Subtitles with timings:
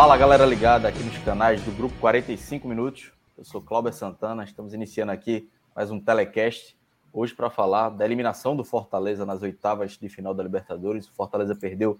[0.00, 3.12] Fala galera ligada aqui nos canais do Grupo 45 Minutos.
[3.36, 6.78] Eu sou Cláudio Santana, estamos iniciando aqui mais um telecast.
[7.12, 11.08] Hoje para falar da eliminação do Fortaleza nas oitavas de final da Libertadores.
[11.08, 11.98] O Fortaleza perdeu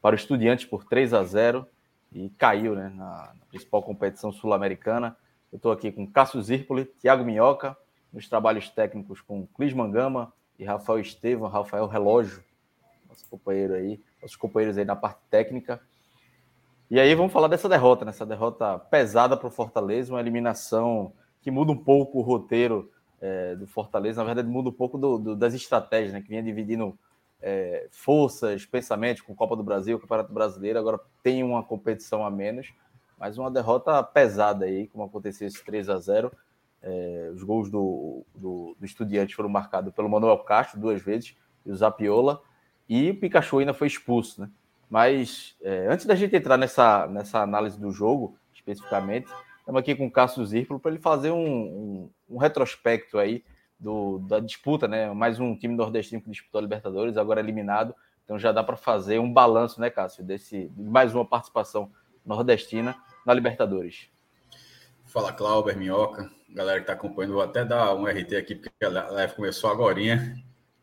[0.00, 1.66] para o Estudiantes por 3 a 0
[2.12, 5.16] e caiu né, na, principal competição sul-americana.
[5.50, 7.76] Eu estou aqui com Cássio Zirpoli, Thiago Minhoca,
[8.12, 12.44] nos trabalhos técnicos com Clis Mangama e Rafael Estevam, Rafael Relógio,
[13.08, 15.80] nosso companheiro aí, nossos companheiros aí na parte técnica.
[16.92, 18.34] E aí vamos falar dessa derrota, nessa né?
[18.34, 23.66] derrota pesada para o Fortaleza, uma eliminação que muda um pouco o roteiro é, do
[23.66, 26.94] Fortaleza, na verdade muda um pouco do, do, das estratégias, né, que vinha dividindo
[27.40, 32.74] é, forças, pensamentos com Copa do Brasil, Campeonato Brasileiro, agora tem uma competição a menos,
[33.18, 36.30] mas uma derrota pesada aí, como aconteceu esse 3 a 0
[36.82, 41.70] é, os gols do, do, do Estudiante foram marcados pelo Manuel Castro duas vezes, e
[41.70, 42.42] o Zapiola,
[42.86, 44.50] e o Pikachu ainda foi expulso, né?
[44.92, 49.26] Mas é, antes da gente entrar nessa, nessa análise do jogo, especificamente,
[49.60, 53.42] estamos aqui com o Cássio Zirpolo para ele fazer um, um, um, retrospecto aí
[53.80, 55.10] do, da disputa, né?
[55.14, 57.94] Mais um time nordestino que disputou a Libertadores, agora eliminado.
[58.22, 61.90] Então já dá para fazer um balanço, né, Cássio, desse, de mais uma participação
[62.22, 64.10] nordestina na Libertadores.
[65.06, 68.90] Fala, Cláudio, Minhoca, galera que está acompanhando, vou até dar um RT aqui, porque a
[68.90, 69.96] live começou agora,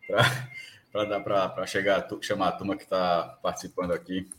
[0.07, 0.48] para
[0.91, 4.29] para dar para chegar chamar a turma que está participando aqui,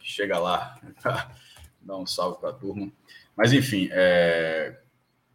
[0.00, 0.78] chega lá,
[1.80, 2.90] dar um salve para a turma.
[3.36, 4.78] Mas enfim, é...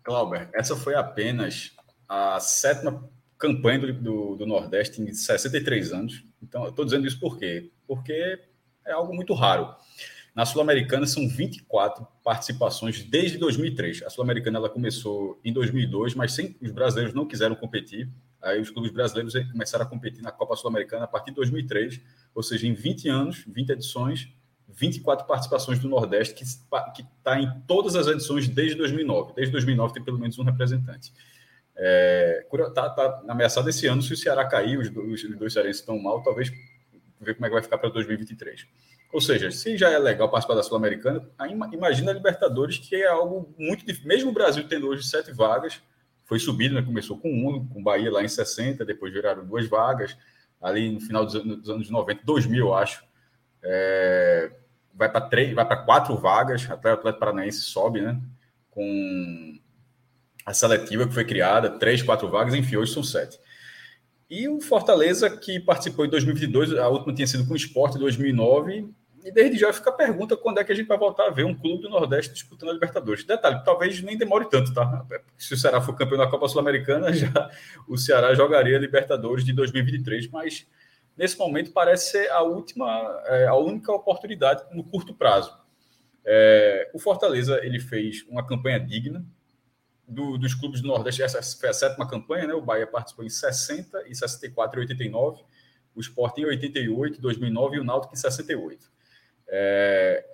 [0.03, 1.75] Clauber, essa foi apenas
[2.07, 6.23] a sétima campanha do, do, do Nordeste em 63 anos.
[6.41, 7.71] Então, eu estou dizendo isso por quê?
[7.87, 8.39] Porque
[8.85, 9.75] é algo muito raro.
[10.35, 14.03] Na Sul-Americana são 24 participações desde 2003.
[14.03, 18.09] A Sul-Americana ela começou em 2002, mas sem, os brasileiros não quiseram competir
[18.41, 21.99] Aí os clubes brasileiros começaram a competir na Copa Sul-Americana a partir de 2003,
[22.33, 24.29] ou seja, em 20 anos, 20 edições,
[24.67, 29.33] 24 participações do Nordeste, que está em todas as edições desde 2009.
[29.35, 31.11] Desde 2009 tem pelo menos um representante.
[31.75, 35.81] Está é, tá, tá ameaçado esse ano, se o Ceará cair, os, os dois cearenses
[35.81, 36.51] estão mal, talvez
[37.19, 38.67] ver como é que vai ficar para 2023.
[39.11, 41.25] Ou seja, se já é legal participar da Sul-Americana,
[41.71, 44.07] imagina a Libertadores, que é algo muito difícil.
[44.07, 45.81] Mesmo o Brasil tendo hoje sete vagas,
[46.25, 46.81] foi subido, né?
[46.81, 50.17] Começou com um, com Bahia lá em 60, depois viraram duas vagas,
[50.61, 53.05] ali no final dos, anos, dos anos 90, 2000, eu acho.
[53.63, 54.51] É,
[54.93, 58.19] vai para três, vai para quatro vagas, até o Atlético Paranaense sobe, né?
[58.71, 59.57] Com
[60.45, 63.39] a seletiva que foi criada, três, quatro vagas, enfim, hoje são sete.
[64.29, 67.99] E o Fortaleza, que participou em 2022, a última tinha sido com o Sport em
[67.99, 68.89] 2009,
[69.25, 71.45] e desde já fica a pergunta quando é que a gente vai voltar a ver
[71.45, 73.23] um clube do Nordeste disputando a Libertadores.
[73.23, 75.03] Detalhe, talvez nem demore tanto, tá?
[75.35, 77.49] Se o Ceará for campeão da Copa Sul-Americana, já
[77.87, 80.67] o Ceará jogaria a Libertadores de 2023, mas
[81.17, 82.87] nesse momento parece ser a última,
[83.25, 85.57] é, a única oportunidade no curto prazo.
[86.23, 89.25] É, o Fortaleza ele fez uma campanha digna
[90.07, 91.23] do, dos clubes do Nordeste.
[91.23, 92.53] Essa foi a sétima campanha, né?
[92.53, 95.43] O Bahia participou em 60, em 64 e 89,
[95.95, 98.93] o Sport em 88, 2009 e o Náutico em 68.
[99.47, 100.25] É,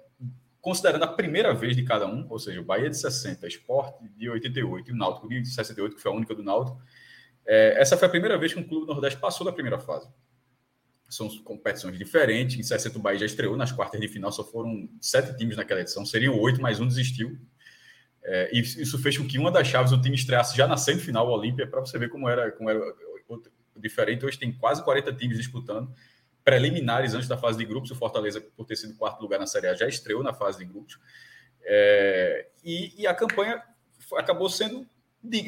[0.61, 4.29] considerando a primeira vez de cada um, ou seja, o Bahia de 60, Sport de
[4.29, 6.81] 88 e o Náutico de 68, que foi a única do Náutico,
[7.45, 10.08] é, essa foi a primeira vez que um clube do Nordeste passou da primeira fase.
[11.09, 12.58] São competições diferentes.
[12.58, 15.81] Em 60, o Bahia já estreou nas quartas de final, só foram sete times naquela
[15.81, 17.37] edição, seriam oito, mas um desistiu.
[18.23, 21.28] É, e isso fez com que uma das chaves do time estreasse já na semifinal,
[21.28, 22.79] o Olímpia, para você ver como era, como era
[23.75, 24.23] diferente.
[24.25, 25.91] Hoje tem quase 40 times disputando
[26.43, 27.91] preliminares antes da fase de grupos.
[27.91, 30.66] O Fortaleza, por ter sido quarto lugar na Série A, já estreou na fase de
[30.66, 30.99] grupos.
[31.64, 33.61] É, e, e, a campanha
[34.17, 34.88] acabou sendo.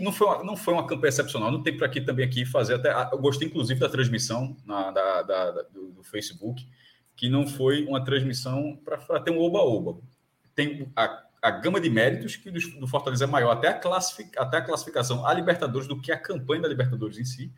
[0.02, 1.52] Não foi, uma, não foi uma campanha excepcional.
[1.52, 2.92] Não tem para aqui também aqui fazer até.
[3.12, 6.68] Eu gostei, inclusive, da transmissão na, da, da, do, do, Facebook,
[7.16, 10.00] que não foi uma transmissão para ter um oba-oba.
[10.54, 14.38] Tem a, a gama de méritos que do, do Fortaleza é maior, até a, classific,
[14.38, 17.52] até a classificação a Libertadores, do que a campanha da Libertadores em si.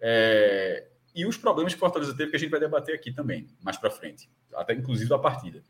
[0.00, 3.46] É, e os problemas que o Fortaleza teve que a gente vai debater aqui também,
[3.62, 5.62] mais para frente, até inclusive da partida.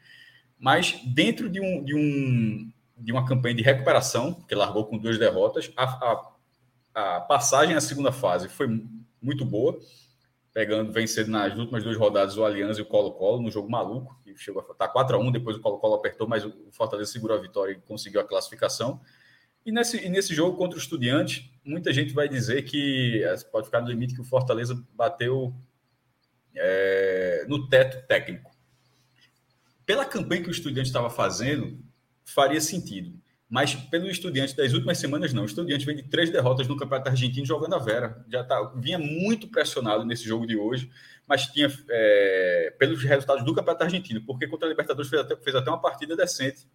[0.59, 5.19] Mas dentro de, um, de, um, de uma campanha de recuperação, que largou com duas
[5.19, 8.69] derrotas, a, a, a passagem à segunda fase foi
[9.21, 9.79] muito boa,
[10.53, 14.37] pegando, vencendo nas últimas duas rodadas o Aliança e o Colo-Colo, no jogo maluco, que
[14.37, 17.41] chegou a estar 4 a 1 depois o Colo-Colo apertou, mas o Fortaleza segurou a
[17.41, 19.00] vitória e conseguiu a classificação.
[19.65, 23.67] E nesse, e nesse jogo contra o Estudiante, muita gente vai dizer que é, pode
[23.67, 25.55] ficar no limite que o Fortaleza bateu
[26.55, 28.50] é, no teto técnico.
[29.85, 31.79] Pela campanha que o Estudiante estava fazendo,
[32.25, 33.20] faria sentido.
[33.49, 35.43] Mas pelo Estudiante das últimas semanas, não.
[35.43, 38.25] O Estudiante vem de três derrotas no Campeonato Argentino jogando a Vera.
[38.26, 40.91] Já tá, vinha muito pressionado nesse jogo de hoje,
[41.29, 45.55] mas tinha é, pelos resultados do Campeonato Argentino, porque contra a Libertadores fez até, fez
[45.55, 46.67] até uma partida decente.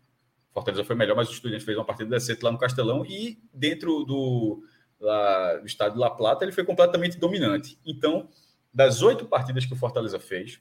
[0.53, 4.03] Fortaleza foi melhor, mas o Estudiante fez uma partida decente lá no Castelão e dentro
[4.03, 4.63] do,
[4.99, 7.79] lá, do estádio La Plata ele foi completamente dominante.
[7.85, 8.29] Então,
[8.73, 10.59] das oito partidas que o Fortaleza fez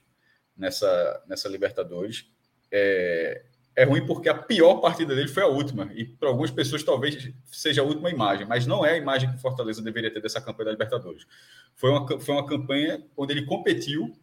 [0.56, 2.30] nessa, nessa Libertadores,
[2.70, 3.44] é,
[3.74, 5.90] é ruim porque a pior partida dele foi a última.
[5.94, 9.36] E para algumas pessoas talvez seja a última imagem, mas não é a imagem que
[9.36, 11.26] o Fortaleza deveria ter dessa campanha da Libertadores.
[11.74, 14.16] Foi uma, foi uma campanha onde ele competiu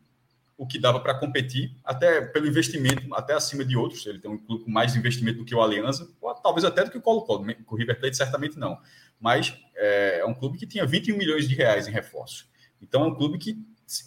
[0.63, 4.05] o que dava para competir, até pelo investimento, até acima de outros.
[4.05, 6.89] Ele tem um clube com mais investimento do que o Aliança, ou talvez até do
[6.89, 7.45] que o Colo-Colo.
[7.67, 8.77] O River Plate certamente não.
[9.19, 12.47] Mas é, é um clube que tinha 21 milhões de reais em reforços.
[12.81, 13.57] Então é um clube que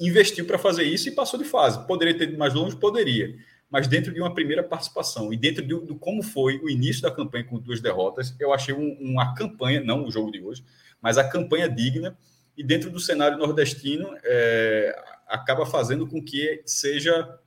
[0.01, 1.87] investiu para fazer isso e passou de fase.
[1.87, 2.75] Poderia ter ido mais longe?
[2.75, 3.37] Poderia
[3.69, 7.11] mas dentro de uma primeira participação e dentro de, de, como foi o início da
[7.11, 10.65] campanha com duas derrotas, eu achei um, uma campanha, não o jogo de hoje,
[11.03, 12.17] mas a campanha digna
[12.57, 14.97] e dentro do cenário nordestino é,
[15.27, 17.39] acaba fazendo com que seja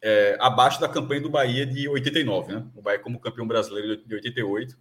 [0.00, 2.66] é, abaixo da campanha do Bahia de 89, né?
[2.74, 4.76] O Bahia como campeão brasileiro de 88,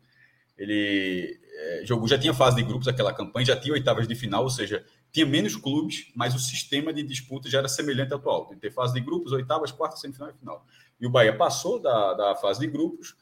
[0.58, 4.44] ele é, jogou, já tinha fase de grupos aquela campanha, já tinha oitavas de final,
[4.44, 8.54] ou seja, tinha menos clubes, mas o sistema de disputa já era semelhante ao atual.
[8.60, 10.66] Tem fase de grupos, oitavas, quartas, semifinal e final.
[11.00, 13.16] E o Bahia passou da, da fase de grupos,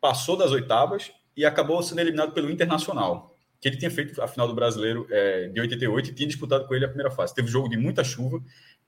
[0.00, 3.31] passou das oitavas e acabou sendo eliminado pelo Internacional,
[3.62, 6.74] que ele tinha feito a final do Brasileiro é, de 88 e tinha disputado com
[6.74, 7.32] ele a primeira fase.
[7.32, 8.42] Teve jogo de muita chuva,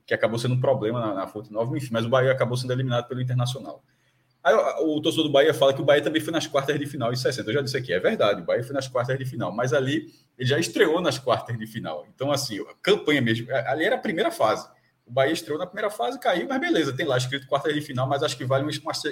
[0.05, 2.73] que acabou sendo um problema na, na Fonte Nova, enfim, mas o Bahia acabou sendo
[2.73, 3.85] eliminado pelo Internacional.
[4.43, 7.13] Aí o torcedor do Bahia fala que o Bahia também foi nas quartas de final
[7.13, 7.49] em 60.
[7.49, 10.13] Eu já disse aqui, é verdade, o Bahia foi nas quartas de final, mas ali
[10.37, 12.05] ele já estreou nas quartas de final.
[12.13, 14.69] Então, assim, a campanha mesmo, ali era a primeira fase.
[15.07, 18.09] O Bahia estreou na primeira fase, caiu, mas beleza, tem lá escrito quartas de final,
[18.09, 18.65] mas acho que vale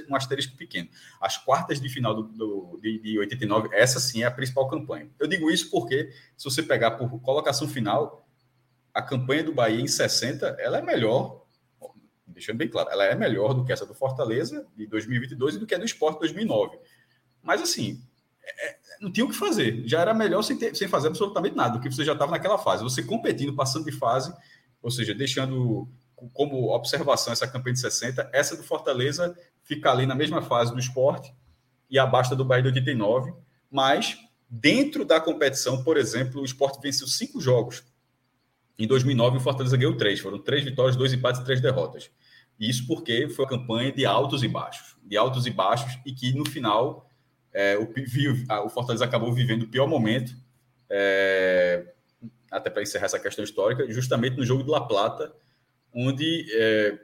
[0.08, 0.88] um asterisco pequeno.
[1.20, 5.10] As quartas de final do, do de, de 89, essa sim é a principal campanha.
[5.18, 8.26] Eu digo isso porque, se você pegar por colocação final,
[8.94, 11.42] a campanha do Bahia em 60, ela é melhor
[12.32, 15.66] deixando bem claro, ela é melhor do que essa do Fortaleza de 2022 e do
[15.66, 16.78] que a do Sport 2009.
[17.42, 18.02] Mas, assim,
[18.42, 19.82] é, é, não tinha o que fazer.
[19.86, 22.82] Já era melhor sem, ter, sem fazer absolutamente nada, porque você já estava naquela fase.
[22.82, 24.34] Você competindo, passando de fase,
[24.82, 25.88] ou seja, deixando
[26.32, 30.78] como observação essa campanha de 60, essa do Fortaleza fica ali na mesma fase do
[30.78, 31.34] esporte
[31.90, 33.32] e abaixo do Bahia de 89,
[33.70, 34.18] mas
[34.48, 37.82] dentro da competição, por exemplo, o esporte venceu cinco jogos.
[38.78, 40.20] Em 2009, o Fortaleza ganhou três.
[40.20, 42.10] Foram três vitórias, dois empates e três derrotas.
[42.58, 46.32] Isso porque foi uma campanha de altos e baixos, de altos e baixos, e que
[46.32, 47.08] no final
[47.52, 47.88] é, o,
[48.64, 50.36] o, Fortaleza acabou vivendo o pior momento,
[50.88, 51.92] é,
[52.52, 55.34] até para encerrar essa questão histórica, justamente no jogo do La Plata,
[55.92, 56.98] onde, é,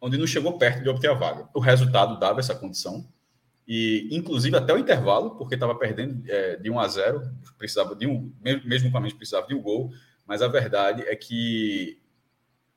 [0.00, 1.48] onde não chegou perto de obter a vaga.
[1.54, 3.06] O resultado dava essa condição,
[3.68, 7.22] e inclusive até o intervalo, porque estava perdendo é, de 1 a 0,
[7.58, 8.32] precisava de um,
[8.64, 9.92] mesmo com a menos precisava de um gol,
[10.26, 12.00] mas a verdade é que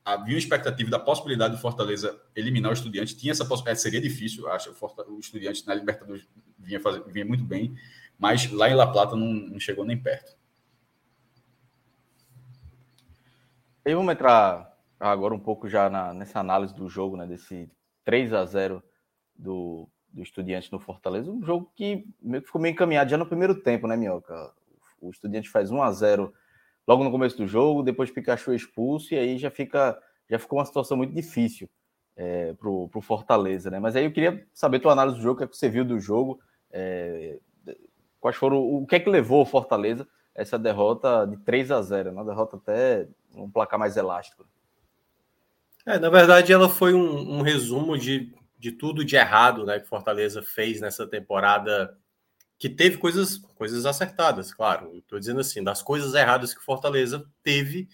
[0.04, 3.16] havia uma expectativa da possibilidade do Fortaleza eliminar o Estudiante.
[3.16, 4.76] Tinha essa possibilidade, seria difícil, acho.
[5.08, 6.28] O Estudiante na Libertadores
[6.60, 7.74] vinha, fazer, vinha muito bem,
[8.20, 10.36] mas lá em La Plata não, não chegou nem perto.
[13.86, 17.28] E vamos entrar agora um pouco já na, nessa análise do jogo, né?
[17.28, 17.70] Desse
[18.06, 18.82] 3 a 0
[19.36, 21.30] do, do Estudiante no Fortaleza.
[21.30, 22.08] Um jogo que
[22.46, 24.54] ficou meio encaminhado já no primeiro tempo, né, Minhoca?
[25.02, 26.34] O Estudiante faz 1 a 0
[26.88, 30.60] logo no começo do jogo, depois Pikachu é expulso, e aí já fica já ficou
[30.60, 31.70] uma situação muito difícil
[32.16, 33.80] é, para o Fortaleza, né?
[33.80, 35.84] Mas aí eu queria saber tua análise do jogo, o que, é que você viu
[35.84, 36.40] do jogo,
[36.72, 37.38] é,
[38.22, 42.12] quais foram, o que é que levou o Fortaleza essa derrota de 3 a 0,
[42.12, 44.46] uma derrota até um placar mais elástico.
[45.86, 49.88] É, na verdade, ela foi um, um resumo de, de tudo de errado né, que
[49.88, 51.98] Fortaleza fez nessa temporada
[52.58, 54.96] que teve coisas, coisas acertadas, claro.
[54.98, 57.90] Estou dizendo assim, das coisas erradas que Fortaleza teve,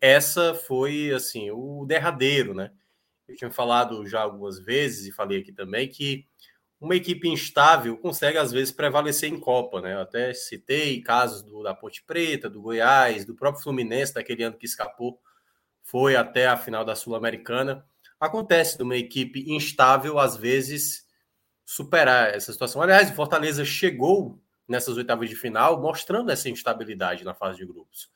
[0.00, 2.70] essa foi assim o derradeiro, né?
[3.26, 6.26] Eu tinha falado já algumas vezes e falei aqui também que
[6.86, 9.94] uma equipe instável consegue às vezes prevalecer em Copa, né?
[9.94, 14.56] Eu até citei casos do, da Ponte Preta, do Goiás, do próprio Fluminense daquele ano
[14.56, 15.20] que escapou
[15.82, 17.84] foi até a final da Sul-Americana.
[18.18, 21.06] Acontece de uma equipe instável, às vezes,
[21.64, 22.80] superar essa situação.
[22.80, 28.10] Aliás, o Fortaleza chegou nessas oitavas de final mostrando essa instabilidade na fase de grupos.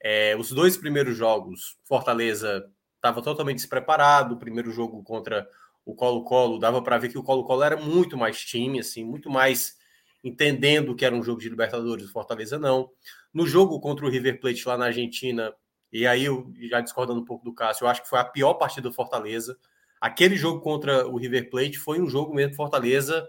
[0.00, 2.64] É, os dois primeiros jogos, Fortaleza
[2.96, 4.34] estava totalmente despreparado.
[4.34, 5.48] O primeiro jogo contra
[5.88, 9.78] o Colo-Colo, dava para ver que o Colo-Colo era muito mais time, assim, muito mais
[10.22, 12.90] entendendo que era um jogo de Libertadores, o Fortaleza não.
[13.32, 15.50] No jogo contra o River Plate lá na Argentina,
[15.90, 18.52] e aí eu já discordando um pouco do Cássio, eu acho que foi a pior
[18.54, 19.56] partida do Fortaleza.
[19.98, 23.26] Aquele jogo contra o River Plate foi um jogo mesmo Fortaleza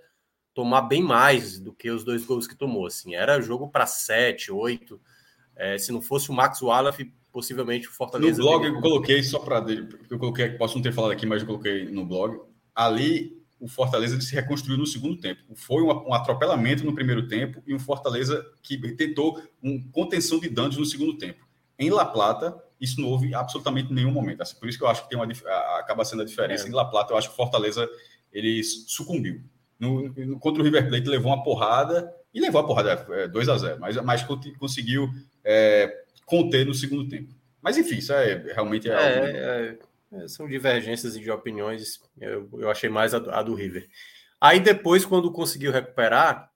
[0.53, 2.87] tomar bem mais do que os dois gols que tomou.
[2.87, 4.99] Assim, era jogo para 7, 8.
[5.55, 8.39] É, se não fosse o Max Wallace, possivelmente o Fortaleza.
[8.39, 8.77] No blog teria...
[8.77, 9.63] eu coloquei, só para.
[10.09, 12.48] Eu coloquei, posso não ter falado aqui, mas eu coloquei no blog.
[12.79, 15.41] Ali o Fortaleza se reconstruiu no segundo tempo.
[15.53, 20.77] Foi um, atropelamento no primeiro tempo e um Fortaleza que tentou uma contenção de danos
[20.77, 21.45] no segundo tempo.
[21.77, 24.41] Em La Plata, isso não houve absolutamente nenhum momento.
[24.41, 25.27] Assim, por isso que eu acho que tem uma,
[25.77, 26.65] acaba sendo a diferença.
[26.65, 26.69] É.
[26.69, 27.89] Em La Plata, eu acho que o Fortaleza
[28.31, 29.41] ele sucumbiu.
[29.77, 33.49] No, no, contra o River Plate, levou uma porrada e levou a porrada é, 2
[33.49, 34.25] a 0 mas, mas
[34.57, 35.09] conseguiu
[35.43, 37.33] é, conter no segundo tempo.
[37.61, 39.77] Mas enfim, isso é realmente é, é é,
[40.27, 41.99] são divergências de opiniões.
[42.19, 43.87] Eu, eu achei mais a, a, do River.
[44.41, 46.49] Aí depois, quando conseguiu recuperar,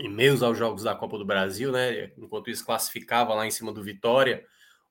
[0.00, 2.12] em meios aos jogos da Copa do Brasil, né?
[2.16, 4.44] Enquanto isso classificava lá em cima do Vitória,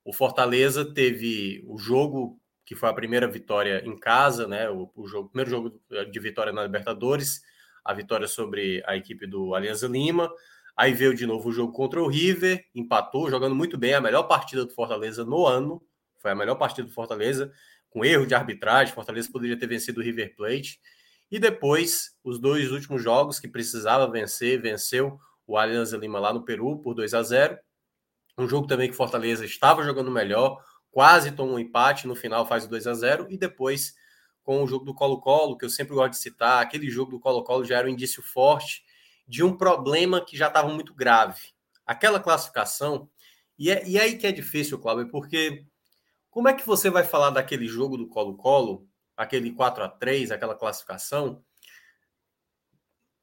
[0.05, 4.69] o Fortaleza teve o jogo que foi a primeira vitória em casa, né?
[4.69, 7.41] O, o jogo, primeiro jogo de vitória na Libertadores,
[7.83, 10.31] a vitória sobre a equipe do Alianza Lima.
[10.77, 14.23] Aí veio de novo o jogo contra o River, empatou, jogando muito bem, a melhor
[14.23, 15.81] partida do Fortaleza no ano.
[16.19, 17.51] Foi a melhor partida do Fortaleza
[17.91, 18.95] com erro de arbitragem.
[18.95, 20.79] Fortaleza poderia ter vencido o River Plate.
[21.29, 26.43] E depois, os dois últimos jogos que precisava vencer, venceu o Alianza Lima lá no
[26.43, 27.57] Peru por 2 a 0.
[28.37, 32.65] Um jogo também que Fortaleza estava jogando melhor, quase tomou um empate, no final faz
[32.65, 33.93] o 2 a 0 e depois
[34.43, 37.63] com o jogo do Colo-Colo, que eu sempre gosto de citar, aquele jogo do Colo-Colo
[37.63, 38.83] já era um indício forte
[39.27, 41.39] de um problema que já estava muito grave.
[41.85, 43.09] Aquela classificação,
[43.57, 45.65] e é, e é aí que é difícil, Cláudio, porque
[46.31, 50.55] como é que você vai falar daquele jogo do Colo-Colo, aquele 4 a 3 aquela
[50.55, 51.43] classificação?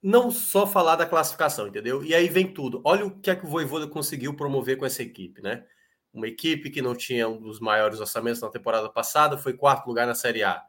[0.00, 2.04] Não só falar da classificação, entendeu?
[2.04, 2.82] E aí vem tudo.
[2.84, 5.64] Olha o que é que o Voivoda conseguiu promover com essa equipe, né?
[6.12, 10.06] Uma equipe que não tinha um dos maiores orçamentos na temporada passada, foi quarto lugar
[10.06, 10.62] na Série A.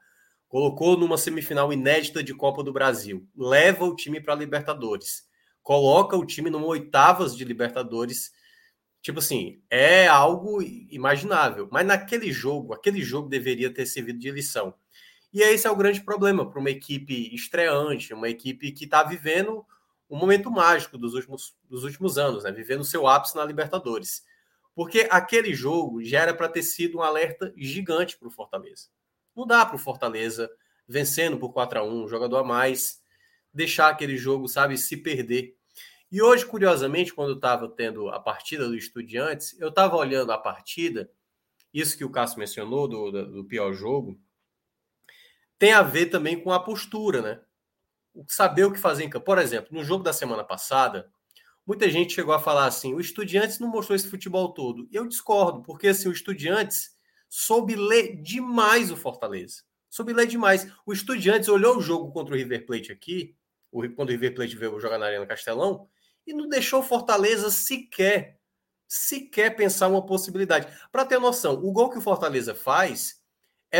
[0.48, 3.28] Colocou numa semifinal inédita de Copa do Brasil.
[3.36, 5.28] Leva o time para Libertadores.
[5.62, 8.32] Coloca o time numa oitavas de Libertadores
[9.02, 11.68] Tipo assim, é algo imaginável.
[11.72, 14.74] Mas naquele jogo, aquele jogo deveria ter servido de lição.
[15.32, 19.66] E esse é o grande problema para uma equipe estreante, uma equipe que está vivendo
[20.10, 22.52] um momento mágico dos últimos, dos últimos anos, né?
[22.52, 24.24] vivendo seu ápice na Libertadores.
[24.74, 28.88] Porque aquele jogo já era para ter sido um alerta gigante para o Fortaleza.
[29.36, 30.50] Não dá para o Fortaleza,
[30.88, 33.04] vencendo por 4 a 1 um jogador a mais,
[33.54, 35.56] deixar aquele jogo, sabe, se perder.
[36.12, 41.10] E hoje, curiosamente, quando estava tendo a partida do Estudiantes, eu estava olhando a partida,
[41.72, 44.20] isso que o Cássio mencionou do, do, do, pior jogo,
[45.60, 47.42] tem a ver também com a postura, né?
[48.28, 49.26] Saber o que fazer em campo.
[49.26, 51.12] Por exemplo, no jogo da semana passada,
[51.64, 54.90] muita gente chegou a falar assim: o Estudiantes não mostrou esse futebol todo.
[54.92, 56.98] Eu discordo, porque assim, o Estudiantes
[57.30, 59.62] soube ler demais o Fortaleza.
[59.92, 60.72] Soube ler demais.
[60.88, 63.36] O Estudiantes olhou o jogo contra o River Plate aqui,
[63.96, 65.88] quando o River Plate veio jogar na Arena Castelão,
[66.30, 68.40] e não deixou Fortaleza sequer,
[68.88, 70.68] sequer pensar uma possibilidade.
[70.92, 73.22] Para ter noção, o gol que o Fortaleza faz
[73.72, 73.80] é,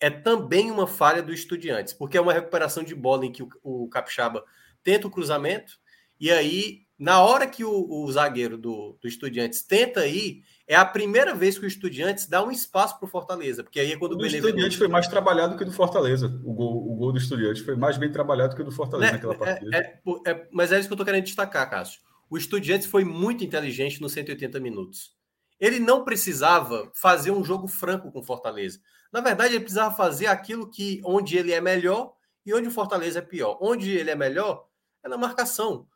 [0.00, 3.48] é também uma falha do Estudiantes, porque é uma recuperação de bola em que o,
[3.62, 4.44] o Capixaba
[4.82, 5.78] tenta o cruzamento
[6.20, 10.84] e aí, na hora que o, o zagueiro do, do Estudiantes tenta ir, é a
[10.84, 14.14] primeira vez que o Estudiantes dá um espaço para o Fortaleza, porque aí é quando
[14.14, 16.26] o, o Estudiantes foi mais trabalhado que o do Fortaleza.
[16.44, 19.16] O gol, o gol do Estudiantes foi mais bem trabalhado que o do Fortaleza né?
[19.16, 19.76] naquela é, partida.
[19.76, 19.80] É,
[20.26, 22.00] é, é, mas é isso que eu estou querendo destacar, Cássio.
[22.28, 25.16] O Estudiantes foi muito inteligente nos 180 minutos.
[25.60, 28.80] Ele não precisava fazer um jogo franco com o Fortaleza.
[29.12, 32.12] Na verdade, ele precisava fazer aquilo que onde ele é melhor
[32.44, 33.56] e onde o Fortaleza é pior.
[33.60, 34.66] Onde ele é melhor
[35.02, 35.86] é na marcação.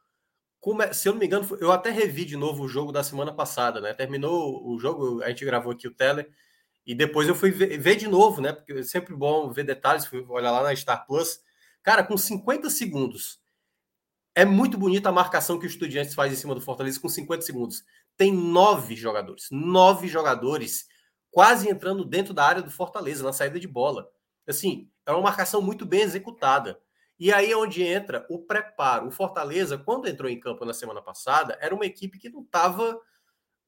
[0.80, 3.32] É, se eu não me engano, eu até revi de novo o jogo da semana
[3.32, 3.92] passada, né?
[3.92, 6.26] Terminou o jogo, a gente gravou aqui o tele
[6.86, 8.52] e depois eu fui ver, ver de novo, né?
[8.52, 11.40] Porque é sempre bom ver detalhes, fui olhar lá na Star Plus.
[11.82, 13.40] Cara, com 50 segundos.
[14.34, 17.42] É muito bonita a marcação que o Estudiantes faz em cima do Fortaleza com 50
[17.42, 17.84] segundos.
[18.16, 20.86] Tem nove jogadores, nove jogadores
[21.30, 24.08] quase entrando dentro da área do Fortaleza na saída de bola.
[24.46, 26.80] Assim, é uma marcação muito bem executada.
[27.18, 29.06] E aí é onde entra o preparo.
[29.06, 32.98] O Fortaleza, quando entrou em campo na semana passada, era uma equipe que não estava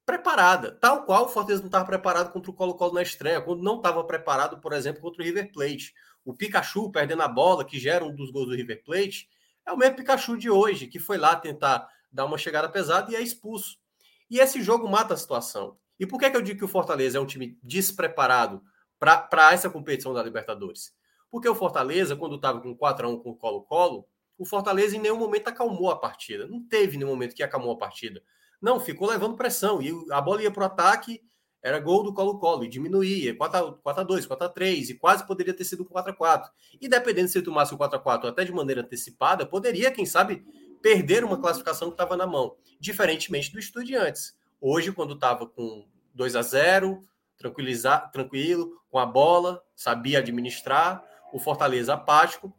[0.05, 3.77] preparada, tal qual o Fortaleza não estava preparado contra o Colo-Colo na estreia, quando não
[3.77, 5.95] estava preparado, por exemplo, contra o River Plate.
[6.25, 9.29] O Pikachu perdendo a bola, que gera um dos gols do River Plate,
[9.67, 13.17] é o mesmo Pikachu de hoje, que foi lá tentar dar uma chegada pesada e
[13.17, 13.79] é expulso.
[14.31, 15.79] E esse jogo mata a situação.
[15.99, 18.63] E por que, que eu digo que o Fortaleza é um time despreparado
[18.99, 20.95] para essa competição da Libertadores?
[21.35, 24.07] Porque o Fortaleza, quando estava com 4 a 1 com o Colo-Colo,
[24.39, 26.47] o Fortaleza em nenhum momento acalmou a partida.
[26.47, 28.23] Não teve nenhum momento que acalmou a partida.
[28.63, 29.83] Não, ficou levando pressão.
[29.83, 31.21] E a bola ia para o ataque,
[31.61, 36.45] era gol do Colo-Colo, e diminuía, 4x2, 4x3, e quase poderia ter sido 4x4.
[36.81, 40.47] E dependendo se ele tomasse o 4x4 até de maneira antecipada, poderia, quem sabe,
[40.81, 42.55] perder uma classificação que estava na mão.
[42.79, 44.39] Diferentemente do Estudiantes.
[44.61, 47.03] Hoje, quando estava com 2 a 0
[47.37, 52.57] tranquilizar, tranquilo, com a bola, sabia administrar, o Fortaleza apático.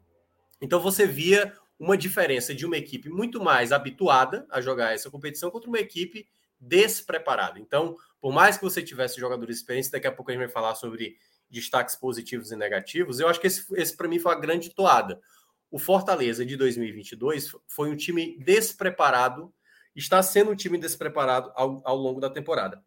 [0.60, 5.50] Então você via uma diferença de uma equipe muito mais habituada a jogar essa competição
[5.50, 6.28] contra uma equipe
[6.60, 7.58] despreparada.
[7.58, 10.74] Então, por mais que você tivesse jogadores experientes, daqui a pouco a gente vai falar
[10.74, 11.16] sobre
[11.48, 15.22] destaques positivos e negativos, eu acho que esse, esse para mim foi a grande toada.
[15.70, 19.54] O Fortaleza de 2022 foi um time despreparado,
[19.94, 22.84] está sendo um time despreparado ao, ao longo da temporada,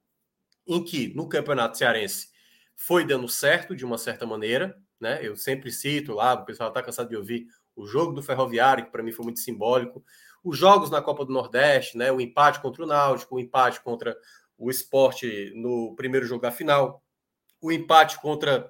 [0.68, 2.30] em que no Campeonato Cearense
[2.76, 5.20] foi dando certo de uma certa maneira, né?
[5.22, 8.92] Eu sempre cito lá, o pessoal está cansado de ouvir o jogo do Ferroviário, que
[8.92, 10.04] para mim foi muito simbólico,
[10.44, 12.12] os jogos na Copa do Nordeste, né?
[12.12, 14.18] O empate contra o Náutico, o empate contra
[14.58, 17.04] o esporte no primeiro jogo da final,
[17.62, 18.70] o empate contra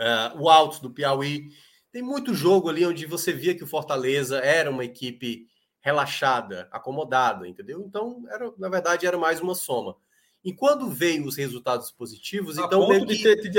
[0.00, 1.48] uh, o Altos do Piauí.
[1.90, 5.46] Tem muito jogo ali onde você via que o Fortaleza era uma equipe
[5.80, 7.82] relaxada, acomodada, entendeu?
[7.86, 9.96] Então, era, na verdade, era mais uma soma.
[10.44, 12.86] E quando veio os resultados positivos, a então.
[12.86, 13.58] Ponto de ter, de,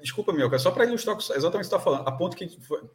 [0.00, 2.48] desculpa, Mioca, só para ilustrar exatamente o que você está falando, a ponto que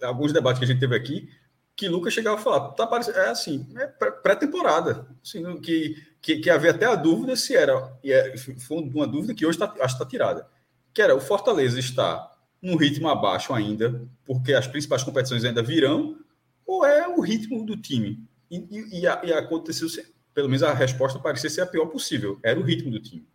[0.04, 1.30] alguns debates que a gente teve aqui,
[1.76, 6.72] que Lucas chegava a falar, tá é assim, é pré-temporada, assim, que, que, que, havia
[6.72, 9.86] até a dúvida se era, e é, foi uma dúvida que hoje tá, acho que
[9.86, 10.48] está tirada,
[10.94, 12.32] que era o Fortaleza está
[12.62, 16.18] num ritmo abaixo ainda, porque as principais competições ainda virão,
[16.66, 18.24] ou é o ritmo do time?
[18.50, 19.88] E, e, e, a, e aconteceu,
[20.34, 23.26] pelo menos a resposta parecia ser a pior possível, era o ritmo do time.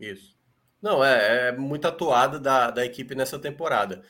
[0.00, 0.37] Isso.
[0.80, 4.02] Não, é, é muito atuada da, da equipe nessa temporada.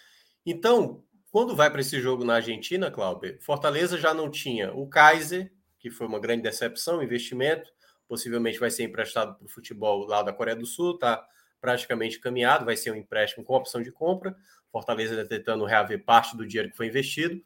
[0.45, 5.53] Então, quando vai para esse jogo na Argentina, Cláudio, Fortaleza já não tinha o Kaiser,
[5.79, 7.71] que foi uma grande decepção, investimento,
[8.09, 11.25] possivelmente vai ser emprestado para o futebol lá da Coreia do Sul, está
[11.61, 14.35] praticamente caminhado, vai ser um empréstimo com opção de compra.
[14.71, 17.43] Fortaleza está tentando reaver parte do dinheiro que foi investido.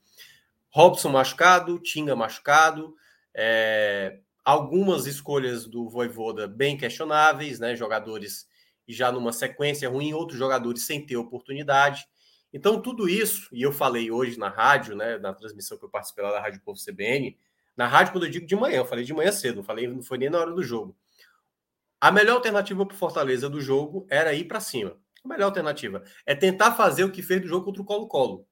[0.70, 2.94] Robson machucado, Tinga machucado,
[3.34, 7.76] é, algumas escolhas do Voivoda bem questionáveis, né?
[7.76, 8.46] Jogadores
[8.88, 12.06] já numa sequência ruim, outros jogadores sem ter oportunidade.
[12.52, 16.24] Então, tudo isso, e eu falei hoje na rádio, né, na transmissão que eu participei
[16.24, 17.38] lá da Rádio Povo CBN,
[17.76, 20.02] na rádio, quando eu digo de manhã, eu falei de manhã cedo, não, falei, não
[20.02, 20.94] foi nem na hora do jogo.
[21.98, 24.98] A melhor alternativa para Fortaleza do jogo era ir para cima.
[25.24, 28.46] A melhor alternativa é tentar fazer o que fez do jogo contra o Colo-Colo.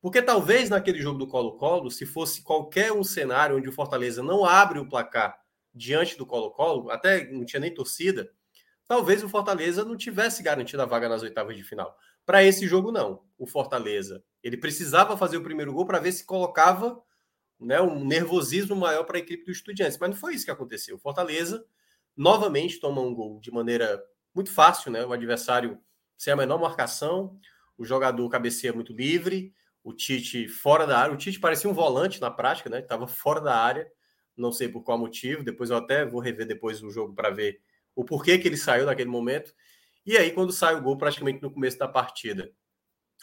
[0.00, 4.44] Porque talvez naquele jogo do Colo-Colo, se fosse qualquer um cenário onde o Fortaleza não
[4.44, 5.36] abre o placar
[5.74, 8.30] diante do Colo-Colo, até não tinha nem torcida,
[8.92, 11.96] talvez o Fortaleza não tivesse garantido a vaga nas oitavas de final.
[12.26, 13.22] Para esse jogo, não.
[13.38, 17.02] O Fortaleza, ele precisava fazer o primeiro gol para ver se colocava
[17.58, 19.96] né, um nervosismo maior para a equipe do Estudiantes.
[19.96, 20.96] Mas não foi isso que aconteceu.
[20.96, 21.64] O Fortaleza
[22.14, 23.98] novamente toma um gol de maneira
[24.34, 25.06] muito fácil, né?
[25.06, 25.80] O adversário
[26.18, 27.40] sem a menor marcação,
[27.78, 31.14] o jogador cabeceia muito livre, o Tite fora da área.
[31.14, 32.80] O Tite parecia um volante na prática, né?
[32.80, 33.90] Estava fora da área,
[34.36, 35.42] não sei por qual motivo.
[35.42, 37.58] Depois eu até vou rever depois o jogo para ver
[37.94, 39.54] o porquê que ele saiu naquele momento.
[40.04, 42.52] E aí, quando sai o gol, praticamente no começo da partida,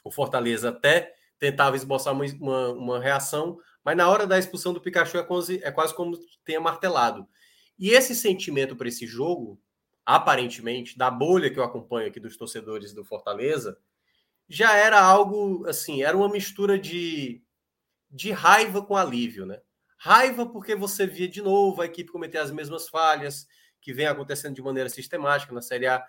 [0.03, 4.81] o Fortaleza até tentava esboçar uma, uma, uma reação, mas na hora da expulsão do
[4.81, 7.27] Pikachu é quase, é quase como tenha martelado.
[7.77, 9.59] E esse sentimento para esse jogo,
[10.05, 13.77] aparentemente, da bolha que eu acompanho aqui dos torcedores do Fortaleza,
[14.47, 17.41] já era algo assim, era uma mistura de,
[18.09, 19.61] de raiva com alívio, né?
[19.97, 23.47] Raiva porque você via de novo a equipe cometer as mesmas falhas
[23.81, 26.05] que vem acontecendo de maneira sistemática na Série A.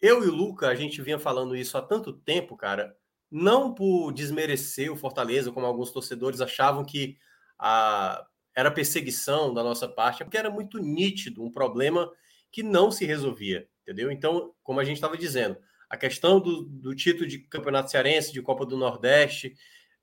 [0.00, 2.96] Eu e o Luca, a gente vinha falando isso há tanto tempo, cara,
[3.30, 7.18] não por desmerecer o Fortaleza, como alguns torcedores achavam que
[7.58, 12.10] a, era perseguição da nossa parte, é porque era muito nítido um problema
[12.50, 14.10] que não se resolvia, entendeu?
[14.10, 15.56] Então, como a gente estava dizendo,
[15.88, 19.54] a questão do, do, título de Campeonato Cearense, de Copa do Nordeste,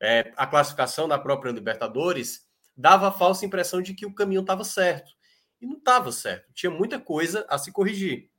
[0.01, 2.45] é, a classificação da própria Libertadores,
[2.75, 5.11] dava a falsa impressão de que o caminho estava certo.
[5.61, 6.51] E não estava certo.
[6.53, 8.29] Tinha muita coisa a se corrigir.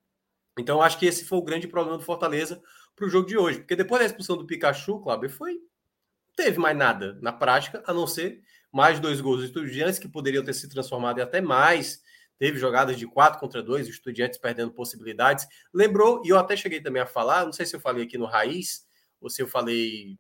[0.59, 2.61] Então, acho que esse foi o grande problema do Fortaleza
[2.95, 3.59] para o jogo de hoje.
[3.59, 5.55] Porque depois da expulsão do Pikachu, Cláudio, foi.
[5.55, 10.09] Não teve mais nada na prática, a não ser mais dois gols do Estudiantes, que
[10.09, 12.03] poderiam ter se transformado em até mais.
[12.39, 15.47] teve jogadas de 4 contra 2, o Estudiantes perdendo possibilidades.
[15.73, 18.27] Lembrou, e eu até cheguei também a falar, não sei se eu falei aqui no
[18.27, 18.87] Raiz,
[19.21, 20.17] ou se eu falei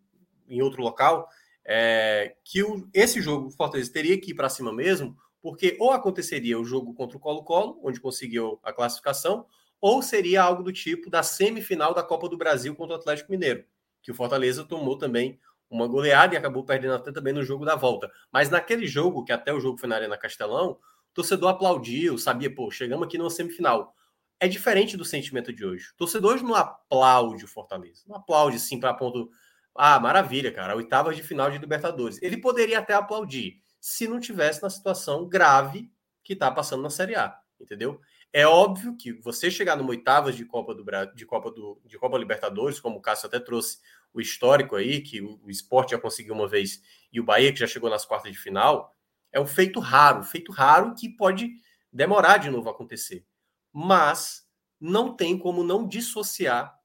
[0.48, 1.28] em outro local,
[1.64, 5.16] é, que o, esse jogo, o Fortaleza, teria que ir para cima mesmo,
[5.48, 9.46] porque ou aconteceria o jogo contra o Colo-Colo, onde conseguiu a classificação,
[9.80, 13.64] ou seria algo do tipo da semifinal da Copa do Brasil contra o Atlético Mineiro,
[14.02, 17.76] que o Fortaleza tomou também uma goleada e acabou perdendo até também no jogo da
[17.76, 18.10] volta.
[18.30, 22.54] Mas naquele jogo, que até o jogo foi na Arena Castelão, o torcedor aplaudiu, sabia,
[22.54, 23.94] pô, chegamos aqui numa semifinal.
[24.38, 25.92] É diferente do sentimento de hoje.
[25.94, 28.02] O torcedor hoje não aplaude o Fortaleza.
[28.06, 29.30] Não aplaude, sim, para ponto.
[29.74, 32.20] Ah, maravilha, cara, oitavas de final de Libertadores.
[32.20, 35.90] Ele poderia até aplaudir se não tivesse na situação grave
[36.22, 38.00] que está passando na Série A, entendeu?
[38.32, 42.18] É óbvio que você chegar numa oitavas de Copa do de Copa do de Copa
[42.18, 43.78] Libertadores, como o Cássio até trouxe
[44.12, 47.58] o histórico aí, que o, o esporte já conseguiu uma vez, e o Bahia, que
[47.58, 48.94] já chegou nas quartas de final,
[49.32, 51.50] é um feito raro, feito raro que pode
[51.92, 53.26] demorar de novo a acontecer.
[53.72, 54.46] Mas
[54.80, 56.78] não tem como não dissociar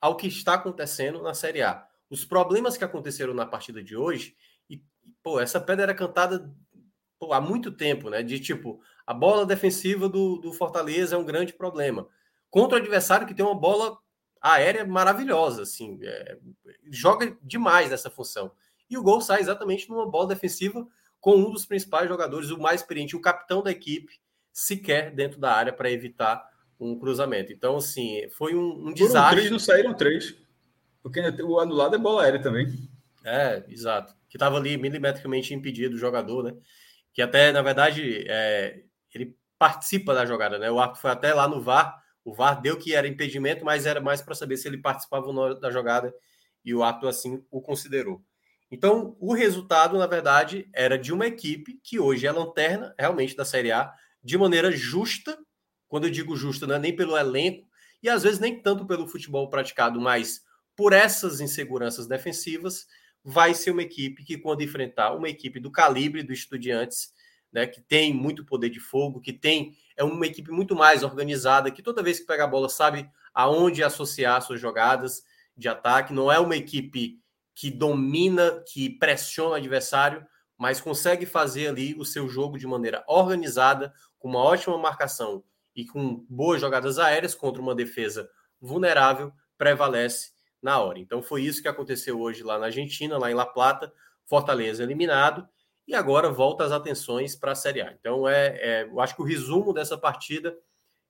[0.00, 1.86] ao que está acontecendo na Série A.
[2.08, 4.36] Os problemas que aconteceram na partida de hoje,
[5.22, 6.52] pô, essa pedra era cantada
[7.18, 8.22] pô, há muito tempo, né?
[8.22, 12.08] De tipo, a bola defensiva do, do Fortaleza é um grande problema.
[12.50, 13.98] Contra o adversário que tem uma bola
[14.40, 16.38] aérea maravilhosa, assim, é,
[16.90, 18.52] joga demais nessa função.
[18.88, 20.86] E o gol sai exatamente numa bola defensiva
[21.20, 24.20] com um dos principais jogadores, o mais experiente, o capitão da equipe,
[24.52, 27.52] sequer dentro da área para evitar um cruzamento.
[27.52, 29.36] Então, assim, foi um, um desastre.
[29.36, 30.36] Três não saíram três,
[31.02, 32.88] porque o anulado é bola aérea também.
[33.24, 34.14] É, exato.
[34.36, 36.52] Que estava ali milimetricamente impedido o jogador, né?
[37.14, 38.82] Que até, na verdade, é,
[39.14, 40.70] ele participa da jogada, né?
[40.70, 44.00] O árbitro foi até lá no VAR o VAR deu que era impedimento, mas era
[44.00, 46.12] mais para saber se ele participava ou não da jogada
[46.64, 48.20] e o árbitro assim o considerou.
[48.68, 53.44] Então, o resultado, na verdade, era de uma equipe que hoje é lanterna realmente da
[53.44, 53.92] Série A,
[54.24, 55.38] de maneira justa.
[55.86, 57.68] Quando eu digo justa, não é nem pelo elenco
[58.02, 60.40] e às vezes nem tanto pelo futebol praticado, mas
[60.74, 62.86] por essas inseguranças defensivas,
[63.28, 67.12] vai ser uma equipe que, quando enfrentar uma equipe do calibre do Estudiantes,
[67.52, 71.70] né, que tem muito poder de fogo, que tem é uma equipe muito mais organizada,
[71.70, 75.24] que toda vez que pega a bola sabe aonde associar suas jogadas
[75.56, 76.12] de ataque.
[76.12, 77.18] Não é uma equipe
[77.52, 80.24] que domina, que pressiona o adversário,
[80.56, 85.42] mas consegue fazer ali o seu jogo de maneira organizada, com uma ótima marcação
[85.74, 90.35] e com boas jogadas aéreas contra uma defesa vulnerável, prevalece
[90.66, 90.98] na hora.
[90.98, 93.92] Então foi isso que aconteceu hoje lá na Argentina, lá em La Plata,
[94.24, 95.48] Fortaleza eliminado
[95.86, 97.92] e agora volta as atenções para a Série A.
[97.92, 100.58] Então, é, é, eu acho que o resumo dessa partida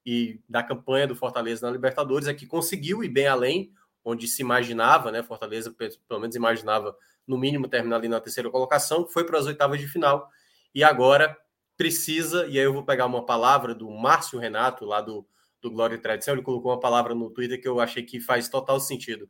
[0.04, 3.72] e da campanha do Fortaleza na Libertadores é que conseguiu ir bem além,
[4.04, 5.22] onde se imaginava, né?
[5.22, 5.74] Fortaleza,
[6.06, 6.94] pelo menos imaginava,
[7.26, 10.30] no mínimo, terminar ali na terceira colocação, foi para as oitavas de final
[10.74, 11.36] e agora
[11.76, 15.26] precisa, e aí eu vou pegar uma palavra do Márcio Renato, lá do,
[15.68, 18.48] do Glória e Tradição, ele colocou uma palavra no Twitter que eu achei que faz
[18.48, 19.28] total sentido.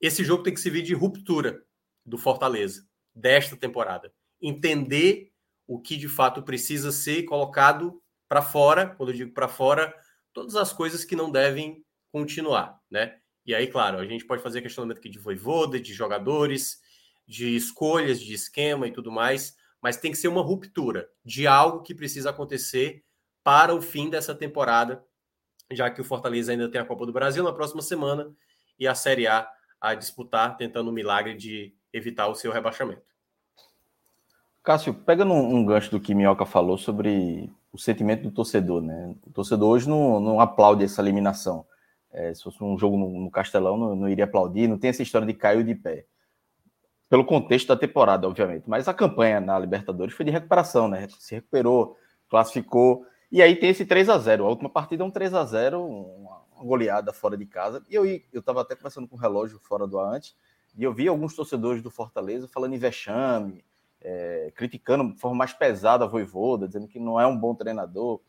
[0.00, 1.62] Esse jogo tem que servir de ruptura
[2.04, 5.32] do Fortaleza desta temporada entender
[5.66, 9.94] o que de fato precisa ser colocado para fora, quando eu digo para fora,
[10.32, 13.18] todas as coisas que não devem continuar, né?
[13.44, 16.80] E aí, claro, a gente pode fazer questionamento aqui de voivoda, de jogadores,
[17.26, 21.82] de escolhas, de esquema e tudo mais, mas tem que ser uma ruptura de algo
[21.82, 23.02] que precisa acontecer
[23.42, 25.02] para o fim dessa temporada,
[25.70, 28.30] já que o Fortaleza ainda tem a Copa do Brasil na próxima semana
[28.78, 29.48] e a Série A
[29.80, 33.02] a disputar, tentando o milagre de evitar o seu rebaixamento.
[34.62, 39.14] Cássio, pega num, um gancho do que Minhoca falou sobre o sentimento do torcedor, né?
[39.26, 41.64] O torcedor hoje não, não aplaude essa eliminação.
[42.10, 45.02] É, se fosse um jogo no, no Castelão, não, não, iria aplaudir, não tem essa
[45.02, 46.06] história de caiu de pé.
[47.08, 48.64] Pelo contexto da temporada, obviamente.
[48.66, 51.06] Mas a campanha na Libertadores foi de recuperação, né?
[51.18, 51.96] Se recuperou,
[52.28, 53.06] classificou.
[53.30, 55.84] E aí tem esse 3 a 0 A última partida é um 3 a 0
[55.84, 57.84] uma, goleada fora de casa.
[57.88, 60.36] E eu estava até conversando com o relógio fora do ar antes,
[60.76, 63.64] e eu vi alguns torcedores do Fortaleza falando em vexame,
[64.00, 68.20] é, criticando de forma mais pesada a Voivoda, dizendo que não é um bom treinador.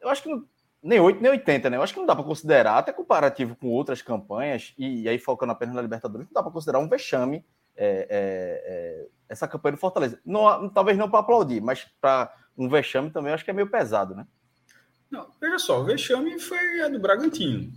[0.00, 0.44] Eu acho que não,
[0.82, 1.76] nem 8, nem 80, né?
[1.76, 5.18] Eu acho que não dá para considerar, até comparativo com outras campanhas, e, e aí
[5.18, 7.44] focando apenas na Libertadores, não dá para considerar um vexame
[7.76, 10.20] é, é, é, essa campanha do Fortaleza.
[10.24, 14.14] Não, talvez não para aplaudir, mas para um vexame também acho que é meio pesado,
[14.14, 14.26] né?
[15.10, 17.72] Não, veja só, o vexame foi a do Bragantino,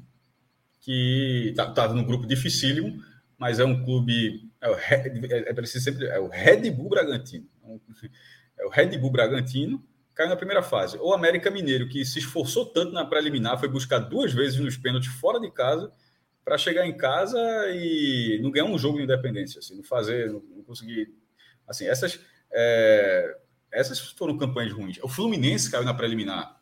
[0.81, 3.03] que estava tá, no grupo dificílimo,
[3.37, 4.51] mas é um clube.
[4.61, 6.05] É, o, é, é preciso sempre.
[6.05, 7.47] É o Red Bull Bragantino.
[8.57, 10.97] É o Red Bull Bragantino, caiu na primeira fase.
[10.99, 15.11] O América Mineiro, que se esforçou tanto na preliminar, foi buscar duas vezes nos pênaltis
[15.13, 15.91] fora de casa
[16.45, 20.41] para chegar em casa e não ganhar um jogo de independência, assim, não fazer, não,
[20.55, 21.13] não conseguir.
[21.67, 22.19] Assim, essas,
[22.51, 23.37] é,
[23.73, 24.99] essas foram campanhas ruins.
[25.01, 26.61] O Fluminense caiu na preliminar.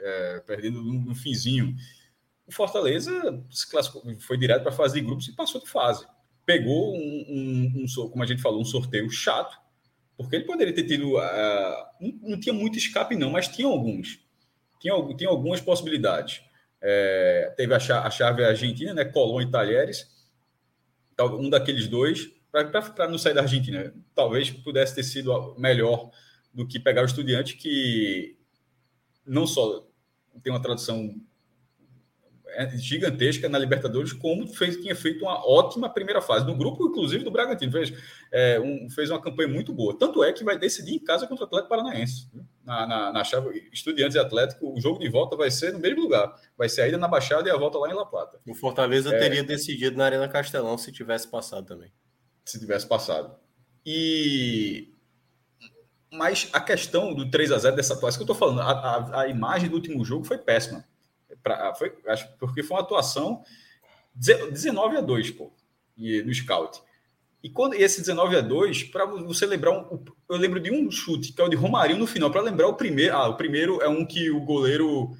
[0.00, 1.74] é, perdendo no, finzinho.
[2.46, 3.44] O Fortaleza
[4.20, 6.06] foi direto para a fase de grupos e passou de fase.
[6.44, 9.58] Pegou um, um, um, como a gente falou, um sorteio chato,
[10.16, 11.16] porque ele poderia ter tido.
[11.16, 14.18] Uh, não, não, tinha muito escape, não, mas tinha alguns.
[14.80, 16.42] Tinha, tinha algumas possibilidades.
[16.80, 19.04] É, teve a, a chave argentina, né?
[19.04, 20.16] Colón e Talheres.
[21.20, 23.92] Um daqueles dois, para não sair da Argentina.
[24.14, 26.10] Talvez pudesse ter sido melhor
[26.58, 28.36] do que pegar o estudante que
[29.24, 29.86] não só
[30.42, 31.14] tem uma tradução
[32.48, 36.44] é, gigantesca na Libertadores, como fez, tinha feito uma ótima primeira fase.
[36.44, 37.70] No grupo, inclusive, do Bragantino.
[37.70, 37.92] Fez,
[38.32, 39.96] é, um, fez uma campanha muito boa.
[39.96, 42.28] Tanto é que vai decidir em casa contra o Atlético Paranaense.
[42.64, 46.00] Na, na, na chave Estudiantes e Atlético, o jogo de volta vai ser no mesmo
[46.00, 46.34] lugar.
[46.56, 48.40] Vai ser a ida na Baixada e a volta lá em La Plata.
[48.44, 51.92] O Fortaleza é, teria decidido na Arena Castelão se tivesse passado também.
[52.44, 53.36] Se tivesse passado.
[53.86, 54.97] E
[56.12, 59.20] mas a questão do 3 a 0 dessa atuação que eu estou falando, a, a,
[59.22, 60.84] a, imagem do último jogo foi péssima.
[61.42, 63.42] Pra, foi, acho, porque foi uma atuação
[64.14, 65.52] 19 a 2 pô,
[65.96, 66.80] no scout.
[67.42, 70.90] E quando e esse 19 a 2, para você lembrar, um, eu lembro de um
[70.90, 73.14] chute, que é o de Romarinho no final, para lembrar o primeiro.
[73.14, 75.16] Ah, o primeiro é um que o goleiro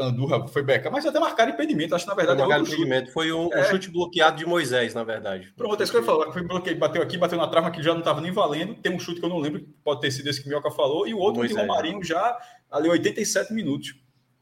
[0.00, 1.94] Andurra foi beca, mas até marcaram impedimento.
[1.94, 3.12] Acho que na verdade foi, é impedimento.
[3.12, 3.60] foi um, é.
[3.60, 5.52] um, chute bloqueado de Moisés, na verdade.
[5.56, 6.32] Pronto, é isso que eu ia falar.
[6.32, 8.74] Foi bloqueio, bateu aqui, bateu na trava que já não estava nem valendo.
[8.74, 11.06] Tem um chute que eu não lembro, pode ter sido esse que o Mioca falou,
[11.06, 12.38] e o outro Moisés, de Romarinho já
[12.70, 13.94] ali 87 minutos.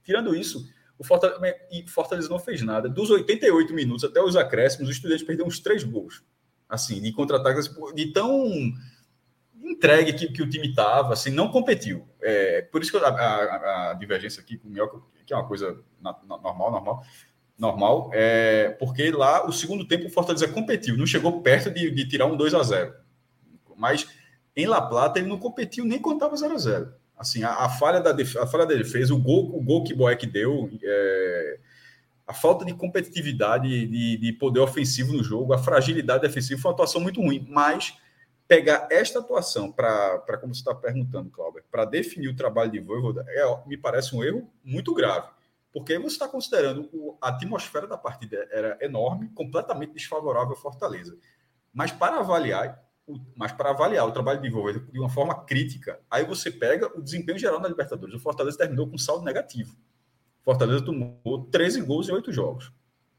[0.05, 0.65] Tirando isso,
[0.99, 2.89] o Fortaleza, e Fortaleza não fez nada.
[2.89, 6.23] Dos 88 minutos até os acréscimos, os estudantes perderam uns três gols.
[6.69, 8.73] Assim, de contra-ataques, de tão
[9.63, 12.09] entregue que, que o time estava, assim, não competiu.
[12.21, 15.47] É, por isso que a, a, a divergência aqui com o Mioca que é uma
[15.47, 17.03] coisa normal, normal,
[17.59, 22.07] normal, é, porque lá o segundo tempo o Fortaleza competiu, não chegou perto de, de
[22.07, 22.95] tirar um 2 a 0
[23.77, 24.07] Mas
[24.55, 27.69] em La Plata ele não competiu nem quando estava 0 a 0 Assim, a, a,
[27.69, 31.59] falha da a falha da defesa, o gol, o gol que Boeck deu, é,
[32.27, 36.75] a falta de competitividade, de, de poder ofensivo no jogo, a fragilidade defensiva foi uma
[36.75, 37.97] atuação muito ruim, mas
[38.49, 43.25] pegar esta atuação para, como você está perguntando, Cláudio, para definir o trabalho de Voivoda,
[43.29, 45.29] é, me parece um erro muito grave.
[45.73, 51.19] Porque você está considerando o, a atmosfera da partida era enorme, completamente desfavorável ao Fortaleza.
[51.73, 56.01] Mas para avaliar, o, mas para avaliar o trabalho de Voivoda de uma forma crítica,
[56.11, 58.15] aí você pega o desempenho geral na Libertadores.
[58.15, 59.77] O Fortaleza terminou com saldo negativo.
[60.43, 62.73] Fortaleza tomou 13 gols em 8 jogos.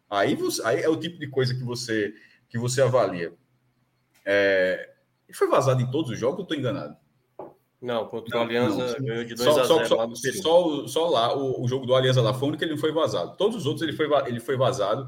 [0.09, 2.13] Aí, você, aí é o tipo de coisa que você
[2.49, 3.33] que você avalia.
[4.25, 4.96] É,
[5.27, 6.95] ele foi vazado em todos os jogos, eu estou enganado?
[7.81, 11.63] Não, contra o Aliança ganhou de 2 a 0 só, lá Só, só, lá, o,
[11.63, 13.37] o, jogo do Aliança lá foi o que ele não foi vazado.
[13.37, 15.07] Todos os outros ele foi, ele foi vazado,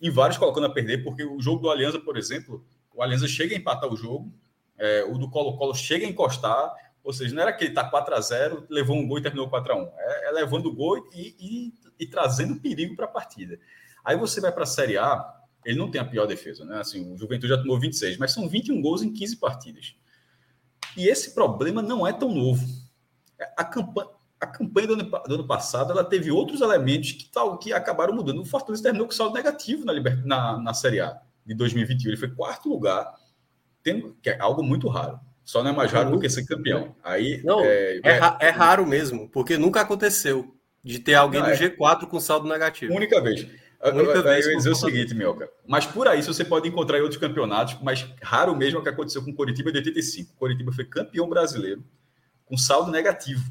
[0.00, 3.54] em vários colocando a perder, porque o jogo do Aliança, por exemplo, o Aliança chega
[3.54, 4.32] a empatar o jogo,
[4.78, 6.72] é, o do Colo-Colo chega a encostar,
[7.04, 9.48] ou seja, não era que ele está 4 a 0 levou um gol e terminou
[9.48, 13.08] 4 a 1 é, é levando o gol e, e, e trazendo perigo para a
[13.08, 13.58] partida.
[14.04, 15.24] Aí você vai para a Série A,
[15.66, 16.78] ele não tem a pior defesa, né?
[16.78, 19.96] Assim, o Juventude já tomou 26, mas são 21 gols em 15 partidas.
[20.96, 22.64] E esse problema não é tão novo.
[23.56, 24.08] A campanha,
[24.40, 28.14] a campanha do ano, do ano passado ela teve outros elementos que, tal, que acabaram
[28.14, 28.40] mudando.
[28.40, 29.92] O Fortaleza terminou com saldo negativo na,
[30.24, 32.10] na, na Série A de 2021.
[32.10, 33.12] Ele foi quarto lugar,
[33.82, 35.18] tendo, que é algo muito raro.
[35.44, 36.94] Só não é mais raro do que ser campeão.
[37.02, 41.54] Aí, não, é, é, é, raro mesmo, porque nunca aconteceu de ter alguém não, no
[41.54, 41.58] é.
[41.58, 42.94] G4 com saldo negativo.
[42.94, 43.46] Única vez.
[43.80, 45.50] Eu, eu, eu ia dizer o seguinte, Mioca.
[45.66, 48.88] Mas por aí você pode encontrar em outros campeonatos, mas raro mesmo é o que
[48.88, 50.32] aconteceu com o Coritiba de 85.
[50.32, 51.84] O Coritiba foi campeão brasileiro
[52.44, 53.44] com saldo negativo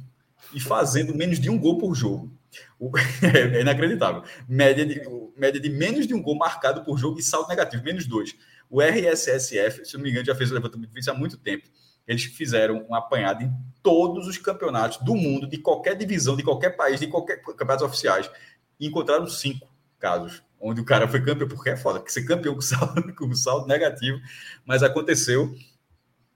[0.53, 2.31] e fazendo menos de um gol por jogo.
[2.79, 4.23] O, é inacreditável.
[4.47, 5.01] Média de,
[5.35, 8.35] média de menos de um gol marcado por jogo e saldo negativo, menos dois.
[8.69, 11.67] O RSSF, se não me engano, já fez o levantamento difícil há muito tempo.
[12.07, 16.71] Eles fizeram um apanhado em todos os campeonatos do mundo, de qualquer divisão, de qualquer
[16.71, 18.29] país, de qualquer campeonatos oficiais,
[18.79, 19.67] e encontraram cinco
[20.05, 23.33] casos onde o cara foi campeão, porque é foda, que ser campeão com saldo, com
[23.33, 24.19] saldo negativo,
[24.63, 25.55] mas aconteceu.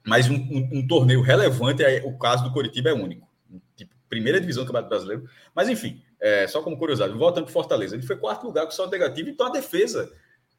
[0.05, 3.27] Mas um, um, um torneio relevante, é, o caso do Coritiba é único.
[3.75, 5.29] Tipo, primeira divisão do Campeonato Brasileiro.
[5.53, 8.91] Mas enfim, é, só como curiosidade, voltando para Fortaleza, ele foi quarto lugar com saldo
[8.91, 10.12] negativo, então a defesa,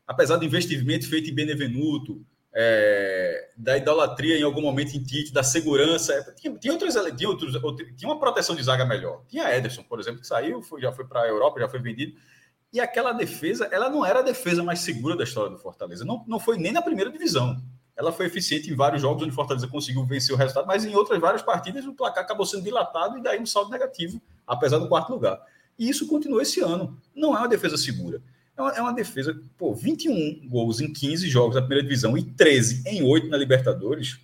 [0.06, 5.42] apesar do investimento feito em Benevenuto, é, da idolatria em algum momento em Tite, da
[5.42, 6.12] segurança.
[6.12, 7.52] É, tinha, tinha, outros, tinha, outros,
[7.96, 9.22] tinha uma proteção de zaga melhor.
[9.28, 12.14] Tinha Ederson, por exemplo, que saiu, foi, já foi para a Europa, já foi vendido.
[12.72, 16.04] E aquela defesa, ela não era a defesa mais segura da história do Fortaleza.
[16.04, 17.60] Não, não foi nem na primeira divisão.
[17.96, 20.94] Ela foi eficiente em vários jogos onde o Fortaleza conseguiu vencer o resultado, mas em
[20.94, 24.88] outras várias partidas o placar acabou sendo dilatado e daí um saldo negativo, apesar do
[24.88, 25.40] quarto lugar.
[25.78, 26.96] E isso continua esse ano.
[27.14, 28.22] Não é uma defesa segura.
[28.56, 32.22] É uma, é uma defesa, pô, 21 gols em 15 jogos na primeira divisão e
[32.22, 34.20] 13 em 8 na Libertadores.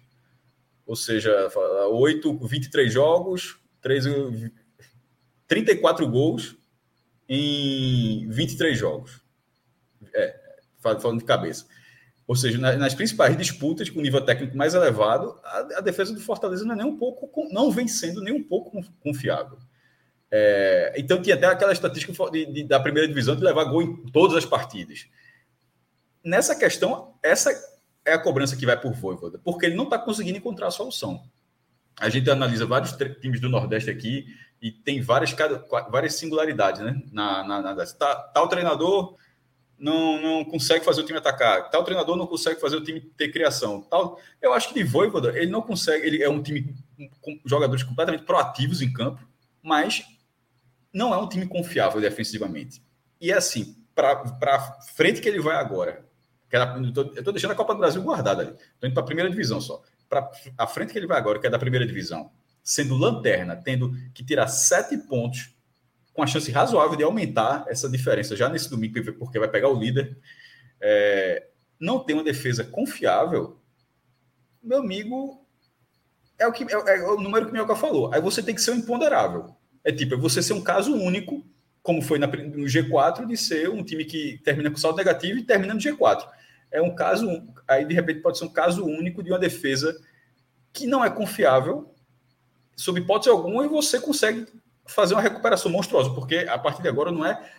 [0.87, 1.51] Ou seja,
[1.91, 4.53] 8, 23 jogos, 13,
[5.49, 6.57] 34 gols
[7.29, 9.21] em 23 jogos.
[10.15, 10.39] É,
[10.81, 11.67] falando de cabeça.
[12.27, 16.75] Ou seja, nas principais disputas com nível técnico mais elevado, a, defesa do Fortaleza não
[16.75, 19.59] é nem um pouco, não vem sendo nem um pouco confiável.
[20.29, 24.07] É, então tinha até aquela estatística de, de, da primeira divisão de levar gol em
[24.11, 25.07] todas as partidas.
[26.25, 27.53] Nessa questão, essa
[28.05, 31.23] é a cobrança que vai por Voivoda, porque ele não está conseguindo encontrar a solução.
[31.99, 34.27] A gente analisa vários times do Nordeste aqui
[34.61, 35.35] e tem várias,
[35.91, 37.01] várias singularidades, né?
[37.13, 39.17] Na, na, na tá, tal treinador
[39.79, 43.31] não, não consegue fazer o time atacar, tal treinador não consegue fazer o time ter
[43.31, 43.83] criação.
[43.83, 46.75] Tal, eu acho que de Voivoda, ele não consegue, ele é um time
[47.21, 49.27] com jogadores completamente proativos em campo,
[49.63, 50.05] mas
[50.93, 52.83] não é um time confiável defensivamente.
[53.21, 56.07] E é assim, para frente que ele vai agora,
[56.49, 59.07] que era, eu estou deixando a Copa do Brasil guardada ali, estou indo para a
[59.07, 59.83] primeira divisão só.
[60.09, 62.31] Para a frente que ele vai agora, que é da primeira divisão,
[62.63, 65.55] sendo lanterna, tendo que tirar sete pontos
[66.13, 69.79] com a chance razoável de aumentar essa diferença já nesse domingo, porque vai pegar o
[69.79, 70.17] líder,
[70.81, 73.61] é, não tem uma defesa confiável,
[74.63, 75.47] meu amigo,
[76.39, 78.13] é o, que, é, é o número que o Minhoca falou.
[78.13, 79.55] Aí você tem que ser um imponderável.
[79.85, 81.47] É tipo, é você ser um caso único,
[81.83, 85.45] como foi na, no G4, de ser um time que termina com saldo negativo e
[85.45, 86.27] termina no G4.
[86.71, 89.97] É um caso, aí de repente pode ser um caso único de uma defesa
[90.73, 91.95] que não é confiável,
[92.77, 94.47] sob hipótese alguma, e você consegue
[94.87, 97.51] fazer uma recuperação monstruosa, porque a partir de agora não é.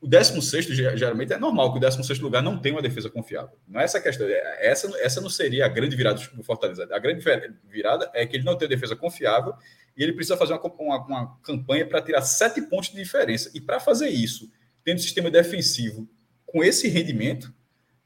[0.00, 0.66] O 16
[0.96, 3.56] geralmente é normal que o 16 lugar não tenha uma defesa confiável.
[3.66, 4.28] Não é essa a questão.
[4.28, 6.88] É, essa, essa não seria a grande virada do Fortaleza.
[6.92, 7.24] A grande
[7.64, 9.54] virada é que ele não tem defesa confiável
[9.96, 13.50] e ele precisa fazer uma, uma, uma campanha para tirar sete pontos de diferença.
[13.52, 14.48] E para fazer isso,
[14.84, 16.08] tendo um sistema defensivo
[16.46, 17.52] com esse rendimento,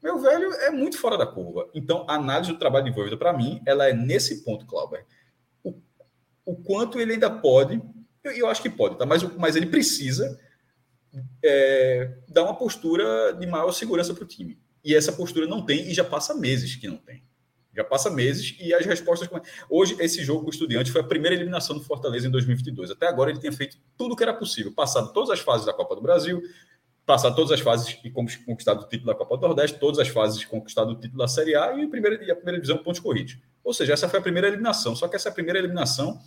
[0.03, 1.69] meu velho, é muito fora da curva.
[1.75, 5.07] Então, a análise do trabalho de Voivoda, para mim, ela é nesse ponto, Clauber.
[5.63, 5.75] O,
[6.45, 7.81] o quanto ele ainda pode
[8.25, 9.05] eu, eu acho que pode, tá?
[9.05, 10.39] mas, mas ele precisa
[11.43, 14.59] é, dar uma postura de maior segurança para o time.
[14.85, 17.25] E essa postura não tem, e já passa meses que não tem.
[17.75, 19.29] Já passa meses e as respostas.
[19.69, 22.91] Hoje, esse jogo com o Estudiante foi a primeira eliminação do Fortaleza em 2022.
[22.91, 25.73] Até agora, ele tinha feito tudo o que era possível, passado todas as fases da
[25.73, 26.43] Copa do Brasil,
[27.05, 30.45] passado todas as fases e conquistado o título da Copa do Nordeste, todas as fases
[30.45, 33.39] conquistado o título da Série A e a primeira, e a primeira divisão pontos corridos.
[33.65, 34.95] Ou seja, essa foi a primeira eliminação.
[34.95, 36.21] Só que essa primeira eliminação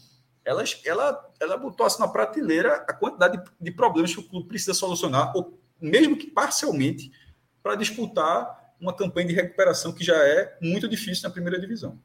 [0.45, 4.47] ela, ela, ela botou assim na prateleira a quantidade de, de problemas que o clube
[4.47, 7.11] precisa solucionar, ou mesmo que parcialmente,
[7.63, 11.99] para disputar uma campanha de recuperação que já é muito difícil na primeira divisão.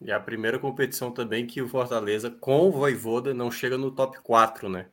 [0.00, 4.20] E a primeira competição também que o Fortaleza, com o Voivoda, não chega no top
[4.20, 4.86] 4, né?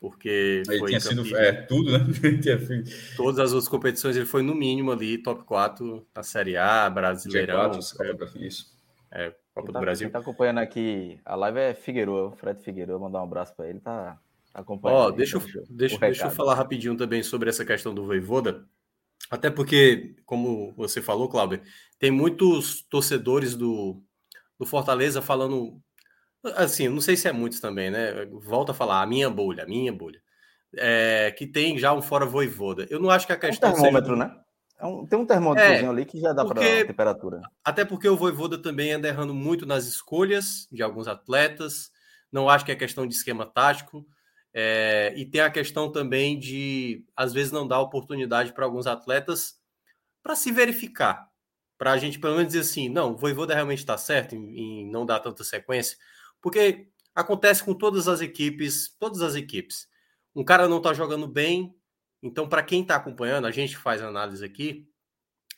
[0.00, 2.04] Porque ele foi tinha sido é, tudo, né?
[3.16, 7.70] Todas as outras competições ele foi no mínimo ali, top 4 na Série A, Brasileirão.
[7.70, 8.76] G4, é, isso.
[9.10, 10.06] É, Copa tá, do Brasil.
[10.06, 13.68] Quem tá acompanhando aqui a live é Figueiredo, o Fred Figueiredo, mandar um abraço para
[13.68, 14.18] ele, tá
[14.52, 14.98] acompanhando.
[14.98, 18.66] Ó, deixa, eu, deixa, deixa eu falar rapidinho também sobre essa questão do Voivoda,
[19.30, 21.62] até porque, como você falou, Cláudio,
[21.98, 24.02] tem muitos torcedores do,
[24.58, 25.80] do Fortaleza falando,
[26.56, 28.26] assim, não sei se é muitos também, né?
[28.26, 30.20] Volta a falar, a minha bolha, a minha bolha.
[30.76, 32.86] É, que tem já um fora voivoda.
[32.90, 33.70] Eu não acho que a questão.
[33.70, 34.28] É um termômetro, seja...
[34.28, 34.40] né?
[34.78, 37.40] É um, tem um termômetrozinho é, ali que já dá para temperatura.
[37.64, 41.90] Até porque o Voivoda também anda errando muito nas escolhas de alguns atletas.
[42.30, 44.06] Não acho que é questão de esquema tático.
[44.52, 49.54] É, e tem a questão também de, às vezes, não dar oportunidade para alguns atletas
[50.22, 51.26] para se verificar.
[51.78, 54.90] Para a gente, pelo menos, dizer assim: não, o Voivoda realmente está certo em, em
[54.90, 55.96] não dar tanta sequência.
[56.46, 59.88] Porque acontece com todas as equipes, todas as equipes.
[60.32, 61.74] Um cara não está jogando bem,
[62.22, 64.88] então, para quem está acompanhando, a gente faz análise aqui,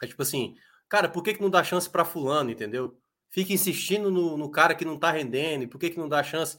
[0.03, 0.57] é tipo assim,
[0.89, 2.99] cara, por que, que não dá chance para fulano, entendeu?
[3.29, 6.23] Fica insistindo no, no, cara que não está rendendo, e por que, que não dá
[6.23, 6.57] chance?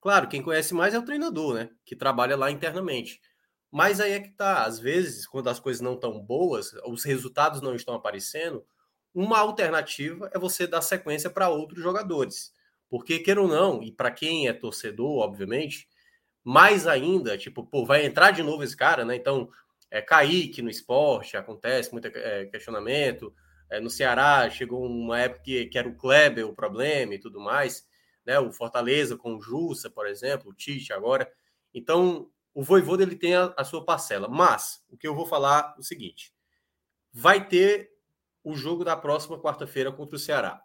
[0.00, 1.70] Claro, quem conhece mais é o treinador, né?
[1.86, 3.20] Que trabalha lá internamente.
[3.70, 7.60] Mas aí é que tá, às vezes, quando as coisas não estão boas, os resultados
[7.60, 8.66] não estão aparecendo,
[9.14, 12.57] uma alternativa é você dar sequência para outros jogadores.
[12.90, 15.88] Porque, queira ou não, e para quem é torcedor, obviamente,
[16.42, 19.16] mais ainda, tipo, pô, vai entrar de novo esse cara, né?
[19.16, 19.50] Então,
[19.90, 23.34] é, Kaique no esporte, acontece muito é, questionamento.
[23.70, 27.40] É, no Ceará chegou uma época que, que, era o Kleber o problema e tudo
[27.40, 27.86] mais,
[28.24, 28.38] né?
[28.38, 31.30] O Fortaleza com o Jussa, por exemplo, o Tite agora.
[31.74, 34.28] Então, o Voivoda ele tem a, a sua parcela.
[34.28, 36.32] Mas, o que eu vou falar é o seguinte:
[37.12, 37.90] vai ter
[38.42, 40.62] o jogo da próxima quarta-feira contra o Ceará.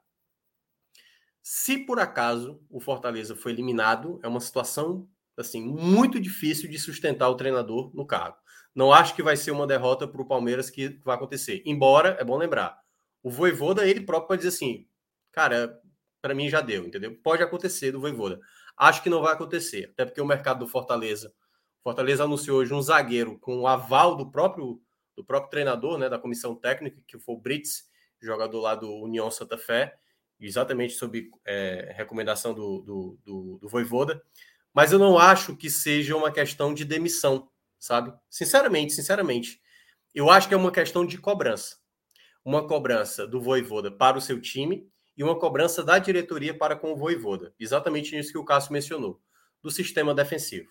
[1.44, 7.28] Se por acaso o Fortaleza foi eliminado, é uma situação assim, muito difícil de sustentar
[7.30, 8.38] o treinador no cargo.
[8.74, 11.62] Não acho que vai ser uma derrota para o Palmeiras que vai acontecer.
[11.66, 12.80] Embora, é bom lembrar,
[13.22, 14.88] o Voivoda, ele próprio pode dizer assim,
[15.34, 15.80] cara,
[16.22, 17.14] para mim já deu, entendeu?
[17.22, 18.40] Pode acontecer do Voivoda.
[18.78, 21.34] Acho que não vai acontecer, até porque o mercado do Fortaleza,
[21.84, 24.82] Fortaleza anunciou hoje um zagueiro com o aval do próprio
[25.16, 27.84] do próprio treinador, né, da comissão técnica, que foi o Brits,
[28.20, 29.96] jogador lá do União Santa Fé,
[30.40, 34.22] exatamente sob é, recomendação do, do, do, do Voivoda.
[34.74, 38.14] Mas eu não acho que seja uma questão de demissão, sabe?
[38.30, 39.62] Sinceramente, sinceramente.
[40.14, 41.78] Eu acho que é uma questão de cobrança.
[42.44, 46.92] Uma cobrança do Voivoda para o seu time e uma cobrança da diretoria para com
[46.92, 47.54] o Voivoda.
[47.60, 49.22] Exatamente isso que o Cássio mencionou,
[49.62, 50.70] do sistema defensivo.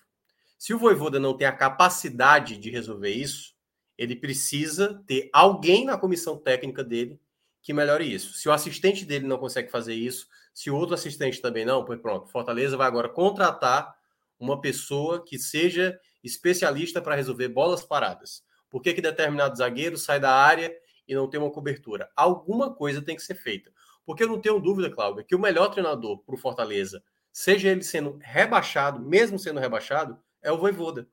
[0.58, 3.54] Se o Voivoda não tem a capacidade de resolver isso,
[3.96, 7.20] ele precisa ter alguém na comissão técnica dele
[7.62, 8.34] que melhore isso.
[8.34, 12.00] Se o assistente dele não consegue fazer isso, se o outro assistente também não, pois
[12.00, 13.94] pronto, Fortaleza vai agora contratar
[14.38, 18.42] uma pessoa que seja especialista para resolver bolas paradas.
[18.68, 20.74] Por que, que determinado zagueiro sai da área
[21.06, 22.10] e não tem uma cobertura?
[22.16, 23.70] Alguma coisa tem que ser feita.
[24.04, 27.02] Porque eu não tenho dúvida, Cláudio, que o melhor treinador para o Fortaleza,
[27.32, 31.08] seja ele sendo rebaixado, mesmo sendo rebaixado, é o Voivoda.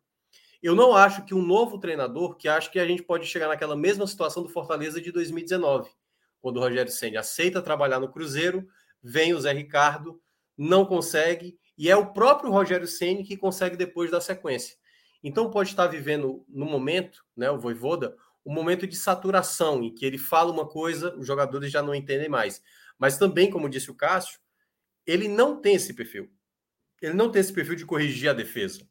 [0.61, 3.75] Eu não acho que um novo treinador, que acho que a gente pode chegar naquela
[3.75, 5.89] mesma situação do Fortaleza de 2019,
[6.41, 8.67] quando o Rogério Senna aceita trabalhar no Cruzeiro,
[9.01, 10.21] vem o Zé Ricardo,
[10.57, 14.77] não consegue, e é o próprio Rogério Senna que consegue depois da sequência.
[15.23, 18.15] Então pode estar vivendo no momento, né, o Voivoda,
[18.45, 22.29] um momento de saturação, em que ele fala uma coisa, os jogadores já não entendem
[22.29, 22.61] mais.
[22.97, 24.39] Mas também, como disse o Cássio,
[25.05, 26.29] ele não tem esse perfil.
[27.01, 28.87] Ele não tem esse perfil de corrigir a defesa,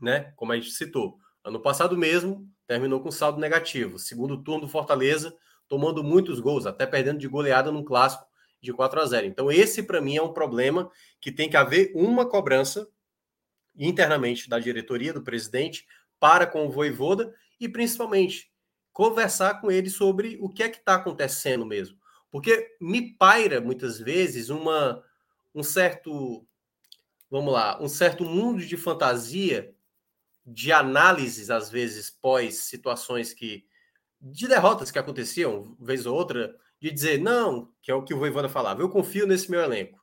[0.00, 0.32] né?
[0.36, 1.18] Como a gente citou.
[1.42, 3.98] Ano passado mesmo, terminou com saldo negativo.
[3.98, 5.34] Segundo turno do Fortaleza,
[5.70, 8.26] tomando muitos gols, até perdendo de goleada num clássico
[8.60, 9.26] de 4 a 0.
[9.28, 10.90] Então, esse para mim é um problema
[11.20, 12.88] que tem que haver uma cobrança
[13.78, 15.86] internamente da diretoria, do presidente,
[16.18, 18.50] para com o Voivoda e principalmente
[18.92, 21.96] conversar com ele sobre o que é que está acontecendo mesmo.
[22.32, 25.02] Porque me paira muitas vezes uma
[25.54, 26.44] um certo
[27.30, 29.72] vamos lá, um certo mundo de fantasia
[30.44, 33.64] de análises às vezes pós situações que
[34.20, 38.18] de derrotas que aconteciam vez ou outra, de dizer não, que é o que o
[38.18, 39.98] Voivoda falava, eu confio nesse meu elenco.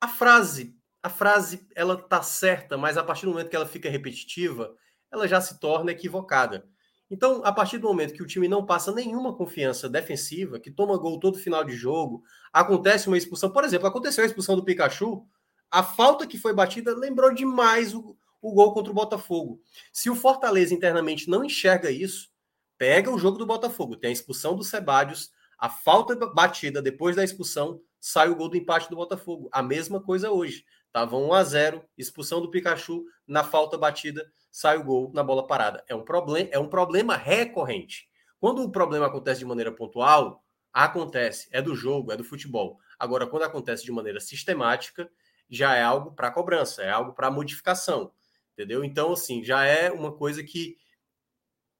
[0.00, 3.90] A frase, a frase ela tá certa, mas a partir do momento que ela fica
[3.90, 4.74] repetitiva,
[5.10, 6.68] ela já se torna equivocada.
[7.10, 10.98] Então, a partir do momento que o time não passa nenhuma confiança defensiva, que toma
[10.98, 13.50] gol todo final de jogo, acontece uma expulsão.
[13.50, 15.26] Por exemplo, aconteceu a expulsão do Pikachu,
[15.70, 19.60] a falta que foi batida lembrou demais o, o gol contra o Botafogo.
[19.92, 22.30] Se o Fortaleza internamente não enxerga isso,
[22.78, 27.24] pega o jogo do Botafogo, tem a expulsão do Sebadios, a falta batida depois da
[27.24, 29.48] expulsão, sai o gol do empate do Botafogo.
[29.52, 30.64] A mesma coisa hoje.
[30.92, 35.46] Tava 1 a 0, expulsão do Pikachu, na falta batida, sai o gol na bola
[35.46, 35.84] parada.
[35.86, 38.08] É um problema, é um problema recorrente.
[38.40, 42.78] Quando o problema acontece de maneira pontual, acontece, é do jogo, é do futebol.
[42.98, 45.10] Agora, quando acontece de maneira sistemática,
[45.50, 48.12] já é algo para cobrança, é algo para modificação,
[48.52, 48.84] entendeu?
[48.84, 50.76] Então, assim, já é uma coisa que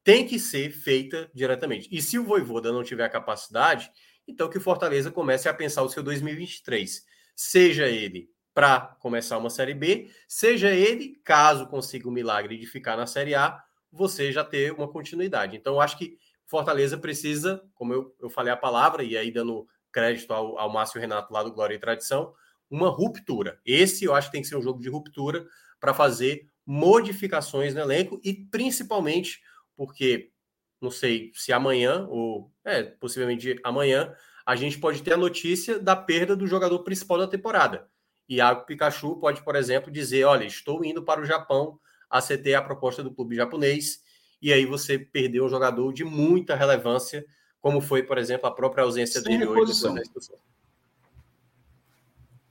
[0.03, 1.87] tem que ser feita diretamente.
[1.91, 3.91] E se o Voivoda não tiver a capacidade,
[4.27, 7.03] então que o Fortaleza comece a pensar o seu 2023.
[7.35, 12.97] Seja ele para começar uma Série B, seja ele, caso consiga o milagre de ficar
[12.97, 15.55] na Série A, você já ter uma continuidade.
[15.55, 20.33] Então, acho que Fortaleza precisa, como eu, eu falei a palavra, e aí dando crédito
[20.33, 22.33] ao, ao Márcio Renato lá do Glória e Tradição,
[22.69, 23.59] uma ruptura.
[23.65, 25.45] Esse eu acho que tem que ser um jogo de ruptura
[25.79, 29.41] para fazer modificações no elenco e principalmente
[29.79, 30.29] porque
[30.81, 34.13] não sei se amanhã ou é, possivelmente amanhã
[34.45, 37.89] a gente pode ter a notícia da perda do jogador principal da temporada.
[38.27, 43.01] Iago Pikachu pode, por exemplo, dizer: olha, estou indo para o Japão, aceitar a proposta
[43.01, 44.03] do clube japonês,
[44.41, 47.25] e aí você perdeu um jogador de muita relevância,
[47.61, 49.93] como foi, por exemplo, a própria ausência Sem dele reposição.
[49.93, 50.03] hoje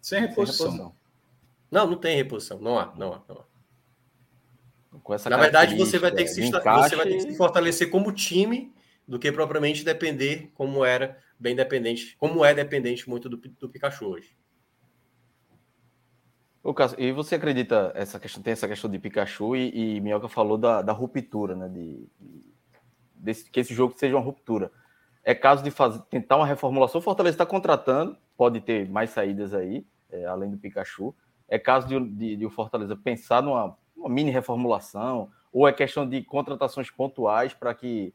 [0.00, 0.94] Sem reposição.
[1.70, 2.58] Não, não tem reposição.
[2.58, 3.57] Não há, não há, não há.
[5.28, 6.90] Na verdade, você vai, ter que se, encaixe...
[6.90, 8.72] você vai ter que se fortalecer como time
[9.06, 14.06] do que propriamente depender como era bem dependente, como é dependente muito do, do Pikachu
[14.06, 14.36] hoje.
[16.64, 20.58] Lucas, e você acredita, essa questão, tem essa questão de Pikachu e, e Minhoca falou
[20.58, 21.68] da, da ruptura, né?
[21.68, 22.48] De, de
[23.14, 24.70] desse, que esse jogo seja uma ruptura.
[25.24, 27.00] É caso de fazer, tentar uma reformulação.
[27.00, 31.14] O Fortaleza está contratando, pode ter mais saídas aí, é, além do Pikachu.
[31.48, 33.76] É caso de, de, de o Fortaleza pensar numa
[34.06, 38.12] mini reformulação, ou é questão de contratações pontuais para que,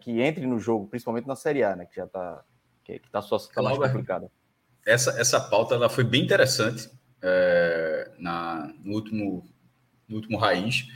[0.00, 1.86] que entre no jogo, principalmente na Série A, né?
[1.86, 2.44] Que já está
[2.84, 4.30] que, que tá, tá mais complicada.
[4.86, 6.90] Essa, essa pauta ela foi bem interessante
[7.22, 9.44] é, na, no, último,
[10.06, 10.86] no último raiz,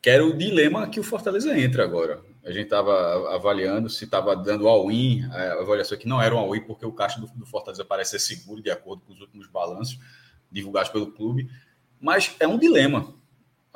[0.00, 2.22] que era o dilema que o Fortaleza entra agora.
[2.44, 6.60] A gente estava avaliando se estava dando all-in, a avaliação que não era um all-in,
[6.60, 9.98] porque o caixa do, do, Fortaleza parece ser seguro, de acordo com os últimos balanços
[10.50, 11.50] divulgados pelo clube.
[12.00, 13.14] Mas é um dilema.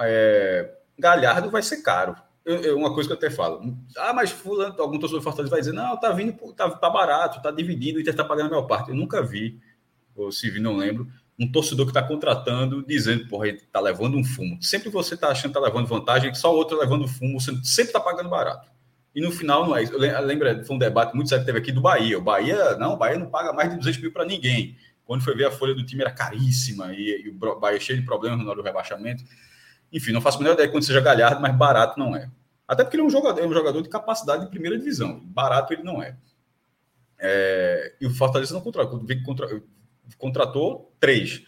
[0.00, 2.16] É, Galhardo vai ser caro.
[2.44, 3.76] Eu, eu, uma coisa que eu até falo.
[3.96, 7.42] Ah, mas fulano, algum torcedor do Fortaleza vai dizer, não, tá vindo, tá, tá barato,
[7.42, 8.90] tá dividindo, o Inter tá pagando a maior parte.
[8.90, 9.60] Eu nunca vi,
[10.14, 14.16] ou se vi, não lembro, um torcedor que está contratando dizendo, porra, ele tá levando
[14.16, 14.62] um fumo.
[14.62, 17.52] Sempre você tá achando que tá levando vantagem, só o outro tá levando fumo, você
[17.64, 18.70] sempre tá pagando barato.
[19.14, 19.92] E no final não é isso.
[19.94, 22.18] Eu lembro, foi um debate muito sério que teve aqui do Bahia.
[22.18, 24.76] O Bahia, não, o Bahia não paga mais de 200 mil para ninguém.
[25.04, 28.04] Quando foi ver a folha do time era caríssima e, e o Bahia cheio de
[28.04, 29.24] problemas na hora do rebaixamento.
[29.92, 32.30] Enfim, não faço a menor ideia quando seja galhardo, mas barato não é.
[32.66, 35.20] Até porque ele é um jogador, é um jogador de capacidade de primeira divisão.
[35.20, 36.16] Barato ele não é.
[37.18, 39.04] é e o Fortaleza não contratou.
[39.24, 39.62] Contra,
[40.18, 41.42] contratou três.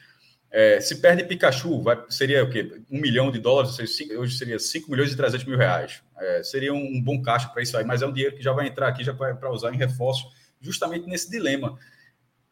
[0.50, 2.80] É, se perde Pikachu, vai, seria o quê?
[2.90, 6.02] Um milhão de dólares, hoje seria 5 milhões e 300 mil reais.
[6.16, 8.66] É, seria um bom caixa para isso aí, mas é um dinheiro que já vai
[8.66, 10.26] entrar aqui, já para usar em reforço,
[10.60, 11.78] justamente nesse dilema.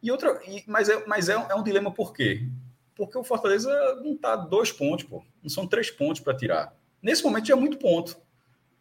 [0.03, 2.47] E outra, e, mas é, mas é, é um dilema por quê?
[2.97, 3.71] Porque o Fortaleza
[4.03, 5.23] não está dois pontos, pô.
[5.43, 6.75] Não são três pontos para tirar.
[7.03, 8.17] Nesse momento já é muito ponto.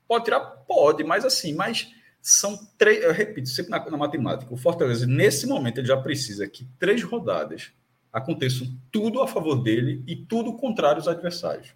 [0.07, 0.39] Pode tirar?
[0.39, 1.91] Pode, mas assim, mas
[2.21, 3.03] são três.
[3.03, 7.03] Eu repito, sempre na, na matemática, o Fortaleza, nesse momento, ele já precisa que três
[7.03, 7.73] rodadas
[8.11, 11.75] aconteçam tudo a favor dele e tudo contrário aos adversários.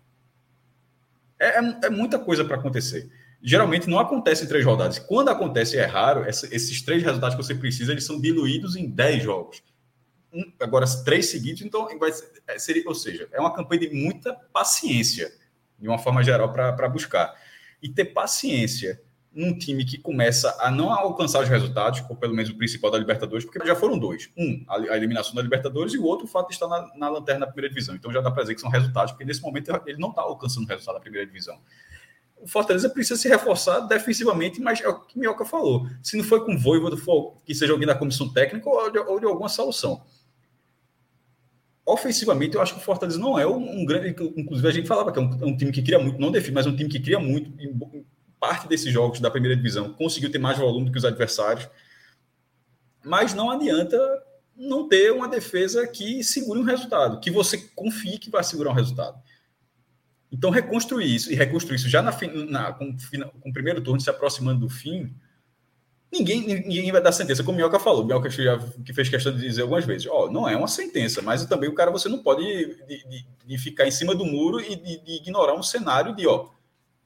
[1.37, 3.11] É, é, é muita coisa para acontecer.
[3.41, 4.97] Geralmente não acontece em três rodadas.
[4.97, 9.21] Quando acontece é raro, esses três resultados que você precisa, eles são diluídos em dez
[9.21, 9.61] jogos
[10.33, 12.11] um, agora três seguidos, então vai
[12.47, 15.31] é, ser, ou seja, é uma campanha de muita paciência,
[15.77, 17.33] de uma forma geral, para buscar.
[17.81, 19.01] E ter paciência
[19.31, 22.97] num time que começa a não alcançar os resultados, ou pelo menos o principal da
[22.97, 24.29] Libertadores, porque já foram dois.
[24.37, 27.45] Um, a, eliminação da Libertadores, e o outro, o fato de estar na, na lanterna
[27.45, 27.95] da primeira divisão.
[27.95, 30.65] Então já dá para dizer que são resultados, porque nesse momento ele não está alcançando
[30.65, 31.59] o resultado da primeira divisão.
[32.41, 35.87] O Fortaleza precisa se reforçar defensivamente, mas é o que Minhoca falou.
[36.01, 36.95] Se não foi com o Voivoda,
[37.45, 40.01] que seja alguém da comissão técnica ou de, ou de alguma solução
[41.93, 44.09] ofensivamente, eu acho que o Fortaleza não é um, um grande.
[44.37, 46.55] Inclusive, a gente falava que é um, é um, time que cria muito, não define,
[46.55, 47.49] mas um time que cria muito.
[47.61, 48.05] Em
[48.39, 51.67] parte desses jogos da primeira divisão conseguiu ter mais volume do que os adversários.
[53.03, 53.97] Mas não adianta
[54.55, 58.75] não ter uma defesa que segure um resultado, que você confie que vai segurar um
[58.75, 59.17] resultado.
[60.31, 62.11] Então, reconstruir isso, e reconstruir isso já na,
[62.49, 62.95] na com,
[63.41, 65.15] com o primeiro turno se aproximando do fim,
[66.11, 68.01] Ninguém, ninguém vai dar sentença, como o Mioca falou.
[68.03, 70.67] O Mioca já, que fez questão de dizer algumas vezes: ó, oh, não é uma
[70.67, 74.25] sentença, mas também o cara você não pode de, de, de ficar em cima do
[74.25, 76.49] muro e de, de, ignorar um cenário de, ó,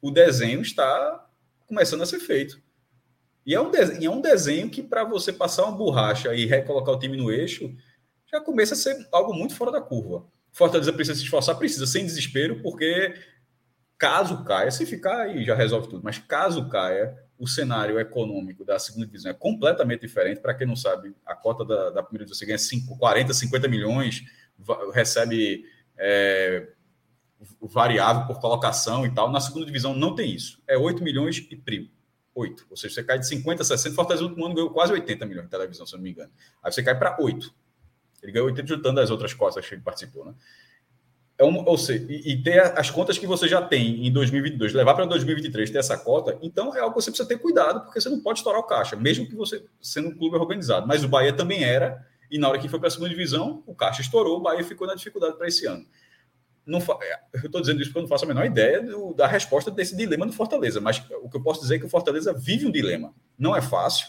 [0.01, 1.27] o desenho está
[1.67, 2.61] começando a ser feito.
[3.45, 6.99] E é um é um desenho que, para você passar uma borracha e recolocar o
[6.99, 7.75] time no eixo,
[8.31, 10.25] já começa a ser algo muito fora da curva.
[10.53, 13.15] Fortaleza precisa se esforçar, precisa, sem desespero, porque
[13.97, 18.77] caso caia, se ficar aí já resolve tudo, mas caso caia, o cenário econômico da
[18.79, 20.39] segunda divisão é completamente diferente.
[20.39, 23.67] Para quem não sabe, a cota da, da primeira divisão você ganha 5, 40, 50
[23.67, 24.23] milhões,
[24.93, 25.65] recebe
[25.97, 26.69] é,
[27.61, 29.31] variável por colocação e tal.
[29.31, 30.61] Na segunda divisão não tem isso.
[30.67, 31.89] É 8 milhões e primo.
[32.35, 32.65] 8.
[32.69, 33.95] Ou seja, você cai de 50 a 60.
[33.95, 36.31] Fortaleza no último ano ganhou quase 80 milhões de televisão, se eu não me engano.
[36.63, 37.53] Aí você cai para 8.
[38.21, 40.33] Ele ganhou 80 juntando as outras cotas que ele participou, né?
[41.37, 44.71] É um, ou seja, e, e, ter as contas que você já tem em 2022,
[44.73, 47.99] levar para 2023 ter essa cota, então é algo que você precisa ter cuidado, porque
[47.99, 50.87] você não pode estourar o caixa, mesmo que você sendo um clube organizado.
[50.87, 53.73] Mas o Bahia também era, e na hora que foi para a segunda divisão, o
[53.73, 55.83] caixa estourou, o Bahia ficou na dificuldade para esse ano.
[56.65, 59.27] Não, é, eu estou dizendo isso porque eu não faço a menor ideia do, da
[59.27, 62.31] resposta desse dilema do Fortaleza, mas o que eu posso dizer é que o Fortaleza
[62.31, 63.13] vive um dilema.
[63.37, 64.05] Não é fácil.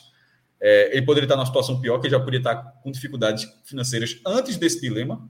[0.61, 4.21] É, ele poderia estar numa situação pior, que ele já poderia estar com dificuldades financeiras
[4.25, 5.29] antes desse dilema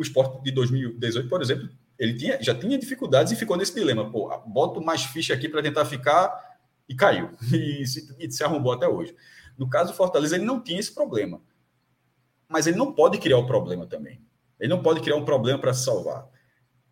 [0.00, 4.10] o esporte de 2018, por exemplo, ele tinha, já tinha dificuldades e ficou nesse dilema.
[4.10, 7.28] Pô, boto mais ficha aqui para tentar ficar e caiu.
[7.52, 9.14] E se, e se arrombou até hoje.
[9.58, 11.42] No caso do Fortaleza, ele não tinha esse problema.
[12.48, 14.24] Mas ele não pode criar o problema também.
[14.58, 16.26] Ele não pode criar um problema para se salvar.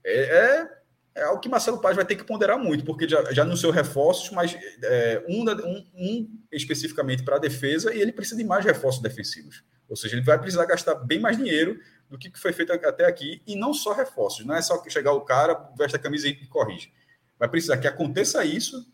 [0.04, 0.68] É, é,
[1.14, 4.30] é algo que Marcelo Paz vai ter que ponderar muito, porque já, já anunciou reforços,
[4.32, 9.00] mas é, um, um, um especificamente para a defesa e ele precisa de mais reforços
[9.00, 9.64] defensivos.
[9.88, 13.42] Ou seja, ele vai precisar gastar bem mais dinheiro do que foi feito até aqui,
[13.46, 16.92] e não só reforços, não é só chegar o cara, veste a camisa e corrige.
[17.38, 18.86] Vai precisar que aconteça isso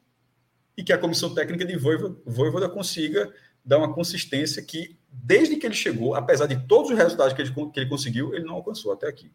[0.77, 3.33] e que a comissão técnica de Voivoda, consiga
[3.65, 7.53] dar uma consistência que, desde que ele chegou, apesar de todos os resultados que ele,
[7.73, 9.31] que ele conseguiu, ele não alcançou até aqui.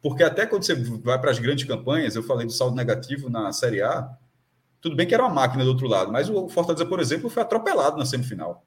[0.00, 3.52] Porque até quando você vai para as grandes campanhas, eu falei do saldo negativo na
[3.52, 4.16] Série A,
[4.80, 7.42] tudo bem que era uma máquina do outro lado, mas o Fortaleza, por exemplo, foi
[7.42, 8.64] atropelado na semifinal.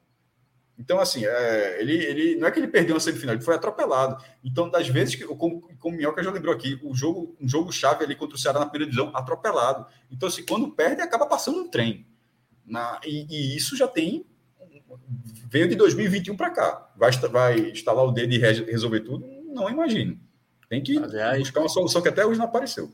[0.78, 4.24] Então, assim, é, ele, ele não é que ele perdeu uma semifinal, ele foi atropelado.
[4.44, 7.72] Então, das vezes que, como, como o Minhoca já lembrou aqui, o jogo, um jogo
[7.72, 9.88] chave ali contra o Ceará na primeira divisão, atropelado.
[10.12, 12.06] Então, assim, quando perde, acaba passando um trem.
[12.64, 14.26] Na, e, e isso já tem.
[15.50, 16.92] Veio de 2021 para cá.
[16.96, 19.26] Vai, vai instalar o dedo e resolver tudo?
[19.46, 20.20] Não imagino.
[20.70, 22.92] Tem que Aliás, buscar uma solução que até hoje não apareceu.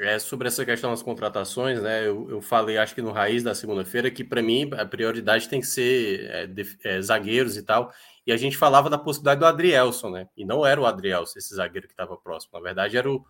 [0.00, 2.06] É, sobre essa questão das contratações, né?
[2.06, 5.60] Eu, eu falei, acho que no raiz da segunda-feira, que para mim a prioridade tem
[5.60, 7.92] que ser é, de, é, zagueiros e tal.
[8.26, 10.28] E a gente falava da possibilidade do Adrielson, né?
[10.36, 12.52] E não era o Adrielson, esse zagueiro que estava próximo.
[12.54, 13.24] Na verdade, era o,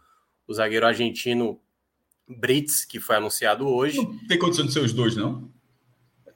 [0.46, 1.60] o zagueiro argentino
[2.28, 3.98] Brits, que foi anunciado hoje.
[3.98, 5.50] Não tem condição de ser os dois, não?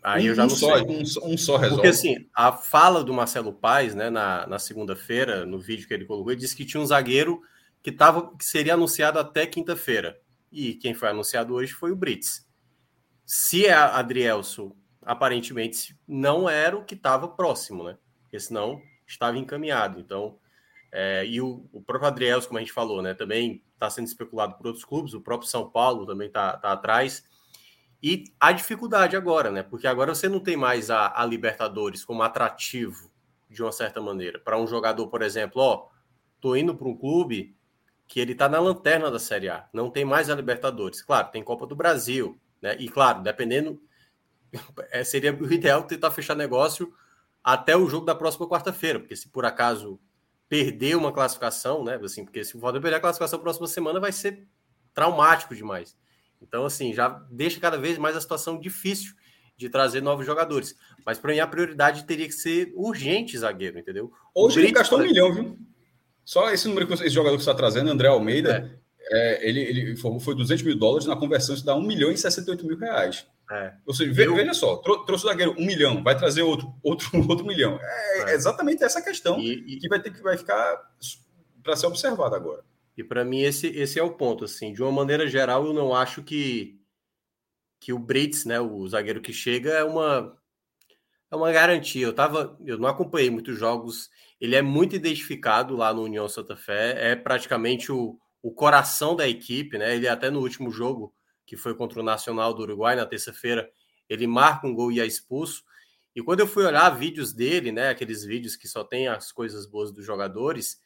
[0.02, 0.86] Aí um, eu já não só, sei.
[0.86, 1.76] Um, um, só resolve.
[1.76, 6.04] Porque assim, a fala do Marcelo Paes, né, na, na segunda-feira, no vídeo que ele
[6.04, 7.40] colocou, ele disse que tinha um zagueiro
[7.86, 10.20] que, tava, que seria anunciado até quinta-feira.
[10.50, 12.44] E quem foi anunciado hoje foi o Brits.
[13.24, 17.96] Se é Adrielson, aparentemente não era o que estava próximo, né?
[18.22, 20.00] Porque senão estava encaminhado.
[20.00, 20.36] Então,
[20.90, 24.56] é, e o, o próprio Adrielson, como a gente falou, né, também está sendo especulado
[24.56, 27.22] por outros clubes, o próprio São Paulo também está tá atrás.
[28.02, 29.62] E a dificuldade agora, né?
[29.62, 33.12] Porque agora você não tem mais a, a Libertadores como atrativo
[33.48, 34.40] de uma certa maneira.
[34.40, 35.86] Para um jogador, por exemplo, ó,
[36.40, 37.55] tô indo para um clube
[38.06, 41.02] que ele está na lanterna da Série A, não tem mais a Libertadores.
[41.02, 42.76] Claro, tem Copa do Brasil, né?
[42.78, 43.80] E claro, dependendo,
[44.90, 46.92] é, seria o ideal tentar fechar negócio
[47.42, 50.00] até o jogo da próxima quarta-feira, porque se por acaso
[50.48, 51.98] perder uma classificação, né?
[52.02, 54.46] Assim, porque se o Valdir perder a classificação próxima semana vai ser
[54.94, 55.96] traumático demais.
[56.40, 59.14] Então, assim, já deixa cada vez mais a situação difícil
[59.56, 60.76] de trazer novos jogadores.
[61.04, 64.12] Mas para mim a prioridade teria que ser urgente zagueiro, entendeu?
[64.34, 65.58] Hoje ele gastou um milhão, viu?
[66.26, 68.86] Só esse número que esse jogador que está trazendo, André Almeida, é.
[69.08, 72.66] É, ele, ele foi 200 mil dólares, na conversão isso dá 1 milhão e 68
[72.66, 73.24] mil reais.
[73.48, 73.74] É.
[73.86, 77.46] Ou seja, veja, veja só, trouxe o zagueiro um milhão, vai trazer outro, outro, outro
[77.46, 77.78] milhão.
[77.80, 78.34] É, é.
[78.34, 79.78] exatamente essa questão e, e...
[79.78, 80.76] que vai ter que vai ficar
[81.62, 82.64] para ser observada agora.
[82.96, 85.94] E para mim esse, esse é o ponto, assim, de uma maneira geral, eu não
[85.94, 86.80] acho que
[87.78, 90.36] que o Brits, né, o zagueiro que chega é uma
[91.30, 92.06] é uma garantia.
[92.06, 94.10] Eu tava, eu não acompanhei muitos jogos.
[94.40, 99.26] Ele é muito identificado lá no União Santa Fé, é praticamente o, o coração da
[99.28, 99.96] equipe, né?
[99.96, 101.14] Ele até no último jogo,
[101.46, 103.68] que foi contra o Nacional do Uruguai na terça-feira,
[104.08, 105.64] ele marca um gol e é expulso.
[106.14, 109.66] E quando eu fui olhar vídeos dele, né, aqueles vídeos que só tem as coisas
[109.66, 110.80] boas dos jogadores,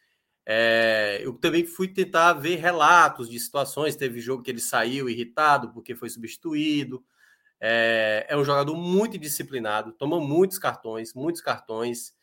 [0.45, 3.95] é, eu também fui tentar ver relatos de situações.
[3.95, 7.05] Teve jogo que ele saiu irritado porque foi substituído.
[7.61, 12.15] É, é um jogador muito disciplinado, toma muitos cartões, muitos cartões.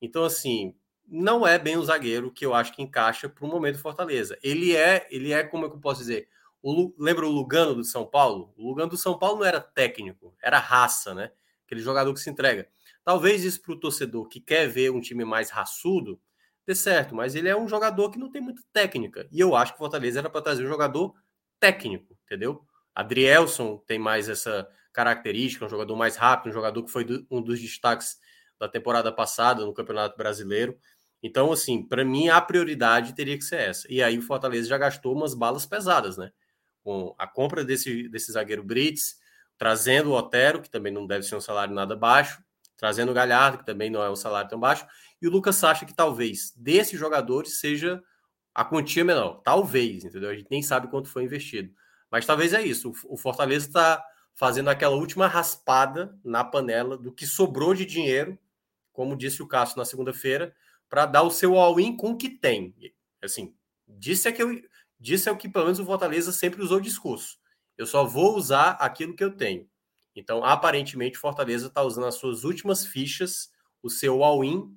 [0.00, 0.74] Então, assim,
[1.06, 4.38] não é bem o zagueiro que eu acho que encaixa para o momento Fortaleza.
[4.42, 6.28] Ele é, ele é, como é que eu posso dizer?
[6.62, 8.52] O, lembra o Lugano do São Paulo?
[8.56, 11.32] O Lugano do São Paulo não era técnico, era raça, né?
[11.66, 12.68] Aquele jogador que se entrega.
[13.04, 16.20] Talvez isso para o torcedor que quer ver um time mais raçudo
[16.66, 19.26] dê certo, mas ele é um jogador que não tem muita técnica.
[19.32, 21.14] E eu acho que o Fortaleza era para trazer um jogador
[21.58, 22.64] técnico, entendeu?
[22.94, 27.60] Adrielson tem mais essa característica, um jogador mais rápido, um jogador que foi um dos
[27.60, 28.16] destaques
[28.58, 30.78] da temporada passada no Campeonato Brasileiro.
[31.22, 33.86] Então, assim, para mim a prioridade teria que ser essa.
[33.90, 36.30] E aí o Fortaleza já gastou umas balas pesadas, né?
[36.82, 39.16] Com a compra desse, desse zagueiro Brits,
[39.56, 42.42] trazendo o Otero, que também não deve ser um salário nada baixo,
[42.76, 44.84] trazendo o Galhardo, que também não é um salário tão baixo,
[45.20, 48.02] e o Lucas Sacha, que talvez desses jogadores seja
[48.52, 49.40] a quantia menor.
[49.44, 50.30] Talvez, entendeu?
[50.30, 51.72] A gente nem sabe quanto foi investido.
[52.10, 52.92] Mas talvez é isso.
[53.04, 54.04] O Fortaleza está
[54.34, 58.38] fazendo aquela última raspada na panela do que sobrou de dinheiro,
[58.92, 60.54] como disse o Cássio na segunda-feira,
[60.88, 62.74] para dar o seu all-in com o que tem.
[63.22, 63.54] Assim,
[63.86, 64.60] disse é que eu,
[64.98, 67.38] disse é o que pelo menos o Fortaleza sempre usou o discurso.
[67.76, 69.68] Eu só vou usar aquilo que eu tenho.
[70.14, 73.50] Então, aparentemente, o Fortaleza está usando as suas últimas fichas,
[73.82, 74.76] o seu all-in,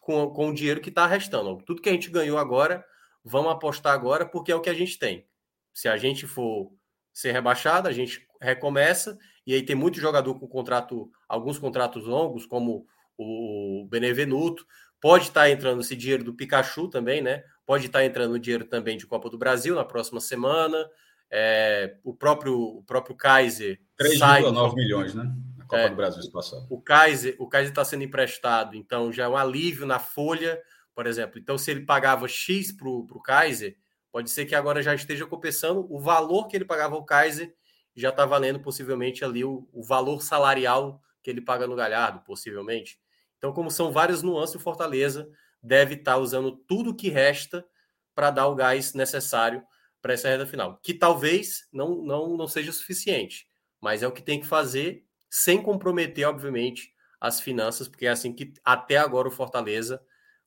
[0.00, 1.62] com, com o dinheiro que está restando.
[1.62, 2.84] Tudo que a gente ganhou agora,
[3.22, 5.26] vamos apostar agora, porque é o que a gente tem.
[5.72, 6.72] Se a gente for
[7.14, 12.44] ser rebaixado, a gente recomeça, e aí tem muito jogador com contrato, alguns contratos longos,
[12.44, 12.86] como
[13.16, 14.66] o Benevenuto,
[15.00, 17.44] pode estar tá entrando esse dinheiro do Pikachu também, né?
[17.64, 20.88] Pode estar tá entrando dinheiro também de Copa do Brasil na próxima semana.
[21.30, 25.24] É, o próprio o próprio Kaiser 3,9 milhões, né?
[25.56, 26.66] Na Copa é, do Brasil passado.
[26.68, 30.60] O Kaiser o Kaiser está sendo emprestado, então já é um alívio na folha,
[30.94, 31.38] por exemplo.
[31.38, 33.76] Então, se ele pagava X para o Kaiser,
[34.14, 37.52] pode ser que agora já esteja compensando o valor que ele pagava ao Kaiser
[37.96, 43.00] já está valendo possivelmente ali o, o, valor salarial que ele paga no Galhardo, possivelmente.
[43.38, 45.28] Então, como são várias nuances, o Fortaleza
[45.60, 47.66] deve estar tá usando tudo que resta
[48.14, 49.64] para dar o gás necessário
[50.00, 53.48] para essa reta final, que talvez não, não, não seja suficiente,
[53.80, 58.32] mas é o que tem que fazer sem comprometer, obviamente, as finanças, porque é assim
[58.32, 60.00] que até agora o Fortaleza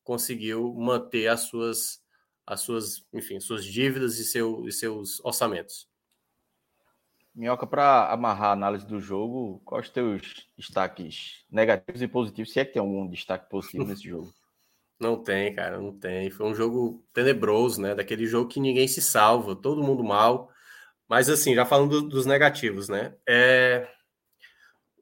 [0.05, 1.99] conseguiu manter as suas,
[2.47, 5.85] as suas, enfim, suas dívidas e, seu, e seus orçamentos.
[7.35, 12.59] Minhoca, para amarrar a análise do jogo, quais os teus destaques negativos e positivos, se
[12.61, 14.33] é que tem algum destaque positivo nesse jogo?
[14.99, 16.31] Não tem, cara, não tem.
[16.31, 17.93] Foi um jogo tenebroso, né?
[17.93, 20.49] Daquele jogo que ninguém se salva, todo mundo mal.
[21.07, 23.13] Mas assim, já falando dos negativos, né?
[23.27, 23.87] É...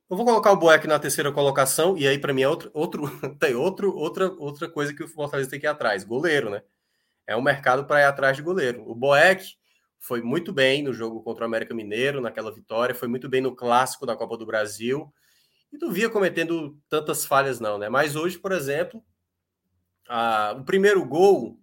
[0.09, 3.03] Eu vou colocar o Boeck na terceira colocação, e aí, para mim, é outro, outro,
[3.39, 6.61] tem outro, outra, outra coisa que o Fortaleza tem que ir atrás: goleiro, né?
[7.27, 8.83] É um mercado para ir atrás de goleiro.
[8.89, 9.55] O Boeck
[9.99, 13.55] foi muito bem no jogo contra o América Mineiro, naquela vitória, foi muito bem no
[13.55, 15.11] clássico da Copa do Brasil.
[15.73, 17.89] E não via cometendo tantas falhas, não, né?
[17.89, 19.03] Mas hoje, por exemplo,
[20.07, 21.59] a, o primeiro gol,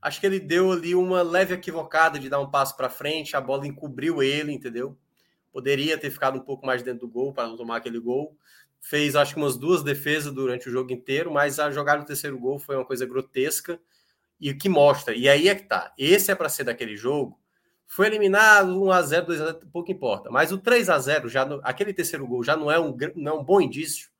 [0.00, 3.40] acho que ele deu ali uma leve equivocada de dar um passo para frente, a
[3.40, 4.98] bola encobriu ele, entendeu?
[5.52, 8.34] Poderia ter ficado um pouco mais dentro do gol para não tomar aquele gol.
[8.80, 12.38] Fez, acho que, umas duas defesas durante o jogo inteiro, mas a jogada do terceiro
[12.38, 13.78] gol foi uma coisa grotesca
[14.42, 15.14] e que mostra.
[15.14, 15.94] E aí é que tá.
[15.96, 17.38] Esse é para ser daquele jogo.
[17.86, 20.30] Foi eliminado 1x0, 2x0, pouco importa.
[20.30, 23.60] Mas o 3x0, já aquele terceiro gol, já não é um, não é um bom
[23.60, 24.10] indício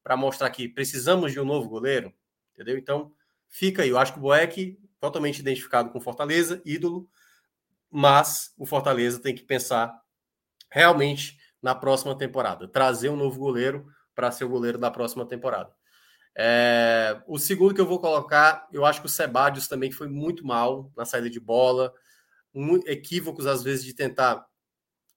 [0.00, 2.12] para mostrar que precisamos de um novo goleiro,
[2.54, 2.78] entendeu?
[2.78, 3.12] Então,
[3.48, 3.88] fica aí.
[3.88, 7.08] Eu acho que o Boeck, totalmente identificado com Fortaleza, ídolo,
[7.90, 10.00] mas o Fortaleza tem que pensar
[10.70, 12.68] realmente na próxima temporada.
[12.68, 15.74] Trazer um novo goleiro para ser o goleiro da próxima temporada.
[16.34, 20.46] É, o segundo que eu vou colocar, eu acho que o Sebadios também foi muito
[20.46, 21.92] mal na saída de bola,
[22.86, 24.46] equívocos às vezes de tentar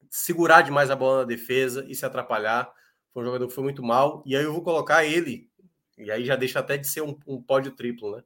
[0.09, 2.71] segurar demais a bola na defesa e se atrapalhar.
[3.13, 4.23] Foi um jogador que foi muito mal.
[4.25, 5.49] E aí eu vou colocar ele,
[5.97, 8.23] e aí já deixa até de ser um, um pódio triplo, né?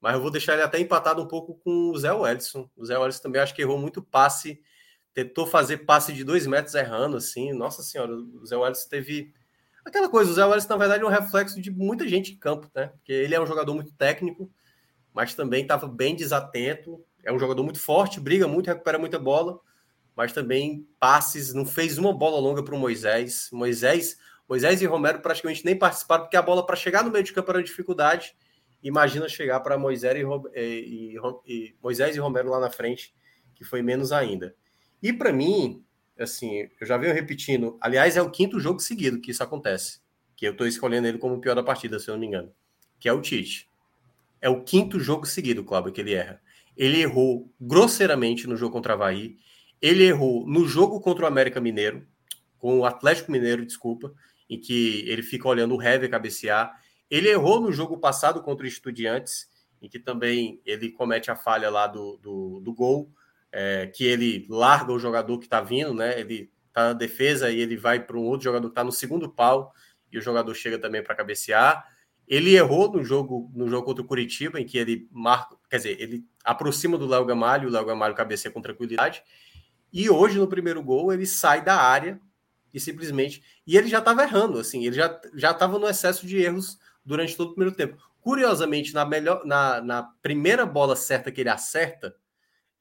[0.00, 2.68] Mas eu vou deixar ele até empatado um pouco com o Zé Wellison.
[2.76, 4.60] O Zé Wellison também acho que errou muito passe
[5.14, 7.52] tentou fazer passe de dois metros errando, assim.
[7.52, 9.32] Nossa senhora, o Zé Wallace teve.
[9.84, 12.70] Aquela coisa, o Zé Wallace, na verdade, é um reflexo de muita gente em campo,
[12.74, 12.86] né?
[12.86, 14.50] Porque ele é um jogador muito técnico,
[15.12, 17.04] mas também estava bem desatento.
[17.22, 19.60] É um jogador muito forte, briga muito, recupera muita bola,
[20.16, 23.50] mas também passes, não fez uma bola longa para o Moisés.
[23.52, 24.16] Moisés,
[24.48, 27.50] Moisés e Romero praticamente nem participaram, porque a bola para chegar no meio de campo
[27.50, 28.34] era dificuldade.
[28.82, 30.16] Imagina chegar para Moisés
[30.54, 31.16] e, e,
[31.46, 33.14] e, Moisés e Romero lá na frente,
[33.54, 34.54] que foi menos ainda.
[35.02, 35.84] E para mim,
[36.18, 40.00] assim, eu já venho repetindo, aliás, é o quinto jogo seguido que isso acontece,
[40.36, 42.52] que eu estou escolhendo ele como o pior da partida, se eu não me engano,
[42.98, 43.68] que é o Tite.
[44.40, 46.40] É o quinto jogo seguido, Cláudio, que ele erra.
[46.76, 49.36] Ele errou grosseiramente no jogo contra a Havaí,
[49.80, 52.06] ele errou no jogo contra o América Mineiro,
[52.58, 54.12] com o Atlético Mineiro, desculpa,
[54.48, 56.72] em que ele fica olhando o Hever cabecear.
[57.10, 59.46] Ele errou no jogo passado contra o Estudiantes,
[59.82, 63.12] em que também ele comete a falha lá do, do, do gol
[63.56, 66.18] é, que ele larga o jogador que está vindo, né?
[66.18, 69.28] Ele está na defesa e ele vai para um outro jogador que está no segundo
[69.28, 69.72] pau
[70.10, 71.86] e o jogador chega também para cabecear.
[72.26, 76.00] Ele errou no jogo no jogo contra o Curitiba, em que ele marca, quer dizer,
[76.00, 79.22] ele aproxima do Léo Gamalho, o Léo Gamalho cabeceia com tranquilidade.
[79.92, 82.20] E hoje, no primeiro gol, ele sai da área
[82.72, 83.40] e simplesmente.
[83.64, 87.50] E ele já estava errando, assim, ele já estava no excesso de erros durante todo
[87.50, 87.96] o primeiro tempo.
[88.20, 92.16] Curiosamente, na, melhor, na, na primeira bola certa que ele acerta,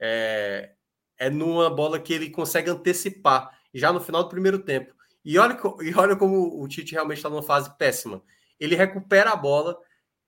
[0.05, 0.71] é,
[1.17, 4.93] é numa bola que ele consegue antecipar já no final do primeiro tempo.
[5.23, 8.21] E olha, e olha como o Tite realmente está numa fase péssima.
[8.59, 9.79] Ele recupera a bola,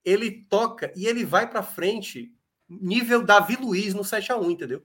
[0.04, 2.34] ele toca e ele vai para frente,
[2.70, 4.82] nível Davi Luiz no 7x1, entendeu?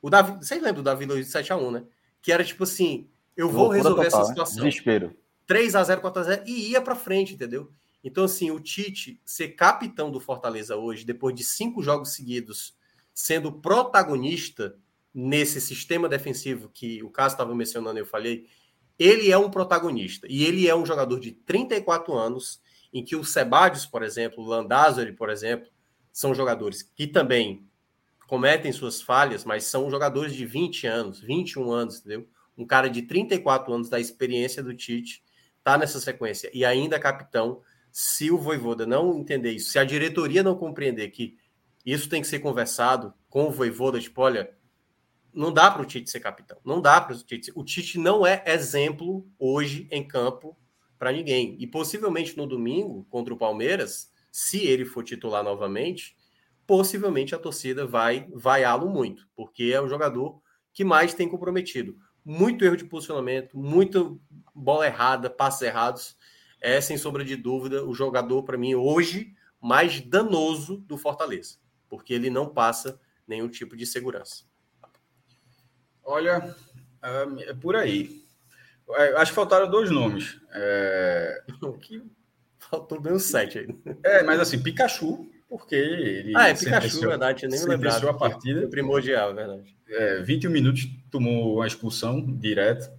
[0.00, 1.84] O Davi, vocês lembram do Davi Luiz 7x1, né?
[2.22, 4.64] Que era tipo assim: eu vou Loucura resolver total, essa situação.
[4.64, 5.14] Desespero.
[5.46, 7.70] 3x0, 4x0 e ia para frente, entendeu?
[8.02, 12.74] Então, assim, o Tite ser capitão do Fortaleza hoje, depois de cinco jogos seguidos
[13.14, 14.76] sendo protagonista
[15.14, 18.48] nesse sistema defensivo que o caso estava mencionando, eu falei,
[18.98, 22.60] ele é um protagonista e ele é um jogador de 34 anos,
[22.92, 25.68] em que o Sebadios, por exemplo, o Landázuri, por exemplo,
[26.12, 27.66] são jogadores que também
[28.26, 32.26] cometem suas falhas, mas são jogadores de 20 anos, 21 anos, entendeu?
[32.56, 35.22] Um cara de 34 anos da experiência do Tite
[35.62, 37.60] tá nessa sequência e ainda capitão.
[37.90, 41.36] Se o Voivoda não entender isso, se a diretoria não compreender que
[41.84, 44.56] isso tem que ser conversado com o Voivoda, tipo, olha,
[45.32, 46.58] não dá para o Tite ser capitão.
[46.64, 47.52] Não dá para o Tite.
[47.54, 50.56] O Tite não é exemplo hoje em campo
[50.98, 51.56] para ninguém.
[51.58, 56.16] E possivelmente no domingo contra o Palmeiras, se ele for titular novamente,
[56.66, 60.40] possivelmente a torcida vai vaiá-lo muito, porque é o jogador
[60.72, 61.96] que mais tem comprometido.
[62.24, 64.10] Muito erro de posicionamento, muita
[64.54, 66.16] bola errada, passos errados.
[66.60, 71.63] É sem sombra de dúvida o jogador para mim hoje mais danoso do Fortaleza
[71.94, 74.42] porque ele não passa nenhum tipo de segurança.
[76.02, 76.52] Olha,
[77.46, 78.20] é por aí.
[78.90, 80.40] É, acho que faltaram dois nomes.
[80.52, 81.44] É...
[82.58, 83.68] Faltou bem um sete aí.
[84.02, 86.32] É, mas assim, Pikachu, porque ele.
[86.34, 88.10] Ah, é Pikachu, verdade, nem me lembrava.
[88.10, 88.62] a partida.
[88.62, 89.76] Foi primordial, verdade.
[89.86, 92.92] É, 21 minutos tomou uma expulsão direta,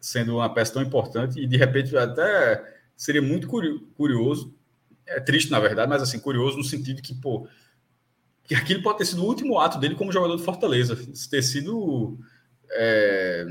[0.00, 2.64] sendo uma peça tão importante, e de repente até
[2.96, 4.56] seria muito curioso
[5.06, 7.46] é triste, na verdade, mas assim, curioso no sentido que, pô,
[8.52, 10.98] que aquilo pode ter sido o último ato dele como jogador de Fortaleza.
[11.30, 12.18] Ter sido
[12.72, 13.46] é,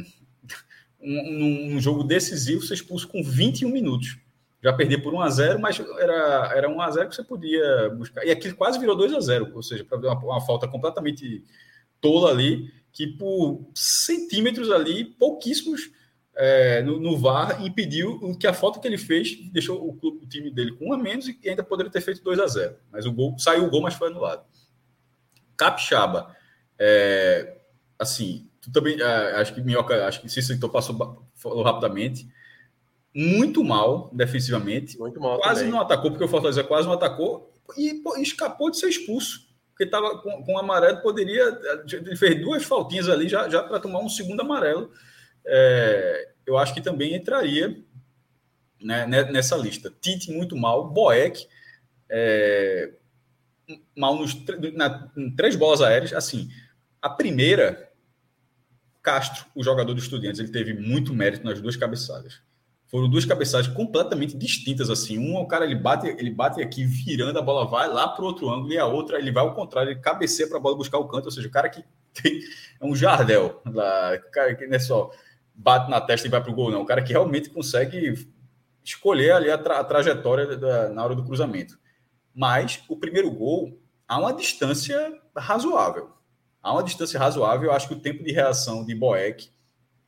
[1.01, 4.19] um, um, jogo decisivo, ser expulso com 21 minutos.
[4.63, 7.89] Já perder por 1 a 0 mas era, era 1 a 0 que você podia
[7.97, 8.23] buscar.
[8.23, 11.43] E aquilo quase virou 2 a 0 ou seja, para uma, uma falta completamente
[11.99, 15.89] tola ali, que por centímetros ali, pouquíssimos
[16.35, 20.51] é, no, no, VAR impediu que a falta que ele fez deixou o, o, time
[20.51, 23.11] dele com um a menos e ainda poderia ter feito 2 a 0 Mas o
[23.11, 24.45] gol saiu o gol, mas foi anulado.
[25.61, 26.35] Capixaba,
[26.79, 27.57] é,
[27.99, 29.05] assim, tu também é,
[29.35, 32.27] acho que Minhoca, acho que Cícero então passou falou rapidamente.
[33.13, 34.97] Muito mal defensivamente.
[34.97, 35.37] Muito mal.
[35.39, 35.73] Quase também.
[35.73, 39.49] não atacou, porque o Fortaleza quase não atacou e pô, escapou de ser expulso.
[39.69, 41.43] Porque estava com, com amarelo, poderia.
[41.91, 44.91] Ele fez duas faltinhas ali já, já para tomar um segundo amarelo
[45.45, 47.83] é, eu acho que também entraria
[48.81, 49.93] né, nessa lista.
[50.01, 51.47] Tite muito mal, Boeck
[52.09, 52.93] é,
[53.97, 54.35] mal nos
[54.73, 56.13] na, em três bolas aéreas.
[56.13, 56.49] Assim,
[57.01, 57.91] a primeira,
[59.01, 62.41] Castro, o jogador do Estudiantes, ele teve muito mérito nas duas cabeçadas.
[62.87, 65.17] Foram duas cabeçadas completamente distintas assim.
[65.17, 68.49] Uma, o cara ele bate, ele bate aqui virando a bola vai lá para outro
[68.49, 71.07] ângulo e a outra ele vai ao contrário, ele cabeceia para a bola buscar o
[71.07, 72.41] canto, ou seja, o cara que tem,
[72.79, 75.09] é um jardel lá, o cara que não é só
[75.55, 76.81] bate na testa e vai para o gol, não.
[76.81, 78.27] O cara que realmente consegue
[78.83, 81.79] escolher ali a, tra a trajetória da, na hora do cruzamento.
[82.33, 86.11] Mas o primeiro gol há uma distância razoável.
[86.61, 87.69] Há uma distância razoável.
[87.69, 89.49] Eu acho que o tempo de reação de Boeck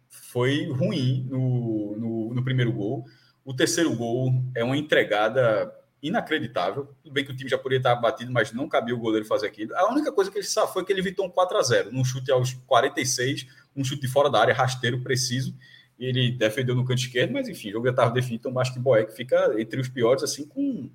[0.10, 3.06] foi ruim no, no, no primeiro gol.
[3.44, 6.94] O terceiro gol é uma entregada inacreditável.
[7.02, 9.48] Tudo bem que o time já poderia estar batido, mas não cabia o goleiro fazer
[9.48, 9.76] aquilo.
[9.76, 12.04] A única coisa que ele safou foi que ele evitou um 4 a 0 num
[12.04, 15.56] chute aos 46 um chute fora da área, rasteiro, preciso.
[15.98, 18.80] Ele defendeu no canto esquerdo, mas enfim, o jogo já estava definido, então acho que
[18.80, 20.90] Boeck fica entre os piores, assim, com,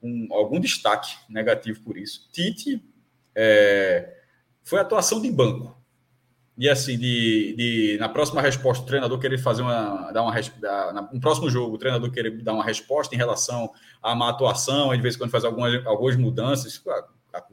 [0.00, 2.28] com algum destaque negativo por isso.
[2.32, 2.82] Tite
[3.34, 4.16] é,
[4.62, 5.76] foi atuação de banco.
[6.58, 10.10] E assim, de, de, na próxima resposta, o treinador querer fazer uma.
[10.10, 13.70] Dar uma dar, no próximo jogo, o treinador querer dar uma resposta em relação
[14.02, 16.82] a uma atuação, de vez em quando faz algumas, algumas mudanças, isso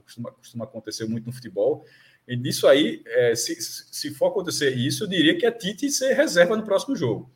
[0.05, 1.85] costuma, costuma acontecer muito no futebol.
[2.25, 6.13] E disso aí, é, se, se for acontecer isso, eu diria que é Tite ser
[6.13, 7.29] reserva no próximo jogo.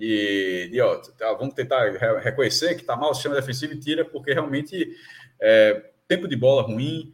[0.00, 1.90] E, e ó, tá, vamos tentar
[2.20, 4.96] reconhecer que está mal o sistema defensivo e tira, porque realmente
[5.38, 7.12] é, tempo de bola ruim,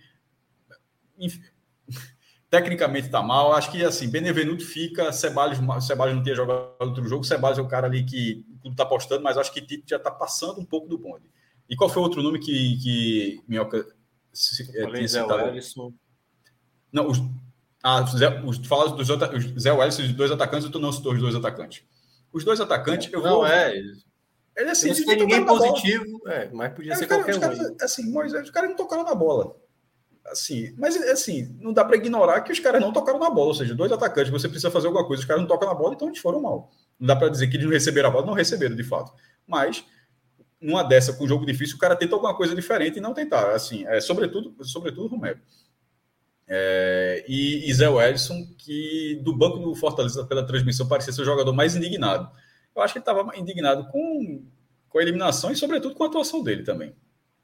[1.18, 1.42] enfim,
[2.48, 3.52] tecnicamente está mal.
[3.52, 7.66] Acho que assim, Benevenuto fica, Ceballos, Ceballos não tinha jogado outro jogo, Ceballos é o
[7.66, 10.86] cara ali que tudo está apostando, mas acho que Tite já está passando um pouco
[10.86, 11.28] do bonde.
[11.68, 13.84] E qual foi o outro nome que, que Minhoca
[14.32, 15.58] se, é, tinha citado?
[16.92, 17.18] Não, os,
[17.82, 18.04] ah,
[18.44, 21.82] os, fala dos os Zé Welles, os dois atacantes, tu não citou os dois atacantes.
[22.36, 23.46] Os dois atacantes, eu não, vou.
[23.46, 23.74] É.
[24.54, 27.40] Ele assim, não tem ninguém positivo, é, mas podia é, ser cara, qualquer um.
[27.40, 29.56] Cara, assim, Moisés, os caras não tocaram na bola.
[30.26, 33.54] Assim, mas assim, não dá para ignorar que os caras não tocaram na bola, ou
[33.54, 36.08] seja, dois atacantes, você precisa fazer alguma coisa, os caras não tocam na bola, então
[36.08, 36.70] eles foram mal.
[37.00, 39.14] Não dá para dizer que eles não receberam a bola, não receberam de fato.
[39.46, 39.82] Mas
[40.60, 43.54] numa dessa com um jogo difícil, o cara tenta alguma coisa diferente e não tentar.
[43.54, 45.38] Assim, é, sobretudo, sobretudo Romero.
[46.48, 51.52] É, e, Zé Wellison, que do banco do Fortaleza pela transmissão parecia ser o jogador
[51.52, 52.30] mais indignado.
[52.74, 54.44] Eu acho que ele estava indignado com,
[54.88, 56.94] com a eliminação e, sobretudo, com a atuação dele também,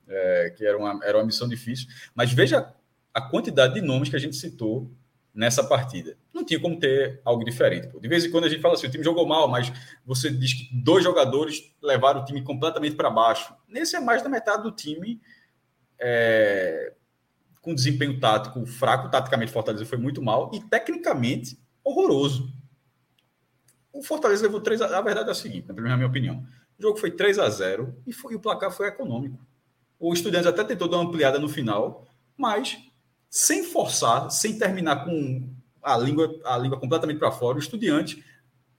[0.07, 1.89] é, que era uma, era uma missão difícil.
[2.15, 2.73] Mas veja
[3.13, 4.91] a quantidade de nomes que a gente citou
[5.35, 6.17] nessa partida.
[6.33, 7.89] Não tinha como ter algo diferente.
[7.89, 7.99] Pô.
[7.99, 9.73] De vez em quando a gente fala assim: o time jogou mal, mas
[10.05, 13.55] você diz que dois jogadores levaram o time completamente para baixo.
[13.67, 15.21] Nesse é mais da metade do time.
[15.99, 16.93] É,
[17.63, 22.53] com desempenho tático fraco, taticamente Fortaleza foi muito mal e tecnicamente horroroso.
[23.93, 24.99] O Fortaleza levou 3 a...
[24.99, 26.45] a verdade é a seguinte, na minha opinião.
[26.79, 29.39] O jogo foi 3 a 0 e, foi, e o placar foi econômico.
[29.99, 32.05] O Estudiantes até tentou dar uma ampliada no final,
[32.37, 32.77] mas
[33.31, 35.49] sem forçar, sem terminar com
[35.81, 38.25] a língua, a língua completamente para fora, o Estudiante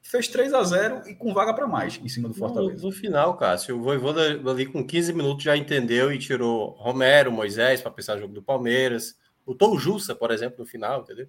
[0.04, 2.82] fez 3 a 0 e com vaga para mais em cima do Fortaleza.
[2.82, 7.32] No, no final, Cássio, o Voivoda ali com 15 minutos já entendeu e tirou Romero,
[7.32, 9.18] Moisés para pensar no jogo do Palmeiras.
[9.46, 11.28] Botou o Jussa, por exemplo, no final, entendeu?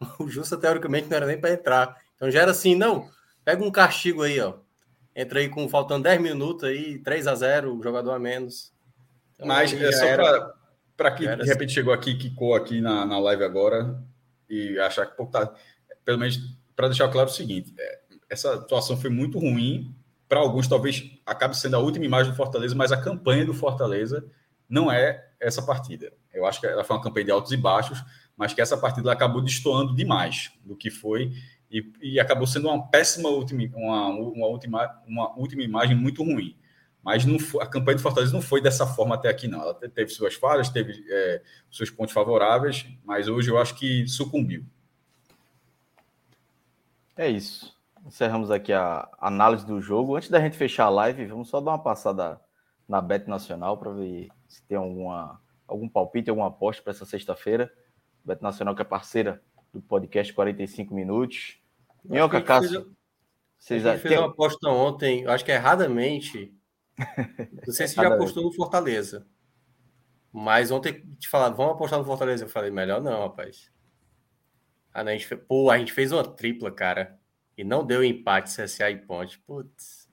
[0.18, 1.96] O Jussa, teoricamente, não era nem para entrar.
[2.16, 3.08] Então já era assim, não,
[3.44, 4.54] pega um castigo aí, ó.
[5.14, 8.72] Entra aí com faltando 10 minutos aí, 3 a 0 jogador a menos.
[9.34, 10.54] Então, Mas é só
[10.96, 11.44] para quem de assim.
[11.44, 11.74] repente assim.
[11.74, 14.02] chegou aqui, quicou aqui na, na live agora
[14.48, 15.52] e achar que pô, tá,
[16.04, 16.38] pelo menos
[16.80, 17.98] para deixar claro o seguinte: é,
[18.30, 19.94] essa atuação foi muito ruim.
[20.26, 24.24] Para alguns, talvez acabe sendo a última imagem do Fortaleza, mas a campanha do Fortaleza
[24.68, 26.12] não é essa partida.
[26.32, 28.02] Eu acho que ela foi uma campanha de altos e baixos,
[28.36, 31.32] mas que essa partida acabou destoando demais do que foi
[31.68, 36.56] e, e acabou sendo uma péssima última, uma, uma, última, uma última imagem muito ruim.
[37.02, 39.60] Mas não foi, a campanha do Fortaleza não foi dessa forma até aqui, não.
[39.60, 44.64] Ela teve suas falhas, teve é, seus pontos favoráveis, mas hoje eu acho que sucumbiu.
[47.20, 47.78] É isso.
[48.06, 50.16] Encerramos aqui a análise do jogo.
[50.16, 52.40] Antes da gente fechar a live, vamos só dar uma passada
[52.88, 57.70] na Bet Nacional para ver se tem alguma, algum palpite, alguma aposta para essa sexta-feira.
[58.24, 61.60] Bet Nacional, que é parceira do podcast 45 Minutos.
[62.02, 62.96] Minhoca Cássio.
[63.58, 66.54] Vocês a gente fez uma aposta ontem, acho que erradamente.
[67.66, 69.26] Não sei se já apostou no Fortaleza.
[70.32, 72.46] Mas ontem te falaram, vamos apostar no Fortaleza.
[72.46, 73.70] Eu falei, melhor não, rapaz.
[74.92, 77.18] Ah, não, a gente fez, pô, a gente fez uma tripla, cara.
[77.56, 79.38] E não deu empate CSA e Ponte.
[79.40, 80.08] Putz.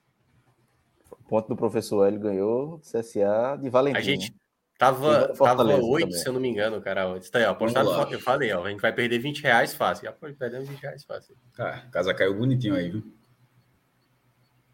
[1.10, 3.98] O ponto do professor Hélio ganhou CSA de Valentim.
[3.98, 4.34] A gente
[4.78, 7.16] tava, tava 8, se eu não me engano, cara.
[7.18, 10.04] Está aí, ó, apostado, eu falei, ó, a gente vai perder 20 reais fácil.
[10.04, 11.36] Já perdemos 20 reais fácil.
[11.58, 13.18] Ah, casa caiu bonitinho aí, viu?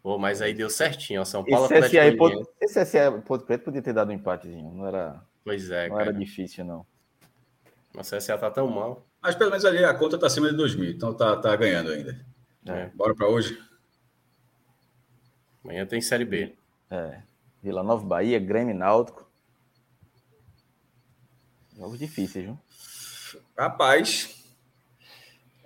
[0.05, 1.25] Pô, mas aí deu certinho, ó.
[1.25, 4.71] São Paulo esse CSA, Ponto, esse CSA Ponto Preto podia ter dado um empatezinho.
[4.71, 5.19] Não era.
[5.43, 6.09] Pois é, Não cara.
[6.09, 6.85] era difícil, não.
[7.91, 9.03] Mas o CSA tá tão mal.
[9.25, 11.89] Mas pelo menos ali a conta tá acima de 2 mil, então tá, tá ganhando
[11.89, 12.23] ainda.
[12.63, 12.91] É.
[12.93, 13.59] Bora para hoje?
[15.63, 16.55] Amanhã tem Série B.
[16.91, 17.23] É.
[17.63, 19.27] Vila Nova Bahia, Grêmio Náutico.
[21.75, 22.59] Jogos difíceis, viu?
[23.57, 24.45] Rapaz.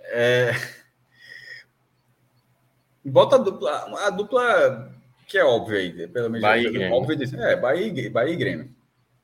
[0.03, 0.51] É...
[3.03, 4.95] Bota a dupla, a dupla
[5.27, 6.47] que é óbvia aí, pelo menos.
[6.47, 6.95] Bahia e Grêmio.
[6.95, 8.73] Óbvio é, Bahia, Bahia e Grêmio.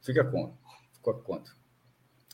[0.02, 0.58] Fica quanto?
[0.92, 1.56] Fica quanto?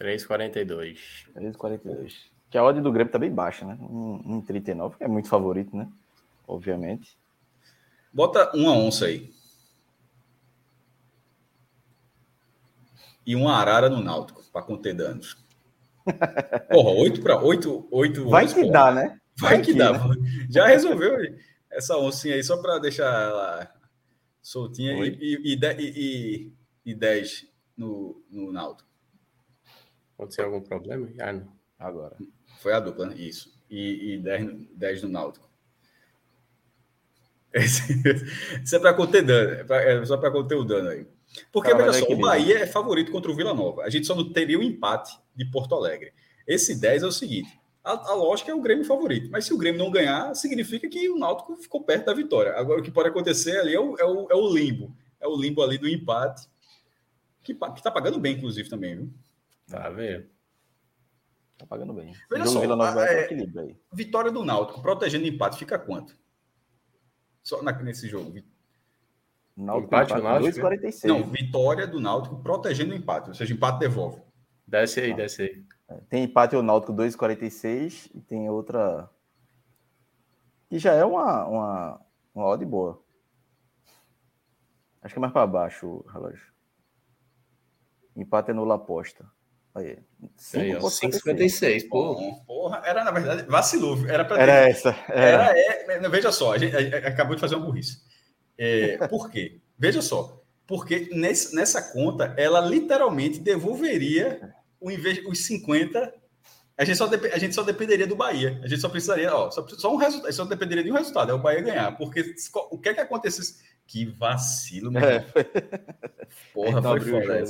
[0.02, 0.97] 3,42.
[1.36, 2.14] 3,42.
[2.49, 3.78] Que a odd do Grêmio tá bem baixa, né?
[3.80, 5.88] 1,39, que é muito favorito, né?
[6.47, 7.18] Obviamente.
[8.12, 9.32] Bota uma onça aí.
[13.26, 15.38] E uma arara no Náutico, para conter danos.
[16.70, 18.72] Porra, 8 para 8, 8 Vai que porra.
[18.72, 19.20] dá, né?
[19.38, 19.93] Vai, Vai que, que, dá.
[19.93, 20.16] Né?
[20.49, 21.16] Já resolveu
[21.70, 23.72] essa oncinha aí, só para deixar ela
[24.41, 24.93] soltinha.
[25.06, 26.54] E, e, e,
[26.86, 27.47] e, 10
[27.78, 28.91] no, no Náutico.
[30.22, 31.09] Aconteceu algum problema?
[31.19, 31.51] Ah, não.
[31.80, 32.15] Agora.
[32.59, 33.15] Foi a dupla, né?
[33.17, 33.51] Isso.
[33.67, 35.49] E, e 10, 10 no Náutico.
[38.63, 39.51] Isso é para conter dano.
[39.51, 41.07] É, pra, é só para conter o dano aí.
[41.51, 43.82] Porque, Cara, veja só, o Bahia é favorito contra o Vila Nova.
[43.82, 46.13] A gente só não teria o empate de Porto Alegre.
[46.45, 49.28] Esse 10 é o seguinte: a, a, lógica é o Grêmio favorito.
[49.32, 52.53] Mas se o Grêmio não ganhar, significa que o Náutico ficou perto da vitória.
[52.53, 54.95] Agora, o que pode acontecer ali é o, é o, é o limbo.
[55.19, 56.47] É o limbo ali do empate,
[57.43, 59.13] que, que tá pagando bem, inclusive, também, viu?
[59.72, 60.30] Tá vendo?
[61.57, 62.13] Tá pagando bem.
[62.30, 63.78] Veja só, a, é, aí.
[63.93, 66.17] vitória do Náutico, protegendo o empate, fica quanto?
[67.43, 68.34] Só na, nesse jogo.
[69.55, 70.67] Náutico, empate, empate Náutico?
[70.67, 71.07] 2,46.
[71.07, 74.22] Não, vitória do Náutico protegendo o empate, ou seja, empate devolve.
[74.65, 75.15] Desce aí, ah.
[75.15, 75.65] desce aí.
[75.88, 79.09] É, tem empate o Náutico 2,46 e tem outra
[80.69, 82.01] que já é uma, uma,
[82.34, 83.03] uma odd boa.
[85.01, 86.51] Acho que é mais para baixo o relógio.
[88.15, 89.30] Empate é nula aposta.
[89.74, 89.97] Aí,
[90.38, 92.43] 5,56, pô.
[92.45, 93.97] Porra, era na verdade, vacilou.
[94.07, 94.89] Era para Era essa.
[95.07, 98.01] Era, era é, veja só, a gente, a gente, acabou de fazer uma burrice.
[98.57, 99.61] É, por quê?
[99.80, 100.41] Veja só.
[100.67, 106.13] Porque nesse, nessa conta, ela literalmente devolveria o invés, os 50.
[106.78, 108.59] A gente, só a gente só dependeria do Bahia.
[108.63, 111.34] A gente só precisaria, ó, só, só um resultado, só dependeria de um resultado, é
[111.34, 111.97] o Bahia ganhar.
[111.97, 112.36] Porque
[112.72, 113.63] o que é que acontecesse?
[113.88, 115.03] Que vacilo, meu.
[115.03, 115.26] É.
[116.53, 117.43] Porra, foi foda.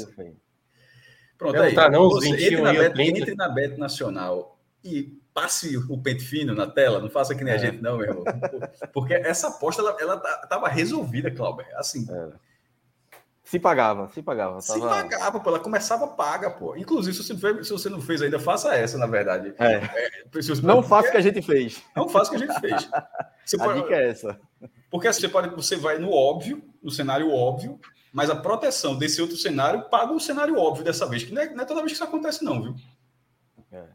[1.41, 1.73] Pronto, aí.
[1.73, 6.53] Tá, não, você, entre, na Bet, entre na Bet Nacional e passe o pente fino
[6.53, 7.55] na tela, não faça que nem é.
[7.55, 8.23] a gente, não, meu irmão.
[8.93, 11.65] Porque essa aposta, ela, ela tava resolvida, Cláudio.
[11.75, 12.05] Assim.
[12.07, 12.29] É.
[13.43, 14.61] Se pagava, se pagava.
[14.61, 14.61] Tava...
[14.61, 16.75] Se pagava, pô, ela começava paga, pô.
[16.75, 19.55] Inclusive, se você, fez, se você não fez ainda, faça essa, na verdade.
[19.57, 19.77] É.
[19.77, 20.09] É,
[20.61, 21.81] não faça o que a gente fez.
[21.95, 22.87] Não faça o que a gente fez.
[23.43, 23.81] Você a pode...
[23.81, 24.39] dica é essa.
[24.91, 27.79] Porque assim, você, pode, você vai no óbvio, no cenário óbvio,
[28.11, 31.53] mas a proteção desse outro cenário paga o cenário óbvio dessa vez, que não é,
[31.53, 32.75] não é toda vez que isso acontece, não, viu?
[33.71, 33.85] É.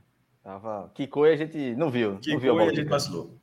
[0.42, 0.90] Tava...
[0.94, 2.18] Kiko e a gente não viu.
[2.26, 3.36] Não viu a, a gente vacilou.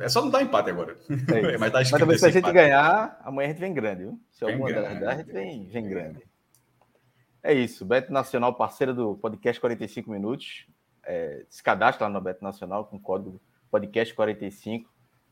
[0.00, 0.96] É só não dar empate agora.
[1.08, 2.54] É mas, tá mas também se a gente empate.
[2.54, 4.20] ganhar, amanhã a gente vem grande, viu?
[4.32, 6.22] Se vem alguma grande, a gente vem, vem grande.
[7.42, 7.84] É isso.
[7.84, 10.66] Beto Nacional, parceira do podcast 45 Minutos.
[11.04, 14.90] É, se cadastra lá no Beto Nacional com o código podcast 45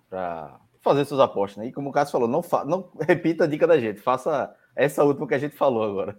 [0.09, 1.59] para fazer suas apostas.
[1.59, 1.68] Né?
[1.68, 5.27] E como o Cássio falou, não, não repita a dica da gente, faça essa última
[5.27, 6.18] que a gente falou agora.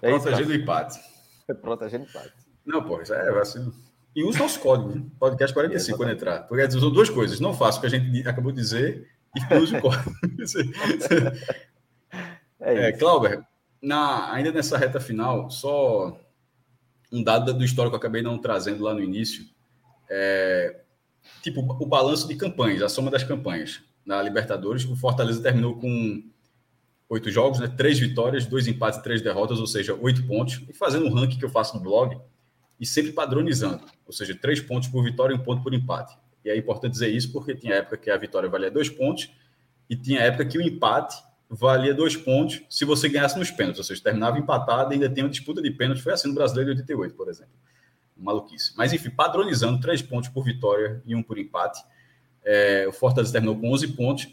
[0.00, 1.00] É Protegendo o empate.
[1.60, 2.32] Protegendo o empate.
[2.64, 3.72] Não, pô, isso é assim.
[4.14, 5.02] E usa nosso código, né?
[5.18, 6.42] podcast 45 quando entrar.
[6.42, 7.40] Porque usam duas coisas.
[7.40, 10.12] Não faça o que a gente acabou de dizer e use o código.
[12.60, 13.42] é, é Clauber,
[13.80, 16.18] na, ainda nessa reta final, só
[17.10, 19.46] um dado do histórico que eu acabei não trazendo lá no início.
[20.10, 20.82] É,
[21.42, 23.82] tipo, o balanço de campanhas, a soma das campanhas.
[24.04, 24.84] na Libertadores.
[24.84, 26.22] O Fortaleza terminou com
[27.12, 27.68] oito jogos, né?
[27.68, 30.62] Três vitórias, dois empates e três derrotas, ou seja, oito pontos.
[30.68, 32.18] E fazendo um ranking que eu faço no blog
[32.80, 36.16] e sempre padronizando, ou seja, três pontos por vitória e um ponto por empate.
[36.42, 39.30] E é importante dizer isso porque tinha época que a vitória valia dois pontos
[39.88, 43.84] e tinha época que o empate valia dois pontos se você ganhasse nos pênaltis, ou
[43.84, 46.02] seja, terminava empatado e ainda tem uma disputa de pênaltis.
[46.02, 47.52] Foi assim no Brasileiro de 88, por exemplo.
[48.16, 48.72] Maluquice.
[48.76, 51.82] Mas, enfim, padronizando três pontos por vitória e um por empate.
[52.42, 54.28] É, o Fortaleza terminou com 11 pontos.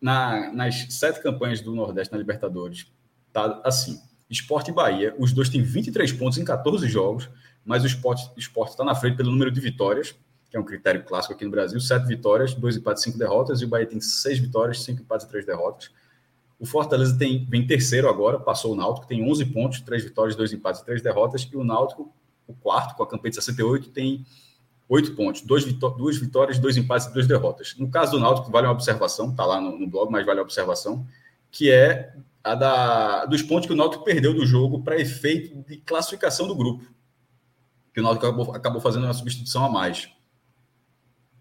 [0.00, 2.86] Na, nas sete campanhas do Nordeste na Libertadores,
[3.32, 4.00] tá assim.
[4.30, 7.28] Esporte e Bahia, os dois têm 23 pontos em 14 jogos,
[7.64, 8.30] mas o Esporte
[8.70, 10.14] está na frente pelo número de vitórias,
[10.48, 11.80] que é um critério clássico aqui no Brasil.
[11.80, 15.28] Sete vitórias, dois empates, cinco derrotas, e o Bahia tem seis vitórias, cinco empates e
[15.28, 15.90] três derrotas.
[16.58, 20.52] O Fortaleza tem, vem terceiro agora, passou o Náutico, tem 11 pontos, três vitórias, dois
[20.52, 22.12] empates e três derrotas, e o Náutico,
[22.46, 24.26] o quarto, com a campanha de 68, tem
[24.90, 27.76] oito pontos, dois vitó duas vitórias, dois empates e duas derrotas.
[27.78, 30.42] No caso do Náutico, vale uma observação, está lá no, no, blog, mas vale a
[30.42, 31.06] observação,
[31.48, 32.12] que é
[32.42, 36.56] a da, dos pontos que o Náutico perdeu do jogo para efeito de classificação do
[36.56, 36.84] grupo.
[37.94, 40.10] Que o Náutico acabou, acabou fazendo uma substituição a mais.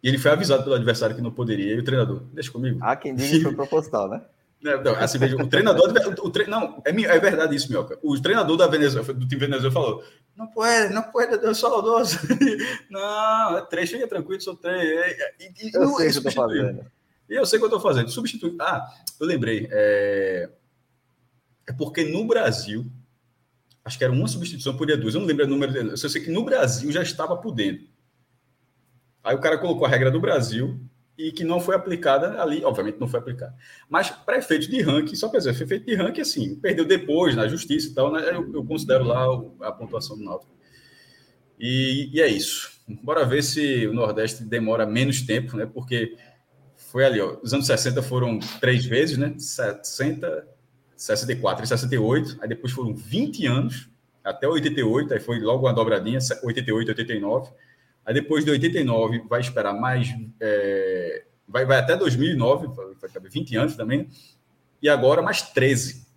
[0.03, 2.77] E ele foi avisado pelo adversário que não poderia, e o treinador, deixa comigo.
[2.81, 4.21] Ah, quem diz que foi proposital, né?
[4.61, 5.89] Não, assim, veja, o treinador.
[6.21, 6.45] O tre...
[6.45, 7.97] Não, é, é verdade isso, Mioca.
[8.03, 10.03] O treinador da Venezuela, do time Venezuela falou:
[10.35, 12.17] não pode, não pode, Deus saudoso.
[12.89, 15.17] não, é três, fica tranquilo, sou três.
[15.39, 16.85] E, e, eu sei o que eu tô fazendo.
[17.29, 18.09] E eu sei o que eu tô fazendo.
[18.09, 18.55] Substituir.
[18.59, 18.85] Ah,
[19.19, 19.69] eu lembrei.
[19.71, 20.49] É...
[21.67, 22.85] é porque no Brasil,
[23.85, 25.13] acho que era uma substituição por duas.
[25.13, 25.73] Eu não lembro o número.
[25.73, 27.87] Eu sei que no Brasil já estava por dentro.
[29.23, 30.79] Aí o cara colocou a regra do Brasil
[31.19, 33.53] e que não foi aplicada ali, obviamente não foi aplicada.
[33.89, 37.45] Mas para efeito de ranking, só para dizer, efeito de ranking assim, perdeu depois na
[37.45, 38.21] justiça e tal, né?
[38.29, 39.25] eu, eu considero lá
[39.63, 40.49] a pontuação do Náutico.
[41.59, 42.71] E, e, é isso.
[43.03, 45.65] Bora ver se o Nordeste demora menos tempo, né?
[45.65, 46.15] Porque
[46.77, 49.35] foi ali, ó, os anos 60 foram três vezes, né?
[49.37, 50.47] 60,
[50.95, 53.89] 64 e 68, aí depois foram 20 anos,
[54.23, 57.51] até 88, aí foi logo uma dobradinha, 88, 89
[58.05, 60.09] Aí depois de 89 vai esperar mais.
[60.39, 62.67] É, vai, vai até 2009,
[62.99, 64.09] vai caber 20 anos também.
[64.81, 66.07] E agora mais 13.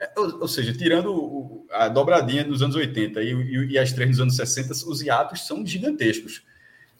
[0.00, 3.92] É, ou, ou, seja, tirando o, a dobradinha dos anos 80 e, e, e, as
[3.92, 6.42] três dos anos 60, os hiatos são gigantescos.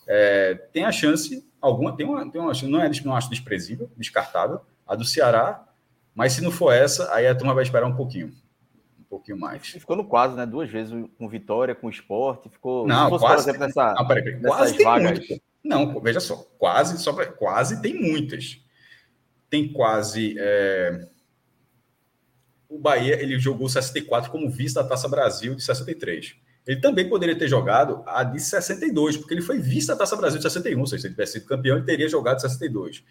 [0.06, 4.60] É, tem a chance, alguma, tem uma, tem uma não é não acho desprezível, descartável,
[4.86, 5.66] a do Ceará,
[6.14, 8.32] mas se não for essa, aí a turma vai esperar um pouquinho
[9.12, 9.68] pouquinho mais.
[9.68, 10.46] ficou no quase, né?
[10.46, 12.48] Duas vezes com vitória, com esporte.
[12.48, 12.86] Ficou.
[12.86, 13.50] Não, fosse, quase.
[13.50, 14.40] Exemplo, nessa, não, peraí, peraí.
[14.40, 15.18] Quase tem vagas.
[15.18, 15.42] Muito.
[15.62, 16.36] Não, veja só.
[16.58, 18.58] Quase, só pra, quase tem muitas.
[19.50, 20.34] Tem quase.
[20.38, 21.08] É...
[22.68, 26.34] O Bahia ele jogou 64 como vice da Taça Brasil de 63.
[26.66, 30.38] Ele também poderia ter jogado a de 62, porque ele foi vice da Taça Brasil
[30.38, 30.80] de 61.
[30.80, 33.04] Ou seja, se ele tivesse sido campeão, ele teria jogado 62.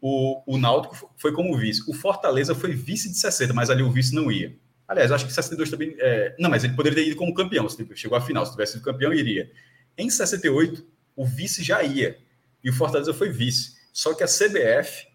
[0.00, 1.88] O, o Náutico foi como vice.
[1.88, 4.58] O Fortaleza foi vice de 60, mas ali o vice não ia.
[4.90, 5.94] Aliás, acho que 62 também.
[6.00, 6.34] É...
[6.36, 7.68] Não, mas ele poderia ter ido como campeão.
[7.68, 8.44] Se chegou à final.
[8.44, 9.48] Se tivesse sido campeão, iria.
[9.96, 10.84] Em 68,
[11.14, 12.18] o vice já ia.
[12.64, 13.76] E o Fortaleza foi vice.
[13.92, 15.06] Só que a CBF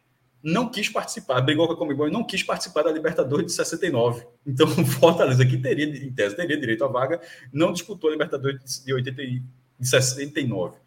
[0.42, 4.26] não quis participar, brigou com a Comebol e não quis participar da Libertadores de 69.
[4.48, 7.20] Então, o Fortaleza, que teria, em tese, teria direito à vaga,
[7.52, 9.42] não disputou a Libertadores de, 80, de
[9.82, 10.78] 69.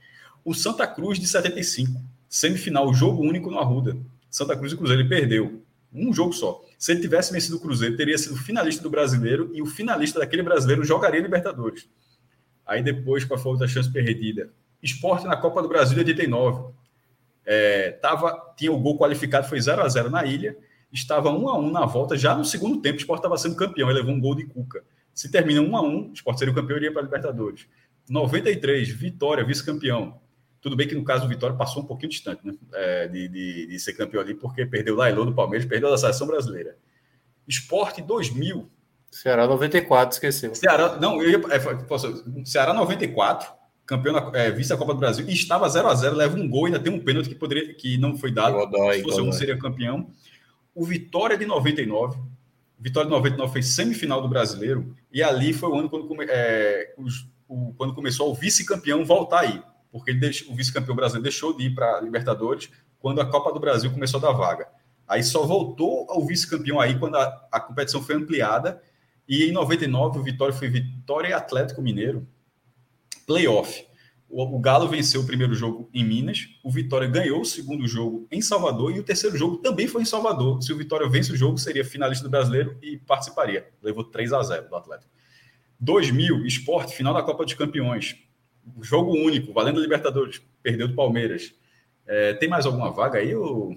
[0.43, 3.99] O Santa Cruz de 75, semifinal, jogo único no Arruda.
[4.31, 5.63] Santa Cruz e Cruzeiro, ele perdeu.
[5.93, 6.65] Um jogo só.
[6.79, 10.45] Se ele tivesse vencido o Cruzeiro, teria sido finalista do brasileiro e o finalista daquele
[10.45, 11.89] brasileiro jogaria Libertadores.
[12.65, 14.51] Aí depois, com a outra chance perdida?
[14.81, 16.73] Esporte na Copa do Brasil de 89.
[17.45, 20.57] É, tava, tinha o gol qualificado, foi 0 a 0 na ilha.
[20.93, 22.17] Estava 1 a 1 na volta.
[22.17, 23.91] Já no segundo tempo, o Esporte estava sendo campeão.
[23.91, 24.85] Ele levou um gol de Cuca.
[25.13, 27.67] Se termina 1 a 1 o Esporte seria o campeão iria para a Libertadores.
[28.09, 30.21] 93, Vitória, vice-campeão.
[30.61, 32.55] Tudo bem que no caso do Vitória passou um pouquinho distante né?
[32.75, 35.99] É, de, de, de, ser campeão ali, porque perdeu o Lailô do Palmeiras, perdeu a
[35.99, 36.77] seleção brasileira.
[37.47, 38.69] Esporte 2000.
[39.11, 40.55] Ceará 94, esqueceu.
[40.55, 43.49] Ceará, não, eu ia, é, posso, Ceará 94,
[43.87, 46.49] campeão na, é, vice da Copa do Brasil, e estava 0 a 0 leva um
[46.49, 48.55] gol, ainda tem um pênalti que, poderia, que não foi dado.
[48.55, 50.11] Godói, se fosse um, seria campeão.
[50.75, 52.19] O Vitória de 99,
[52.79, 57.27] Vitória de 99 fez semifinal do brasileiro, e ali foi o ano quando, é, os,
[57.49, 61.75] o, quando começou o vice-campeão voltar aí porque deixou, o vice-campeão brasileiro deixou de ir
[61.75, 64.69] para a Libertadores quando a Copa do Brasil começou a dar vaga.
[65.07, 68.83] Aí só voltou ao vice-campeão aí quando a, a, competição foi ampliada.
[69.27, 72.27] E em 99 o Vitória foi Vitória e Atlético Mineiro.
[73.27, 73.87] Playoff.
[74.29, 78.29] O, o Galo venceu o primeiro jogo em Minas, o Vitória ganhou o segundo jogo
[78.31, 80.63] em Salvador e o terceiro jogo também foi em Salvador.
[80.63, 83.67] Se o Vitória vence o jogo, seria finalista do Brasileiro e participaria.
[83.83, 85.11] Levou 3 a 0 do Atlético.
[85.81, 88.17] 2000, esporte, final da Copa dos Campeões
[88.81, 91.55] jogo único, valendo Libertadores, perdeu do Palmeiras.
[92.07, 93.35] É, tem mais alguma vaga aí?
[93.35, 93.77] Ou...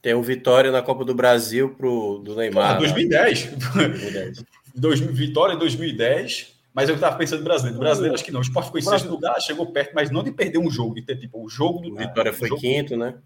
[0.00, 2.76] Tem um Vitória na Copa do Brasil pro, do Neymar.
[2.76, 3.50] Ah, 2010.
[3.74, 4.44] 2010.
[4.74, 6.52] 2000, vitória em 2010.
[6.74, 7.78] Mas eu estava pensando no brasileiro.
[7.78, 8.40] Brasileiro, acho que não.
[8.40, 11.02] O esporte foi em sexto lugar, chegou perto, mas não de perder um jogo, de
[11.02, 11.94] ter tipo o jogo do.
[11.94, 13.18] Vitória foi jogo, quinto, né?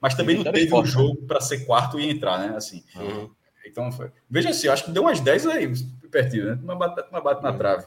[0.00, 2.56] Mas também não teve um jogo para ser quarto e entrar, né?
[2.56, 2.82] Assim.
[2.96, 3.30] Uhum.
[3.66, 4.10] Então foi.
[4.30, 5.72] Veja assim, acho que deu umas 10 aí,
[6.10, 6.58] pertinho, né?
[6.62, 7.58] Uma bate, uma bate na uhum.
[7.58, 7.84] trave.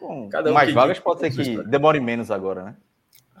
[0.00, 2.76] Bom, Cada um mais vagas pode ser que demore menos agora, né?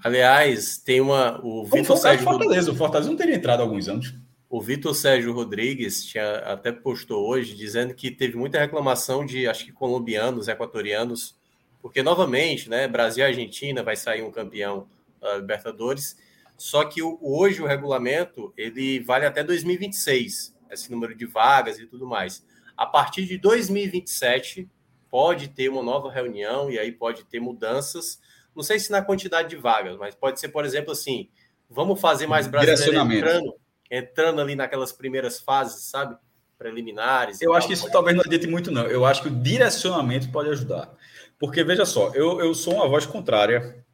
[0.02, 1.40] Aliás, tem uma.
[1.44, 2.24] O Vitor Sérgio.
[2.24, 2.70] Fortaleza.
[2.70, 4.14] O Fortaleza não teria entrado há alguns anos.
[4.48, 9.64] O Vitor Sérgio Rodrigues tinha até postou hoje dizendo que teve muita reclamação de, acho
[9.64, 11.36] que colombianos, equatorianos,
[11.82, 14.86] porque novamente, né, Brasil e Argentina vai sair um campeão
[15.20, 16.16] da Libertadores.
[16.56, 21.86] Só que o, hoje o regulamento ele vale até 2026, esse número de vagas e
[21.86, 22.44] tudo mais.
[22.76, 24.68] A partir de 2027
[25.16, 28.20] pode ter uma nova reunião e aí pode ter mudanças
[28.56, 31.28] não sei se na quantidade de vagas, mas pode ser, por exemplo, assim,
[31.68, 33.54] vamos fazer mais brasileiros entrando,
[33.90, 36.16] entrando ali naquelas primeiras fases, sabe?
[36.56, 37.42] Preliminares.
[37.42, 38.86] Eu acho que isso talvez não adiante muito, não.
[38.86, 40.90] Eu acho que o direcionamento pode ajudar.
[41.38, 43.84] Porque, veja só, eu, eu sou uma voz contrária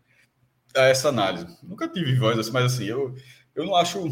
[0.76, 1.44] a essa análise.
[1.60, 3.16] Nunca tive voz assim, mas assim, eu,
[3.56, 4.08] eu não acho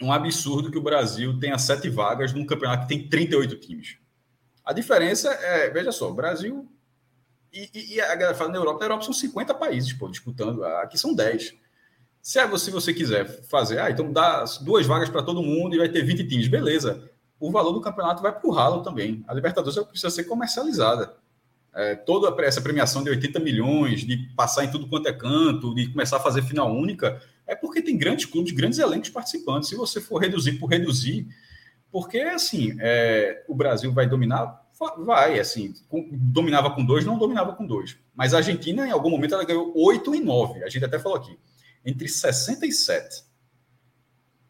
[0.00, 4.01] um absurdo que o Brasil tenha sete vagas num campeonato que tem 38 times.
[4.64, 6.68] A diferença é, veja só, Brasil
[7.52, 10.64] e, e, a galera fala na Europa, na Europa são 50 países, pô, disputando.
[10.64, 11.54] Aqui são 10.
[12.22, 15.78] Se é você, você quiser fazer, ah, então dá duas vagas para todo mundo e
[15.78, 17.10] vai ter 20 times, beleza.
[17.38, 19.22] O valor do campeonato vai para o ralo também.
[19.28, 21.14] A Libertadores precisa ser comercializada.
[21.74, 25.88] É, toda essa premiação de 80 milhões, de passar em tudo quanto é canto, de
[25.88, 29.64] começar a fazer final única, é porque tem grandes clubes, grandes elencos participando.
[29.64, 31.26] Se você for reduzir por reduzir,
[31.92, 34.62] porque assim, é, o Brasil vai dominar
[34.98, 37.96] Vai, assim, com, dominava com dois, não dominava com dois.
[38.14, 40.64] Mas a Argentina, em algum momento, ela ganhou oito e nove.
[40.64, 41.38] A gente até falou aqui.
[41.84, 43.22] Entre 67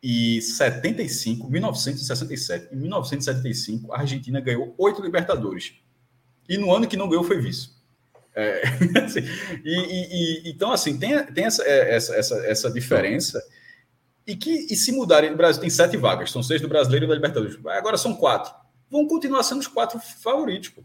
[0.03, 5.75] e 75, 1967 e 1975, a Argentina ganhou oito Libertadores.
[6.49, 7.71] E no ano que não ganhou foi vice.
[8.35, 8.63] É,
[9.05, 9.21] assim,
[9.63, 13.43] e, e, e, então, assim, tem, tem essa, é, essa, essa, essa diferença.
[14.27, 17.09] E que e se mudarem, o Brasil tem sete vagas, são seis do brasileiro e
[17.09, 17.59] da Libertadores.
[17.67, 18.53] Agora são quatro
[18.93, 20.69] vão continuar sendo os quatro favoritos.
[20.69, 20.85] Pô.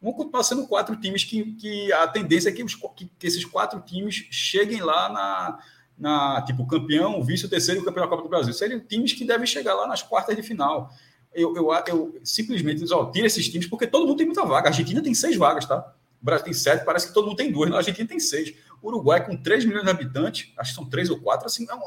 [0.00, 3.44] Vão continuar sendo quatro times que, que a tendência é que, os, que, que esses
[3.44, 5.58] quatro times cheguem lá na,
[5.98, 8.54] na tipo, campeão, vice, o terceiro campeão da Copa do Brasil.
[8.54, 10.90] Seriam times que devem chegar lá nas quartas de final.
[11.34, 14.68] Eu, eu, eu simplesmente diz, ó, tira esses times, porque todo mundo tem muita vaga.
[14.68, 15.94] A Argentina tem seis vagas, tá?
[16.20, 17.70] O Brasil tem sete, parece que todo mundo tem duas.
[17.72, 18.54] A Argentina tem seis.
[18.82, 21.80] Uruguai, com 3 milhões de habitantes, acho que são três ou quatro, assim, é um,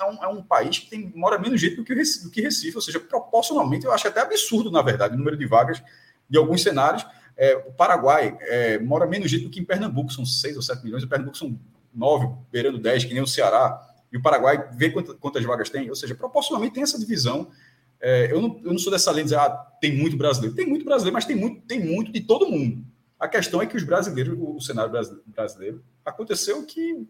[0.00, 2.40] é um, é um país que tem, mora menos gente do que, Recife, do que
[2.40, 2.76] Recife.
[2.76, 5.82] Ou seja, proporcionalmente, eu acho até absurdo, na verdade, o número de vagas
[6.28, 7.06] de alguns cenários.
[7.36, 10.82] É, o Paraguai é, mora menos gente do que em Pernambuco, são 6 ou 7
[10.82, 11.02] milhões.
[11.02, 11.58] O Pernambuco são
[11.94, 13.80] 9, beirando 10, que nem o Ceará.
[14.10, 15.88] E o Paraguai vê quantas, quantas vagas tem.
[15.88, 17.48] Ou seja, proporcionalmente tem essa divisão.
[18.00, 19.50] É, eu, não, eu não sou dessa lei de dizer, ah,
[19.80, 20.56] tem muito brasileiro.
[20.56, 22.84] Tem muito brasileiro, mas tem muito, tem muito de todo mundo.
[23.18, 24.92] A questão é que os brasileiros, o cenário
[25.26, 27.06] brasileiro, aconteceu que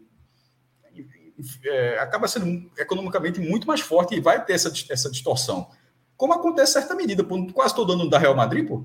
[1.63, 5.69] é, acaba sendo economicamente muito mais forte e vai ter essa, essa distorção.
[6.17, 7.23] Como acontece certa medida,
[7.53, 8.83] quase todo ano da Real Madrid, pô.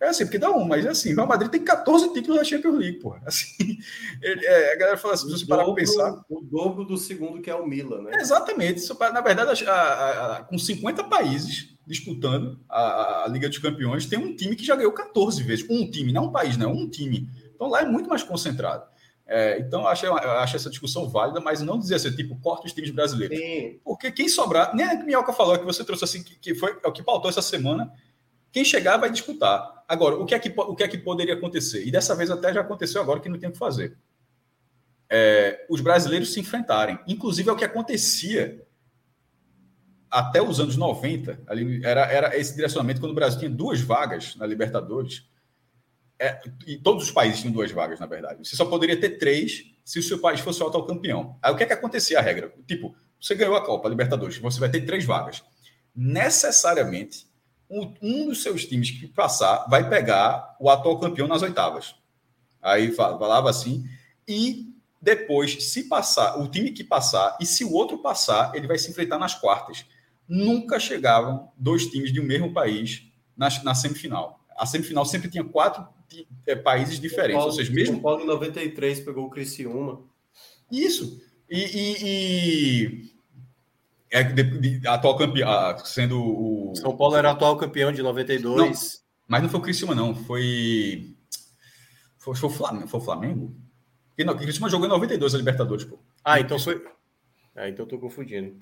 [0.00, 2.44] É assim, porque dá um, mas é assim, o Real Madrid tem 14 títulos da
[2.44, 3.14] Champions League, pô.
[3.26, 3.78] Assim,
[4.22, 6.24] é, a galera fala assim, se você parar para pensar.
[6.30, 8.12] O dobro do segundo que é o Milan, né?
[8.14, 8.80] exatamente.
[8.98, 14.34] Na verdade, a, a, a, com 50 países, disputando a, Liga dos Campeões, tem um
[14.34, 15.66] time que já ganhou 14 vezes.
[15.68, 17.28] Um time, não um país, não, um time.
[17.54, 18.88] Então lá é muito mais concentrado.
[19.26, 22.66] É, então, eu acho, eu acho essa discussão válida, mas não dizer assim, tipo, corta
[22.66, 23.38] os times brasileiros.
[23.38, 23.78] Sim.
[23.84, 26.88] Porque quem sobrar, nem a Minhoca falou que você trouxe assim, que, que foi é
[26.88, 27.92] o que pautou essa semana,
[28.52, 29.84] quem chegar vai disputar.
[29.88, 31.86] Agora, o que, é que, o que é que poderia acontecer?
[31.86, 33.96] E dessa vez até já aconteceu agora que não tem o que fazer.
[35.08, 36.98] É, os brasileiros se enfrentarem.
[37.06, 38.64] Inclusive, é o que acontecia
[40.10, 44.34] até os anos 90, ali era, era esse direcionamento quando o Brasil tinha duas vagas
[44.34, 45.28] na Libertadores,
[46.18, 48.46] é, e todos os países tinham duas vagas, na verdade.
[48.46, 51.38] Você só poderia ter três se o seu país fosse o atual campeão.
[51.40, 52.52] Aí o que é que acontecia a regra?
[52.66, 55.42] Tipo, você ganhou a Copa a Libertadores, você vai ter três vagas.
[55.96, 57.26] Necessariamente,
[57.70, 61.94] um, um dos seus times que passar vai pegar o atual campeão nas oitavas.
[62.60, 63.84] Aí falava assim,
[64.26, 68.76] e depois, se passar, o time que passar, e se o outro passar, ele vai
[68.76, 69.86] se enfrentar nas quartas
[70.30, 73.02] nunca chegavam dois times de um mesmo país
[73.36, 74.38] na, na semifinal.
[74.56, 75.84] A semifinal sempre tinha quatro
[76.46, 77.38] é, países diferentes.
[77.38, 77.98] Paulo, ou seja, mesmo.
[77.98, 80.00] O Paulo em 93 pegou o Criciúma.
[80.70, 81.20] Isso.
[81.50, 81.58] E.
[81.58, 83.09] e, e...
[84.10, 86.72] É, de, de, atual campeão, sendo o.
[86.74, 88.56] São Paulo era atual campeão de 92.
[88.56, 88.72] Não,
[89.28, 90.14] mas não foi o Criciúma, não.
[90.14, 91.14] Foi.
[92.18, 92.88] Foi, foi o Flamengo.
[92.88, 93.56] Foi o Flamengo?
[94.08, 95.98] Porque não, o Criciúma jogou em 92 a Libertadores, pô.
[96.24, 96.84] Ah, então foi.
[97.54, 98.58] Ah, então eu tô confundindo.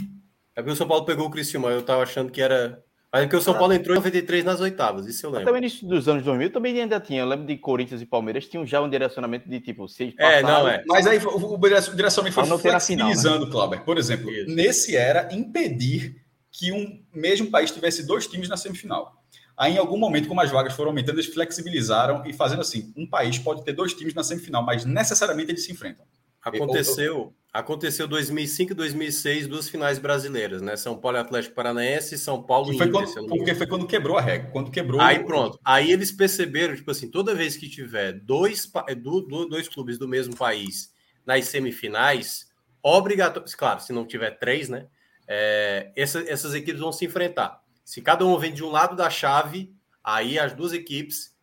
[0.55, 3.37] É porque o São Paulo pegou o Criciúma, eu tava achando que era é porque
[3.37, 5.49] o São Paulo entrou em 93 nas oitavas, isso eu lembro.
[5.49, 7.23] Até o início dos anos 2000 também ainda tinha.
[7.23, 10.69] Eu lembro de Corinthians e Palmeiras tinham já um direcionamento de tipo, se é, não
[10.69, 10.85] é.
[10.87, 13.51] Mas aí o, o direcionamento foi não flexibilizando, né?
[13.51, 13.83] Clauber.
[13.83, 14.55] Por exemplo, isso.
[14.55, 16.17] nesse era impedir
[16.53, 19.19] que um mesmo país tivesse dois times na semifinal.
[19.57, 23.09] Aí, em algum momento, como as vagas foram aumentando, eles flexibilizaram e fazendo assim: um
[23.09, 26.05] país pode ter dois times na semifinal, mas necessariamente eles se enfrentam.
[26.43, 30.77] Aconteceu, aconteceu 2005 e 2006, duas finais brasileiras, né?
[30.77, 33.87] São Paulo e Atlético Paranaense e São Paulo e foi Inter, quando, Porque foi quando
[33.87, 35.01] quebrou a regra, quando quebrou.
[35.01, 35.59] Aí pronto.
[35.65, 38.71] Aí eles perceberam, tipo assim, toda vez que tiver dois,
[39.49, 40.93] dois clubes do mesmo país
[41.27, 42.49] nas semifinais,
[42.83, 44.87] obrigatório, claro, se não tiver três, né?
[45.27, 47.61] É, essa, essas equipes vão se enfrentar.
[47.85, 51.37] Se cada um vem de um lado da chave, aí as duas equipes,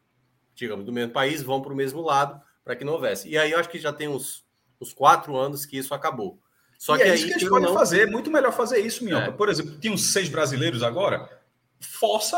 [0.55, 3.29] digamos, do mesmo país, vão para o mesmo lado para que não houvesse.
[3.29, 4.44] E aí eu acho que já tem uns
[4.79, 6.39] os quatro anos que isso acabou.
[6.77, 7.73] Só e que é aí, isso que a gente pode não...
[7.73, 9.27] fazer, é muito melhor fazer isso, Minhoca.
[9.27, 9.31] É.
[9.31, 11.29] Por exemplo, tinha uns seis brasileiros agora,
[11.79, 12.37] força.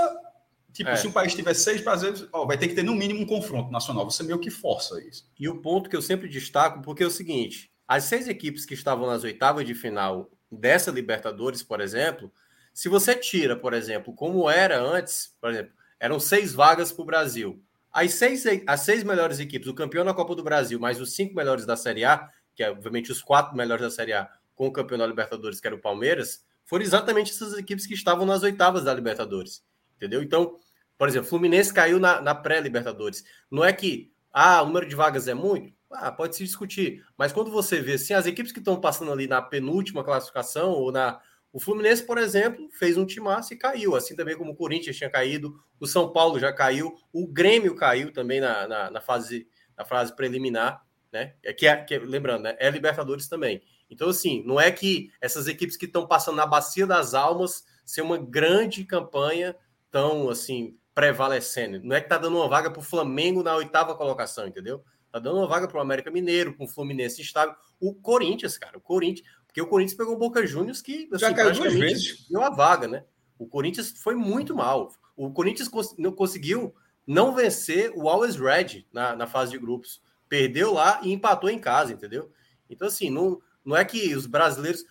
[0.71, 0.95] Tipo, é.
[0.95, 3.71] se um país tiver seis brasileiros, ó, vai ter que ter no mínimo um confronto
[3.71, 4.09] nacional.
[4.09, 5.27] Você meio que força isso.
[5.39, 8.73] E o ponto que eu sempre destaco, porque é o seguinte: as seis equipes que
[8.73, 12.31] estavam nas oitavas de final dessa Libertadores, por exemplo,
[12.73, 17.05] se você tira, por exemplo, como era antes, por exemplo, eram seis vagas para o
[17.05, 17.63] Brasil.
[17.97, 21.33] As seis, as seis melhores equipes, o campeão da Copa do Brasil, mais os cinco
[21.33, 24.71] melhores da Série A, que é obviamente os quatro melhores da Série A, com o
[24.71, 28.83] campeão da Libertadores, que era o Palmeiras, foram exatamente essas equipes que estavam nas oitavas
[28.83, 29.63] da Libertadores.
[29.95, 30.21] Entendeu?
[30.21, 30.59] Então,
[30.95, 33.23] por exemplo, Fluminense caiu na, na pré-Libertadores.
[33.49, 35.73] Não é que ah, o número de vagas é muito?
[35.91, 37.03] Ah, pode se discutir.
[37.17, 40.91] Mas quando você vê assim, as equipes que estão passando ali na penúltima classificação ou
[40.91, 41.19] na
[41.51, 45.09] o Fluminense, por exemplo, fez um timaço e caiu, assim também como o Corinthians tinha
[45.09, 49.47] caído, o São Paulo já caiu, o Grêmio caiu também na, na, na fase,
[49.77, 51.33] na fase preliminar, né?
[51.43, 52.55] É que, é, que é, lembrando, né?
[52.59, 53.61] É Libertadores também.
[53.89, 58.01] Então, assim, não é que essas equipes que estão passando na bacia das almas ser
[58.01, 59.55] uma grande campanha
[59.89, 61.79] tão assim prevalecendo.
[61.83, 64.83] Não é que tá dando uma vaga para o Flamengo na oitava colocação, entendeu?
[65.11, 67.55] Tá dando uma vaga para o América Mineiro, com o Fluminense estável.
[67.79, 69.27] O Corinthians, cara, o Corinthians.
[69.47, 72.27] Porque o Corinthians pegou o Boca Juniors que assim, já caiu duas vezes.
[72.29, 73.03] Deu a vaga, né?
[73.39, 74.93] O Corinthians foi muito mal.
[75.15, 76.75] O Corinthians não conseguiu
[77.05, 80.01] não vencer o Always Red na, na fase de grupos.
[80.27, 82.31] Perdeu lá e empatou em casa, entendeu?
[82.69, 84.83] Então, assim, não, não é que os brasileiros.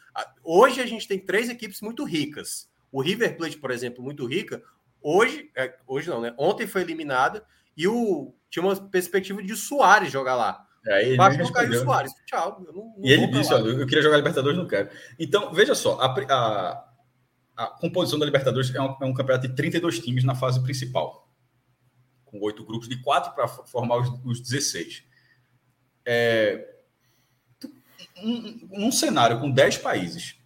[0.43, 2.69] Hoje a gente tem três equipes muito ricas.
[2.91, 4.63] O River Plate, por exemplo, muito rica.
[5.03, 6.35] Hoje, é, hoje não, né?
[6.39, 7.45] Ontem foi eliminada
[7.77, 10.66] e o tinha uma perspectiva de Soares jogar lá.
[10.89, 12.13] Aí ele Baixou caiu Soares.
[12.27, 12.65] Tchau.
[12.65, 14.89] Não, não e ele disse: olha, eu queria jogar Libertadores, não quero.
[15.19, 16.91] Então, veja só, a, a,
[17.57, 21.29] a composição da Libertadores é um, é um, campeonato de 32 times na fase principal,
[22.25, 25.05] com oito grupos de quatro para formar os, os 16.
[26.05, 26.77] É,
[28.23, 30.37] um, um cenário com 10 países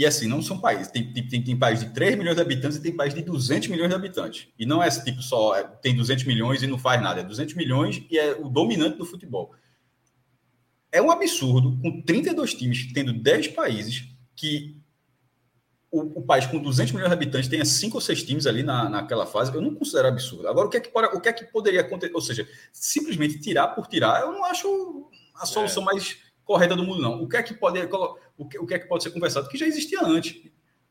[0.00, 0.90] e assim, não são países.
[0.90, 3.90] Tem, tem, tem país de 3 milhões de habitantes e tem país de 200 milhões
[3.90, 4.48] de habitantes.
[4.58, 7.20] E não é esse tipo só, é, tem 200 milhões e não faz nada.
[7.20, 9.54] É 200 milhões e é o dominante do futebol.
[10.90, 14.74] É um absurdo, com 32 times, tendo 10 países, que
[15.90, 18.88] o, o, país com 200 milhões de habitantes tenha 5 ou 6 times ali na,
[18.88, 20.48] naquela fase, eu não considero absurdo.
[20.48, 22.14] Agora, o que, é que, o que é que poderia acontecer?
[22.14, 25.86] Ou seja, simplesmente tirar por tirar, eu não acho a solução é.
[25.86, 27.22] mais correta do mundo, não.
[27.22, 27.78] O que é que pode,
[28.40, 29.48] o que, o que é que pode ser conversado?
[29.48, 30.40] Que já existia antes.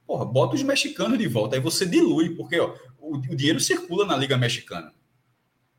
[0.06, 4.06] Porra, bota os mexicanos de volta, aí você dilui, porque ó, o, o dinheiro circula
[4.06, 4.94] na Liga Mexicana.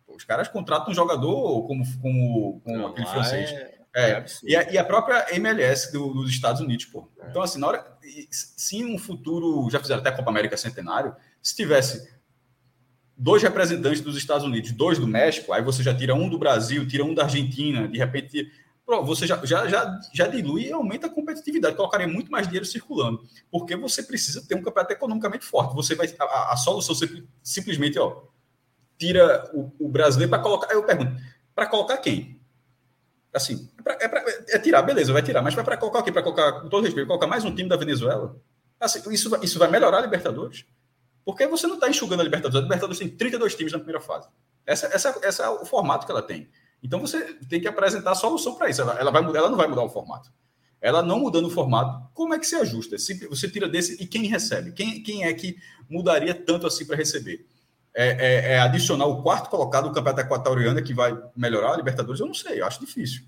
[0.06, 3.50] Os caras contratam um jogador como, como, como não, aquele francês.
[3.50, 3.80] É...
[3.92, 7.10] É, e, a, e, a, própria MLS do, dos Estados Unidos, pô.
[7.20, 7.28] É.
[7.28, 7.98] Então, assim, na hora.
[8.30, 9.68] Se um futuro.
[9.68, 11.12] Já fizeram até a Copa América Centenário.
[11.42, 12.08] Se tivesse
[13.16, 16.86] dois representantes dos Estados Unidos, dois do México, aí você já tira um do Brasil,
[16.86, 18.48] tira um da Argentina, de repente
[19.04, 23.22] você já, já, já, já dilui e aumenta a competitividade, colocaria muito mais dinheiro circulando,
[23.50, 25.74] porque você precisa ter um campeonato economicamente forte.
[25.74, 26.94] Você vai a, a solução
[27.42, 28.22] simplesmente ó,
[28.98, 30.72] tira o, o brasileiro para colocar.
[30.72, 31.20] Eu pergunto,
[31.54, 32.40] para colocar quem?
[33.32, 36.10] Assim, é, pra, é, pra, é, tirar, beleza, vai tirar, mas para colocar quê?
[36.10, 38.36] Para colocar, com todo respeito, colocar mais um time da Venezuela?
[38.78, 40.64] Assim, isso, isso vai melhorar a Libertadores?
[41.24, 42.60] Porque você não está enxugando a Libertadores.
[42.60, 44.28] A Libertadores tem 32 times na primeira fase.
[44.66, 46.48] Essa, essa, essa é o formato que ela tem.
[46.82, 48.80] Então você tem que apresentar a solução para isso.
[48.80, 50.30] Ela, ela, vai, ela não vai mudar o formato.
[50.80, 52.96] Ela não mudando o formato, como é que se ajusta?
[52.96, 54.72] Se você tira desse e quem recebe?
[54.72, 55.56] Quem, quem é que
[55.88, 57.46] mudaria tanto assim para receber?
[57.92, 62.20] É, é, é, adicionar o quarto colocado do Campeonato Equatoriano que vai melhorar a Libertadores?
[62.20, 63.24] Eu não sei, eu acho difícil.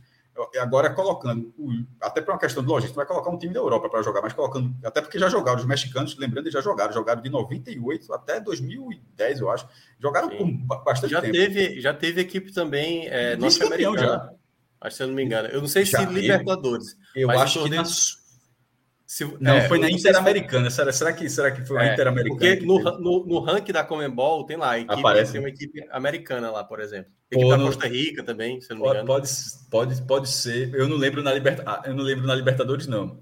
[0.61, 1.53] Agora, colocando,
[2.01, 4.33] até para uma questão de logística, vai colocar um time da Europa para jogar, mas
[4.33, 9.41] colocando, até porque já jogaram, os mexicanos, lembrando, já jogaram, jogaram de 98 até 2010,
[9.41, 9.69] eu acho.
[10.01, 10.67] Jogaram Sim.
[10.67, 11.35] por bastante já tempo.
[11.35, 14.35] Teve, já teve equipe também é, norte-americana.
[14.81, 15.49] Acho que eu não me engano.
[15.49, 16.97] Eu não sei já se Libertadores.
[17.15, 17.85] Eu acho que na...
[17.85, 20.71] Se, não, é, foi na Interamericana.
[20.71, 22.57] Se será, será, que, será que foi a é, Interamericana?
[22.57, 25.33] Porque no, no, no ranking da Comembol tem lá, equipe, Aparece.
[25.33, 27.13] tem uma equipe americana lá, por exemplo.
[27.33, 29.07] Equipe da Costa Rica também, se não me engano.
[29.07, 29.29] Pode,
[29.71, 30.75] pode, pode ser.
[30.75, 33.19] Eu não lembro na, Liberta, ah, eu não lembro na Libertadores, não.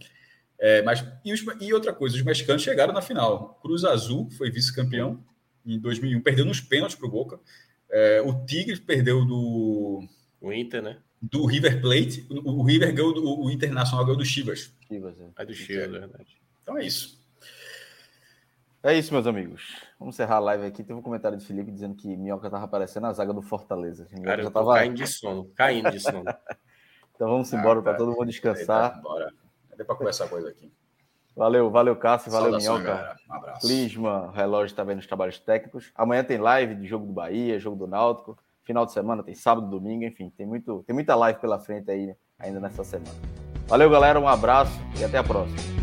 [0.58, 3.58] É, mas, e, os, e, outra coisa, os mexicanos chegaram na final.
[3.62, 5.22] Cruz Azul foi vice-campeão
[5.64, 7.38] em 2001, perdeu nos pênaltis para o Boca.
[7.90, 10.06] É, o Tigres perdeu do.
[10.40, 10.98] O Inter, né?
[11.20, 12.26] Do River Plate.
[12.28, 14.72] O, o River ganhou do, o Internacional ganhou do Chivas.
[14.86, 15.42] Chivas, é.
[15.42, 16.36] é do Chivas, é verdade.
[16.62, 17.19] Então é isso.
[18.82, 19.76] É isso, meus amigos.
[19.98, 20.82] Vamos encerrar a live aqui.
[20.82, 24.06] Teve um comentário de Felipe dizendo que Minhoca estava aparecendo na zaga do Fortaleza.
[24.24, 24.74] Cara, já tava...
[24.74, 26.24] caindo de sono, caindo de sono.
[27.14, 28.98] então vamos embora ah, para todo mundo descansar.
[29.02, 29.32] Bora.
[29.76, 30.72] Deu para conversar coisa aqui.
[31.36, 33.16] Valeu, valeu, Cássio, valeu, Minhoca.
[33.28, 33.66] Um abraço.
[33.66, 35.92] Clisma, relógio também nos trabalhos técnicos.
[35.94, 38.38] Amanhã tem live de jogo do Bahia, jogo do Náutico.
[38.62, 42.14] Final de semana tem sábado, domingo, enfim, tem, muito, tem muita live pela frente aí
[42.38, 43.10] ainda nessa semana.
[43.66, 45.79] Valeu, galera, um abraço e até a próxima.